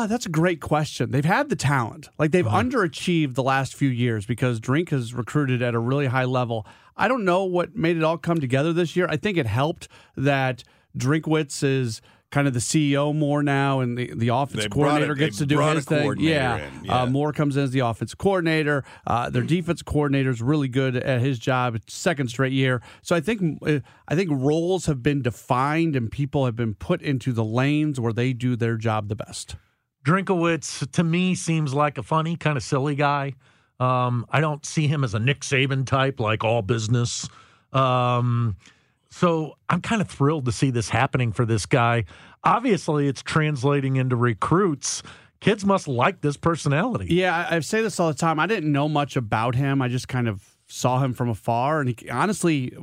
Ah, 0.01 0.07
that's 0.07 0.25
a 0.25 0.29
great 0.29 0.61
question. 0.61 1.11
They've 1.11 1.23
had 1.23 1.49
the 1.49 1.55
talent. 1.55 2.09
Like 2.17 2.31
they've 2.31 2.47
Uh-huh. 2.47 2.57
underachieved 2.63 3.35
the 3.35 3.43
last 3.43 3.75
few 3.75 3.89
years 3.89 4.25
because 4.25 4.59
Drink 4.59 4.89
has 4.89 5.13
recruited 5.13 5.61
at 5.61 5.75
a 5.75 5.79
really 5.79 6.07
high 6.07 6.25
level. 6.25 6.65
I 6.97 7.07
don't 7.07 7.23
know 7.23 7.43
what 7.43 7.75
made 7.75 7.97
it 7.97 8.03
all 8.03 8.17
come 8.17 8.39
together 8.39 8.73
this 8.73 8.95
year. 8.95 9.05
I 9.07 9.17
think 9.17 9.37
it 9.37 9.45
helped 9.45 9.87
that 10.17 10.63
Drinkwitz 10.97 11.63
is 11.63 12.01
kind 12.31 12.47
of 12.47 12.55
the 12.55 12.59
CEO 12.61 13.13
more 13.13 13.43
now, 13.43 13.81
and 13.81 13.95
the, 13.95 14.11
the 14.15 14.29
offense 14.29 14.63
They 14.63 14.69
coordinator 14.69 15.13
gets 15.13 15.37
to 15.37 15.45
do 15.45 15.59
his 15.59 15.85
thing. 15.85 16.15
Yeah, 16.17 16.57
in, 16.57 16.85
yeah. 16.85 17.01
Uh, 17.03 17.05
Moore 17.05 17.31
comes 17.31 17.55
in 17.55 17.63
as 17.63 17.71
the 17.71 17.81
offense 17.81 18.15
coordinator. 18.15 18.83
Uh, 19.05 19.29
their 19.29 19.43
defense 19.43 19.83
coordinator 19.83 20.31
is 20.31 20.41
really 20.41 20.69
good 20.69 20.95
at 20.95 21.21
his 21.21 21.37
job. 21.37 21.77
Second 21.87 22.29
straight 22.29 22.53
year. 22.53 22.81
So 23.03 23.15
I 23.15 23.19
think 23.19 23.59
uh, 23.67 23.81
I 24.07 24.15
think 24.15 24.31
roles 24.31 24.87
have 24.87 25.03
been 25.03 25.21
defined 25.21 25.95
and 25.95 26.09
people 26.11 26.45
have 26.45 26.55
been 26.55 26.73
put 26.73 27.03
into 27.03 27.33
the 27.33 27.43
lanes 27.45 27.99
where 27.99 28.13
they 28.13 28.33
do 28.33 28.55
their 28.55 28.77
job 28.77 29.07
the 29.09 29.15
best. 29.15 29.57
Drinkwitz 30.05 30.89
to 30.91 31.03
me 31.03 31.35
seems 31.35 31.73
like 31.73 31.97
a 31.97 32.03
funny, 32.03 32.35
kind 32.35 32.57
of 32.57 32.63
silly 32.63 32.95
guy. 32.95 33.33
Um, 33.79 34.25
I 34.29 34.41
don't 34.41 34.65
see 34.65 34.87
him 34.87 35.03
as 35.03 35.13
a 35.13 35.19
Nick 35.19 35.41
Saban 35.41 35.85
type, 35.85 36.19
like 36.19 36.43
all 36.43 36.61
business. 36.61 37.27
Um, 37.73 38.55
so 39.09 39.57
I'm 39.69 39.81
kind 39.81 40.01
of 40.01 40.09
thrilled 40.09 40.45
to 40.45 40.51
see 40.51 40.71
this 40.71 40.89
happening 40.89 41.31
for 41.31 41.45
this 41.45 41.65
guy. 41.65 42.05
Obviously, 42.43 43.07
it's 43.07 43.21
translating 43.21 43.97
into 43.97 44.15
recruits. 44.15 45.03
Kids 45.41 45.65
must 45.65 45.87
like 45.87 46.21
this 46.21 46.37
personality. 46.37 47.13
Yeah, 47.13 47.47
I, 47.49 47.59
say 47.59 47.81
this 47.81 47.99
all 47.99 48.07
the 48.07 48.13
time. 48.13 48.39
I 48.39 48.47
didn't 48.47 48.71
know 48.71 48.87
much 48.87 49.15
about 49.15 49.55
him. 49.55 49.81
I 49.81 49.87
just 49.87 50.07
kind 50.07 50.27
of 50.27 50.55
saw 50.67 50.99
him 51.03 51.13
from 51.13 51.29
afar, 51.29 51.81
and 51.81 51.89
he 51.89 52.09
honestly, 52.09 52.73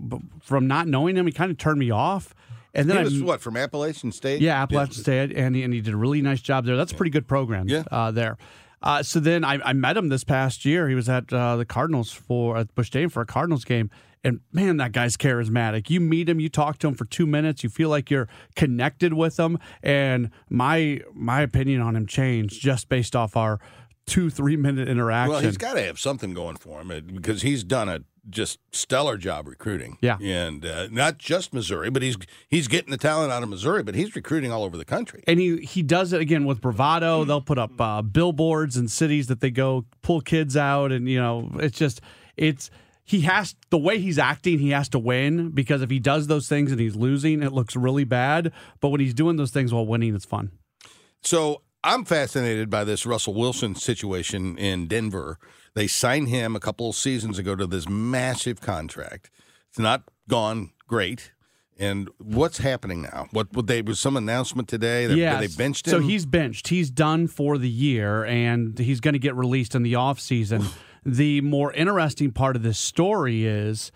from 0.42 0.66
not 0.66 0.88
knowing 0.88 1.16
him, 1.16 1.26
he 1.26 1.32
kind 1.32 1.50
of 1.50 1.58
turned 1.58 1.78
me 1.78 1.90
off. 1.90 2.34
And 2.74 2.88
then 2.88 2.98
He 2.98 3.04
was 3.04 3.22
what 3.22 3.40
from 3.40 3.56
Appalachian 3.56 4.12
State? 4.12 4.40
yeah, 4.40 4.62
Appalachian 4.62 4.94
State, 4.94 5.32
and 5.32 5.56
he, 5.56 5.62
and 5.62 5.72
he 5.72 5.80
did 5.80 5.94
a 5.94 5.96
really 5.96 6.22
nice 6.22 6.40
job 6.40 6.64
there. 6.66 6.76
That's 6.76 6.92
a 6.92 6.94
pretty 6.94 7.10
good 7.10 7.26
program. 7.26 7.68
Yeah. 7.68 7.84
uh, 7.90 8.10
there. 8.10 8.36
Uh, 8.82 9.02
so 9.02 9.18
then 9.18 9.44
I, 9.44 9.58
I 9.64 9.72
met 9.72 9.96
him 9.96 10.08
this 10.08 10.22
past 10.22 10.64
year. 10.64 10.88
He 10.88 10.94
was 10.94 11.08
at 11.08 11.32
uh, 11.32 11.56
the 11.56 11.64
Cardinals 11.64 12.12
for 12.12 12.56
at 12.56 12.72
Busch 12.74 12.86
Stadium 12.88 13.10
for 13.10 13.20
a 13.22 13.26
Cardinals 13.26 13.64
game, 13.64 13.90
and 14.22 14.40
man, 14.52 14.76
that 14.76 14.92
guy's 14.92 15.16
charismatic. 15.16 15.90
You 15.90 16.00
meet 16.00 16.28
him, 16.28 16.38
you 16.38 16.48
talk 16.48 16.78
to 16.78 16.88
him 16.88 16.94
for 16.94 17.04
two 17.04 17.26
minutes, 17.26 17.64
you 17.64 17.70
feel 17.70 17.88
like 17.88 18.10
you're 18.10 18.28
connected 18.54 19.14
with 19.14 19.38
him. 19.38 19.58
And 19.82 20.30
my 20.48 21.00
my 21.12 21.40
opinion 21.40 21.80
on 21.80 21.96
him 21.96 22.06
changed 22.06 22.60
just 22.60 22.88
based 22.88 23.16
off 23.16 23.36
our 23.36 23.58
two 24.06 24.30
three 24.30 24.56
minute 24.56 24.88
interaction. 24.88 25.32
Well, 25.32 25.40
he's 25.40 25.58
got 25.58 25.74
to 25.74 25.82
have 25.82 25.98
something 25.98 26.32
going 26.32 26.56
for 26.56 26.80
him 26.80 26.90
uh, 26.90 27.00
because 27.00 27.42
he's 27.42 27.64
done 27.64 27.88
a 27.88 28.00
just 28.30 28.58
stellar 28.72 29.16
job 29.16 29.46
recruiting. 29.48 29.98
Yeah. 30.00 30.18
and 30.20 30.64
uh, 30.64 30.88
not 30.90 31.18
just 31.18 31.52
Missouri, 31.54 31.90
but 31.90 32.02
he's 32.02 32.16
he's 32.48 32.68
getting 32.68 32.90
the 32.90 32.96
talent 32.98 33.32
out 33.32 33.42
of 33.42 33.48
Missouri, 33.48 33.82
but 33.82 33.94
he's 33.94 34.14
recruiting 34.14 34.52
all 34.52 34.64
over 34.64 34.76
the 34.76 34.84
country. 34.84 35.24
and 35.26 35.38
he 35.40 35.58
he 35.58 35.82
does 35.82 36.12
it 36.12 36.20
again 36.20 36.44
with 36.44 36.60
bravado. 36.60 37.24
They'll 37.24 37.40
put 37.40 37.58
up 37.58 37.80
uh, 37.80 38.02
billboards 38.02 38.76
in 38.76 38.88
cities 38.88 39.26
that 39.28 39.40
they 39.40 39.50
go 39.50 39.84
pull 40.02 40.20
kids 40.20 40.56
out, 40.56 40.92
and 40.92 41.08
you 41.08 41.18
know 41.18 41.50
it's 41.54 41.78
just 41.78 42.00
it's 42.36 42.70
he 43.04 43.22
has 43.22 43.54
the 43.70 43.78
way 43.78 43.98
he's 43.98 44.18
acting. 44.18 44.58
He 44.58 44.70
has 44.70 44.88
to 44.90 44.98
win 44.98 45.50
because 45.50 45.80
if 45.80 45.88
he 45.88 45.98
does 45.98 46.26
those 46.26 46.46
things 46.46 46.70
and 46.70 46.78
he's 46.80 46.94
losing, 46.94 47.42
it 47.42 47.52
looks 47.52 47.74
really 47.74 48.04
bad. 48.04 48.52
But 48.80 48.90
when 48.90 49.00
he's 49.00 49.14
doing 49.14 49.36
those 49.36 49.50
things 49.50 49.72
while 49.72 49.86
winning, 49.86 50.14
it's 50.14 50.26
fun. 50.26 50.50
So 51.22 51.62
I'm 51.82 52.04
fascinated 52.04 52.68
by 52.70 52.84
this 52.84 53.06
Russell 53.06 53.34
Wilson 53.34 53.74
situation 53.74 54.58
in 54.58 54.88
Denver. 54.88 55.38
They 55.78 55.86
signed 55.86 56.28
him 56.28 56.56
a 56.56 56.58
couple 56.58 56.88
of 56.88 56.96
seasons 56.96 57.38
ago 57.38 57.54
to 57.54 57.64
this 57.64 57.88
massive 57.88 58.60
contract. 58.60 59.30
It's 59.68 59.78
not 59.78 60.02
gone 60.26 60.72
great. 60.88 61.30
And 61.78 62.10
what's 62.18 62.58
happening 62.58 63.02
now? 63.02 63.28
What 63.30 63.52
would 63.52 63.68
they 63.68 63.80
was 63.82 64.00
some 64.00 64.16
announcement 64.16 64.66
today 64.66 65.06
that 65.06 65.16
Yeah, 65.16 65.38
they 65.38 65.46
benched 65.46 65.86
him? 65.86 65.92
So 65.92 66.00
he's 66.00 66.26
benched. 66.26 66.66
He's 66.66 66.90
done 66.90 67.28
for 67.28 67.58
the 67.58 67.68
year, 67.68 68.24
and 68.24 68.76
he's 68.76 68.98
going 68.98 69.12
to 69.12 69.20
get 69.20 69.36
released 69.36 69.76
in 69.76 69.84
the 69.84 69.92
offseason. 69.92 70.66
the 71.06 71.42
more 71.42 71.72
interesting 71.72 72.32
part 72.32 72.56
of 72.56 72.64
this 72.64 72.80
story 72.80 73.46
is 73.46 73.92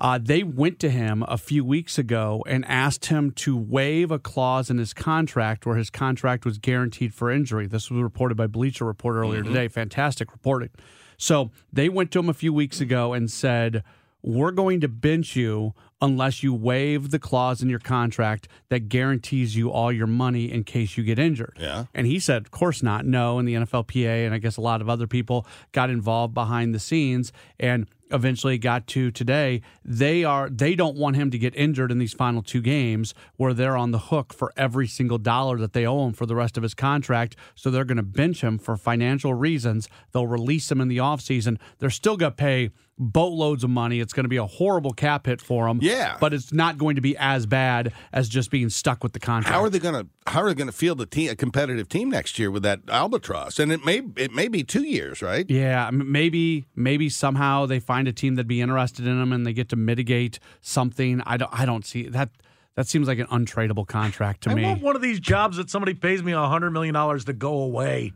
uh, 0.00 0.18
they 0.20 0.42
went 0.42 0.78
to 0.80 0.88
him 0.88 1.24
a 1.28 1.36
few 1.36 1.64
weeks 1.64 1.98
ago 1.98 2.42
and 2.46 2.64
asked 2.64 3.06
him 3.06 3.30
to 3.32 3.56
waive 3.56 4.10
a 4.10 4.18
clause 4.18 4.70
in 4.70 4.78
his 4.78 4.94
contract 4.94 5.66
where 5.66 5.76
his 5.76 5.90
contract 5.90 6.44
was 6.44 6.58
guaranteed 6.58 7.12
for 7.12 7.30
injury. 7.30 7.66
This 7.66 7.90
was 7.90 8.02
reported 8.02 8.36
by 8.36 8.46
Bleacher 8.46 8.84
Report 8.86 9.16
earlier 9.16 9.42
today. 9.42 9.68
Fantastic 9.68 10.32
reporting. 10.32 10.70
So 11.18 11.50
they 11.70 11.90
went 11.90 12.10
to 12.12 12.18
him 12.18 12.30
a 12.30 12.34
few 12.34 12.52
weeks 12.52 12.80
ago 12.80 13.12
and 13.12 13.30
said, 13.30 13.84
we're 14.22 14.52
going 14.52 14.80
to 14.80 14.88
bench 14.88 15.36
you 15.36 15.74
unless 16.00 16.42
you 16.42 16.54
waive 16.54 17.10
the 17.10 17.18
clause 17.18 17.62
in 17.62 17.68
your 17.68 17.78
contract 17.78 18.48
that 18.68 18.88
guarantees 18.88 19.56
you 19.56 19.70
all 19.70 19.92
your 19.92 20.06
money 20.06 20.50
in 20.50 20.64
case 20.64 20.96
you 20.96 21.04
get 21.04 21.18
injured. 21.18 21.56
Yeah. 21.60 21.86
And 21.94 22.06
he 22.06 22.18
said, 22.18 22.42
of 22.46 22.50
course 22.50 22.82
not. 22.82 23.04
No. 23.04 23.38
And 23.38 23.46
the 23.46 23.54
NFLPA 23.54 24.24
and 24.26 24.34
I 24.34 24.38
guess 24.38 24.56
a 24.56 24.62
lot 24.62 24.80
of 24.80 24.88
other 24.88 25.06
people 25.06 25.46
got 25.72 25.90
involved 25.90 26.34
behind 26.34 26.74
the 26.74 26.78
scenes 26.78 27.32
and 27.58 27.86
eventually 28.12 28.58
got 28.58 28.86
to 28.88 29.10
today. 29.10 29.62
They 29.84 30.24
are 30.24 30.48
they 30.50 30.74
don't 30.74 30.96
want 30.96 31.16
him 31.16 31.30
to 31.30 31.38
get 31.38 31.54
injured 31.54 31.90
in 31.90 31.98
these 31.98 32.12
final 32.12 32.42
two 32.42 32.60
games 32.60 33.14
where 33.36 33.54
they're 33.54 33.76
on 33.76 33.90
the 33.90 33.98
hook 33.98 34.32
for 34.32 34.52
every 34.56 34.86
single 34.86 35.18
dollar 35.18 35.58
that 35.58 35.72
they 35.72 35.86
owe 35.86 36.06
him 36.06 36.12
for 36.12 36.26
the 36.26 36.34
rest 36.34 36.56
of 36.56 36.62
his 36.62 36.74
contract. 36.74 37.36
So 37.54 37.70
they're 37.70 37.84
going 37.84 37.96
to 37.96 38.02
bench 38.02 38.42
him 38.42 38.58
for 38.58 38.76
financial 38.76 39.34
reasons. 39.34 39.88
They'll 40.12 40.26
release 40.26 40.70
him 40.70 40.80
in 40.80 40.88
the 40.88 40.98
offseason. 40.98 41.58
They're 41.78 41.90
still 41.90 42.16
going 42.16 42.32
to 42.32 42.36
pay 42.36 42.70
boatloads 42.98 43.64
of 43.64 43.70
money. 43.70 44.00
It's 44.00 44.12
going 44.12 44.24
to 44.24 44.28
be 44.28 44.36
a 44.36 44.46
horrible 44.46 44.92
cap 44.92 45.26
hit 45.26 45.40
for 45.40 45.66
him. 45.68 45.78
Yeah. 45.80 45.89
But 46.20 46.34
it's 46.34 46.52
not 46.52 46.78
going 46.78 46.96
to 46.96 47.00
be 47.00 47.16
as 47.16 47.46
bad 47.46 47.92
as 48.12 48.28
just 48.28 48.50
being 48.50 48.68
stuck 48.70 49.02
with 49.02 49.12
the 49.12 49.20
contract. 49.20 49.54
How 49.54 49.62
are 49.62 49.70
they 49.70 49.78
going 49.78 49.94
to 49.94 50.06
How 50.26 50.42
are 50.42 50.48
they 50.48 50.54
going 50.54 50.66
to 50.68 50.72
field 50.72 51.00
a 51.00 51.06
team, 51.06 51.30
a 51.30 51.36
competitive 51.36 51.88
team 51.88 52.10
next 52.10 52.38
year 52.38 52.50
with 52.50 52.62
that 52.62 52.80
albatross? 52.88 53.58
And 53.58 53.72
it 53.72 53.84
may 53.84 54.02
it 54.16 54.32
may 54.32 54.48
be 54.48 54.62
two 54.64 54.84
years, 54.84 55.22
right? 55.22 55.48
Yeah, 55.48 55.90
maybe 55.92 56.66
maybe 56.74 57.08
somehow 57.08 57.66
they 57.66 57.80
find 57.80 58.08
a 58.08 58.12
team 58.12 58.34
that'd 58.36 58.46
be 58.48 58.60
interested 58.60 59.06
in 59.06 59.18
them 59.18 59.32
and 59.32 59.46
they 59.46 59.52
get 59.52 59.68
to 59.70 59.76
mitigate 59.76 60.38
something. 60.60 61.20
I 61.26 61.36
don't 61.36 61.50
I 61.52 61.64
don't 61.66 61.84
see 61.84 62.08
that. 62.08 62.30
That 62.76 62.86
seems 62.86 63.08
like 63.08 63.18
an 63.18 63.26
untradeable 63.26 63.86
contract 63.86 64.44
to 64.44 64.50
I 64.50 64.54
me. 64.54 64.62
want 64.62 64.80
one 64.80 64.96
of 64.96 65.02
these 65.02 65.18
jobs 65.20 65.56
that 65.56 65.68
somebody 65.68 65.92
pays 65.92 66.22
me 66.22 66.32
a 66.32 66.46
hundred 66.46 66.70
million 66.70 66.94
dollars 66.94 67.24
to 67.26 67.32
go 67.32 67.52
away. 67.62 68.12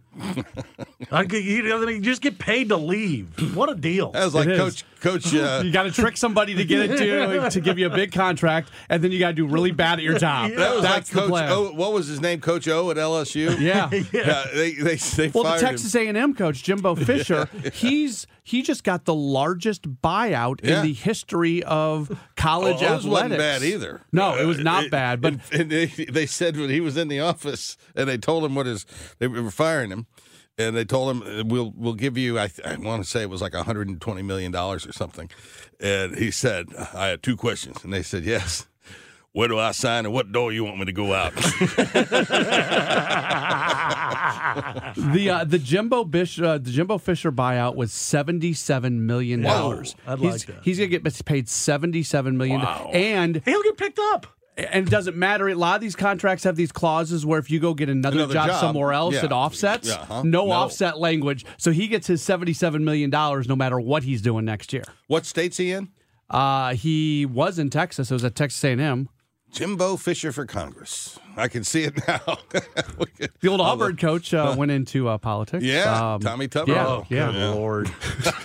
I 1.11 1.24
could, 1.24 1.44
you, 1.44 1.62
know, 1.62 1.98
just 2.00 2.22
get 2.22 2.38
paid 2.38 2.68
to 2.70 2.77
leave. 2.77 3.55
What 3.57 3.70
a 3.70 3.74
deal! 3.74 4.11
That 4.12 4.24
was 4.24 4.35
like 4.35 4.46
It 4.46 4.53
is. 4.53 4.59
Coach 4.59 4.84
Coach. 5.01 5.34
Uh, 5.34 5.62
you 5.64 5.70
got 5.70 5.84
to 5.84 5.91
trick 5.93 6.16
somebody 6.16 6.55
to 6.55 6.64
get 6.64 6.91
it 6.91 6.97
to 6.99 7.51
to 7.51 7.61
give 7.61 7.78
you 7.78 7.86
a 7.86 7.91
big 7.91 8.12
contract, 8.12 8.70
and 8.89 9.03
then 9.05 9.12
you 9.12 9.18
got 9.18 9.28
to 9.28 9.34
do 9.34 9.47
really 9.47 9.70
bad 9.70 9.99
at 9.99 10.03
your 10.05 10.18
job. 10.18 10.51
that 10.53 10.74
was 10.74 10.82
That's 10.82 10.95
like 10.95 11.07
the 11.07 11.20
Coach. 11.20 11.30
plan. 11.30 11.53
O, 11.53 11.72
what 11.72 11.93
was 11.93 12.07
his 12.07 12.20
name? 12.20 12.41
Coach 12.41 12.66
O 12.68 12.91
at 12.91 12.97
LSU. 12.97 13.59
Yeah. 13.64 13.89
yeah. 14.12 14.45
They 14.55 14.72
they, 14.72 14.97
they 14.97 15.28
Well, 15.28 15.45
the 15.45 15.59
Texas. 15.61 15.95
A&M 15.95 16.34
coach 16.34 16.62
Jimbo 16.62 16.95
Fisher, 16.97 17.49
he's 17.72 18.26
he 18.43 18.62
just 18.62 18.84
got 18.84 19.05
the 19.07 19.14
largest 19.14 20.01
buyout 20.03 20.61
Yeah. 20.62 20.78
in 20.80 20.86
the 20.86 20.93
history 20.93 21.62
of 21.62 22.11
college 22.36 22.76
Oh, 22.82 22.86
athletics. 22.97 23.05
wasn't 23.07 23.39
bad 23.39 23.62
either. 23.62 24.03
No, 24.12 24.36
it 24.36 24.45
was 24.45 24.59
not 24.59 24.86
Uh, 24.86 24.89
bad, 24.91 25.20
but 25.20 25.34
and, 25.34 25.43
and 25.53 25.70
they, 25.70 25.86
they 25.86 26.26
said 26.26 26.57
when 26.57 26.68
he 26.70 26.80
was 26.80 26.97
in 26.97 27.09
the 27.09 27.20
office, 27.20 27.76
and 27.95 28.09
they 28.09 28.18
told 28.18 28.45
him 28.45 28.55
what 28.55 28.66
his 28.66 28.84
they 29.18 29.28
were 29.28 29.51
firing 29.51 29.91
him, 29.91 30.03
and 30.59 30.76
they 30.76 30.84
told 30.84 31.11
him 31.16 31.22
uh, 31.22 31.44
we'll 31.44 31.72
we'll 31.76 31.94
give 31.94 32.16
you 32.16 32.38
I, 32.38 32.50
I 32.64 32.76
want 32.76 33.02
to 33.02 33.09
say 33.09 33.22
it 33.22 33.30
was 33.30 33.42
like 33.42 33.55
120 33.55 34.22
million 34.22 34.52
dollars 34.52 34.86
or 34.86 34.92
something, 34.92 35.30
and 35.80 36.16
he 36.16 36.30
said 36.30 36.68
I 36.94 37.09
had 37.09 37.22
two 37.22 37.36
questions, 37.36 37.84
and 37.84 37.92
they 37.92 38.02
said 38.02 38.24
yes. 38.24 38.66
Where 39.32 39.48
do 39.48 39.59
I 39.59 39.72
sign 39.72 40.05
and 40.05 40.14
what 40.14 40.30
door 40.30 40.52
you 40.52 40.62
want 40.62 40.78
me 40.78 40.84
to 40.84 40.92
go 40.92 41.12
out? 41.12 41.34
the 44.94 45.28
uh, 45.28 45.44
the 45.44 45.59
Jimbo 45.59 46.05
Bish, 46.05 46.40
uh, 46.40 46.59
the 46.59 46.70
Jimbo 46.70 46.98
Fisher 46.98 47.32
buyout 47.32 47.74
was 47.74 47.92
seventy 47.92 48.52
seven 48.52 49.07
million 49.07 49.42
dollars. 49.42 49.96
I'd 50.07 50.20
he's, 50.20 50.30
like 50.30 50.46
that. 50.46 50.64
He's 50.64 50.78
gonna 50.78 50.86
get 50.86 51.24
paid 51.24 51.48
seventy 51.48 52.05
seven 52.05 52.36
million, 52.36 52.61
Wow. 52.61 52.90
and 52.94 53.42
He'll 53.44 53.62
get 53.64 53.76
picked 53.76 53.98
up. 53.98 54.28
And 54.57 54.86
it 54.86 54.90
doesn't 54.90 55.16
matter. 55.16 55.48
A 55.48 55.55
lot 55.55 55.74
of 55.76 55.80
these 55.80 55.96
contracts 55.96 56.44
have 56.44 56.57
these 56.57 56.70
clauses 56.72 57.24
where 57.26 57.38
if 57.38 57.50
you 57.50 57.59
go 57.61 57.74
get 57.74 57.88
another, 57.88 58.16
Another 58.18 58.34
job, 58.34 58.46
job, 58.48 58.61
somewhere 58.61 58.92
else, 58.92 59.14
yeah. 59.14 59.24
it 59.24 59.32
offsets. 59.32 59.88
Yeah, 59.88 59.94
uh-huh. 59.94 60.22
No, 60.24 60.46
No. 60.46 60.52
offset 60.52 60.98
language. 60.98 61.44
So 61.59 61.70
he 61.72 61.88
gets 61.88 62.07
his 62.07 62.22
seventy-seven 62.22 62.84
million 62.84 63.11
dollars 63.11 63.48
no 63.48 63.57
matter 63.57 63.80
what 63.80 64.02
he's 64.05 64.22
doing 64.22 64.44
next 64.44 64.72
year. 64.72 64.84
What 65.09 65.26
state's 65.26 65.57
he 65.57 65.72
in? 65.72 65.88
Uh, 66.30 66.74
he 66.74 67.26
was 67.26 67.59
in 67.59 67.70
Texas. 67.70 68.11
It 68.11 68.14
was 68.14 68.24
at 68.24 68.34
Texas 68.34 68.62
A&M. 68.64 69.09
Jimbo 69.52 69.96
Fisher 69.96 70.32
for 70.32 70.46
Congress. 70.46 71.18
I 71.36 71.46
can 71.48 71.62
see 71.62 71.84
it 71.84 71.94
now. 72.09 72.20
The 73.40 73.48
old 73.48 73.61
all 73.61 73.68
Auburn 73.72 73.96
coach 73.96 74.32
uh, 74.34 74.55
went 74.59 74.70
into 74.72 75.07
uh, 75.09 75.18
politics. 75.18 75.62
Yeah, 75.64 76.18
Tommy 76.20 76.48
Tuberville. 76.48 76.68
Yeah, 76.68 76.86
Oh, 76.86 77.07
yeah. 77.09 77.30
good 77.32 77.55
Lord. 77.55 77.90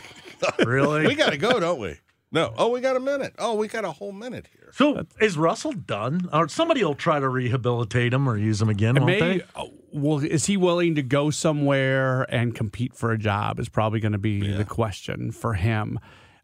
really? 0.66 1.08
We 1.08 1.16
got 1.16 1.32
to 1.32 1.38
go, 1.38 1.60
don't 1.60 1.80
we? 1.80 1.96
No. 2.32 2.54
Oh, 2.58 2.70
we 2.70 2.80
got 2.82 2.96
a 2.96 3.00
minute. 3.00 3.34
Oh, 3.40 3.56
we 3.56 3.68
got 3.68 3.86
a 3.86 3.92
whole 3.92 4.12
minute 4.12 4.48
here. 4.54 4.70
so 4.74 5.06
is 5.20 5.38
Russell 5.38 5.72
done? 5.72 6.30
Or 6.32 6.48
somebody 6.48 6.84
will 6.84 6.94
try 6.96 7.20
to 7.20 7.28
rehabilitate 7.28 8.14
him 8.14 8.28
or 8.30 8.38
use 8.38 8.62
him 8.62 8.70
again, 8.70 8.98
And 8.98 9.06
won't 9.06 9.20
maybe, 9.20 9.38
they? 9.40 9.46
oh, 9.56 9.74
well, 9.92 10.20
is 10.20 10.46
he 10.46 10.56
willing 10.56 10.94
to 10.96 11.02
go 11.02 11.32
somewhere 11.32 12.24
and 12.34 12.54
compete 12.54 12.94
for 12.94 13.12
a 13.12 13.18
job? 13.18 13.60
Is 13.60 13.68
probably 13.70 14.00
going 14.00 14.12
to 14.12 14.20
be 14.20 14.52
the 14.52 14.66
question 14.66 15.32
for 15.32 15.56
him. 15.56 16.00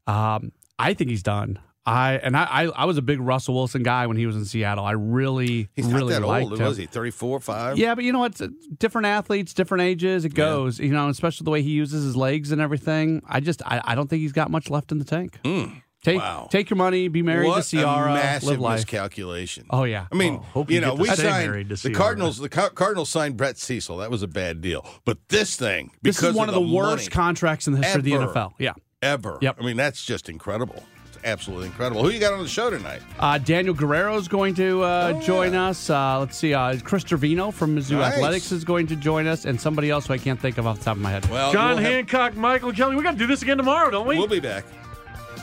Um, 0.07 0.51
I 0.79 0.93
think 0.95 1.11
he's 1.11 1.23
done. 1.23 1.59
I 1.85 2.13
and 2.13 2.35
I, 2.35 2.43
I, 2.43 2.63
I 2.65 2.85
was 2.85 2.97
a 2.97 3.01
big 3.01 3.19
Russell 3.19 3.53
Wilson 3.53 3.83
guy 3.83 4.07
when 4.07 4.17
he 4.17 4.25
was 4.25 4.35
in 4.35 4.45
Seattle. 4.45 4.83
I 4.83 4.93
really, 4.93 5.69
He's 5.75 5.85
really 5.85 6.13
not 6.13 6.21
that 6.21 6.27
liked 6.27 6.51
old. 6.51 6.59
him. 6.59 6.65
Was 6.65 6.77
he 6.77 6.87
34, 6.87 7.39
5? 7.39 7.77
Yeah, 7.77 7.93
but 7.93 8.03
you 8.03 8.11
know 8.11 8.19
what? 8.19 8.41
Different 8.79 9.05
athletes, 9.05 9.53
different 9.53 9.83
ages. 9.83 10.25
It 10.25 10.33
goes. 10.33 10.79
You 10.79 10.89
know, 10.89 11.09
especially 11.09 11.45
the 11.45 11.51
way 11.51 11.61
he 11.61 11.69
uses 11.71 12.03
his 12.03 12.15
legs 12.15 12.51
and 12.51 12.59
everything. 12.59 13.21
I 13.27 13.39
just, 13.39 13.61
I, 13.65 13.81
I 13.83 13.93
don't 13.95 14.09
think 14.09 14.21
he's 14.21 14.31
got 14.31 14.49
much 14.49 14.69
left 14.69 14.91
in 14.91 14.97
the 14.97 15.05
tank. 15.05 15.37
Hmm. 15.45 15.65
Take, 16.03 16.19
wow. 16.19 16.47
take 16.51 16.69
your 16.69 16.77
money, 16.77 17.07
be 17.07 17.23
married 17.23 17.47
what 17.47 17.63
to 17.63 17.77
Ciara, 17.77 18.11
a 18.11 18.13
massive 18.13 18.49
live 18.49 18.59
life. 18.59 18.79
miscalculation. 18.81 19.65
Oh 19.71 19.85
yeah. 19.85 20.05
I 20.11 20.15
mean, 20.15 20.35
hope 20.37 20.69
you 20.69 20.75
you 20.75 20.81
know, 20.81 20.93
we 20.93 21.07
signed 21.07 21.67
the. 21.69 21.91
Cardinals. 21.91 22.37
The 22.37 22.49
Car- 22.49 22.69
Cardinals 22.69 23.09
signed 23.09 23.37
Brett 23.37 23.57
Cecil. 23.57 23.97
That 23.97 24.11
was 24.11 24.21
a 24.21 24.27
bad 24.27 24.61
deal. 24.61 24.85
But 25.03 25.17
this 25.29 25.55
thing, 25.55 25.89
this 26.03 26.21
is 26.21 26.35
one 26.35 26.47
of 26.47 26.53
the, 26.53 26.61
worst 26.61 27.05
money 27.05 27.07
contracts 27.07 27.65
in 27.65 27.73
the 27.73 27.81
history 27.81 28.13
ever. 28.13 28.23
of 28.23 28.33
the 28.33 28.39
NFL. 28.39 28.51
Yeah. 28.59 28.73
ever. 29.01 29.39
Yep. 29.41 29.57
I 29.59 29.65
mean, 29.65 29.77
that's 29.77 30.05
just 30.05 30.29
incredible. 30.29 30.83
It's 31.25 31.31
absolutely 31.31 31.67
incredible. 31.67 32.03
Who 32.03 32.09
you 32.11 32.19
got 32.19 32.33
on 32.33 32.43
the 32.43 32.47
show 32.47 32.69
tonight? 32.69 33.01
Uh, 33.19 33.39
Daniel 33.39 33.73
Guerrero 33.73 34.15
is 34.15 34.27
going 34.27 34.53
to 34.55 34.83
uh, 34.83 35.13
Oh, 35.15 35.21
join 35.21 35.53
yeah. 35.53 35.69
us. 35.69 35.89
Uh, 35.89 36.19
let's 36.19 36.37
see. 36.37 36.53
Uh, 36.53 36.77
Chris 36.83 37.03
Trevino 37.03 37.49
from 37.49 37.75
Mizzou 37.75 37.97
Nice. 37.97 38.13
Athletics 38.13 38.51
is 38.51 38.63
going 38.63 38.85
to 38.87 38.95
join 38.95 39.25
us, 39.25 39.45
and 39.45 39.59
somebody 39.59 39.89
else 39.89 40.05
who 40.05 40.13
I 40.13 40.17
can't 40.19 40.39
think 40.39 40.59
of 40.59 40.67
off 40.67 40.77
the 40.79 40.85
top 40.85 40.97
of 40.97 41.01
my 41.01 41.09
head. 41.09 41.25
Well, 41.29 41.51
John 41.51 41.69
we'll 41.69 41.77
have- 41.79 41.91
Hancock, 41.93 42.35
Michael 42.35 42.71
Kelley. 42.73 42.95
We 42.95 43.01
got 43.03 43.11
to 43.13 43.17
do 43.17 43.25
this 43.27 43.41
again 43.41 43.57
tomorrow, 43.57 43.89
don't 43.89 44.05
we? 44.07 44.17
We'll 44.19 44.27
be 44.27 44.39
back. 44.39 44.65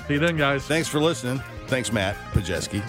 See 0.06 0.14
you 0.14 0.18
then, 0.20 0.36
guys. 0.36 0.64
Thanks 0.66 0.86
for 0.88 1.00
listening. 1.00 1.42
Thanks, 1.66 1.92
Matt 1.92 2.16
Pajeski. 2.32 2.80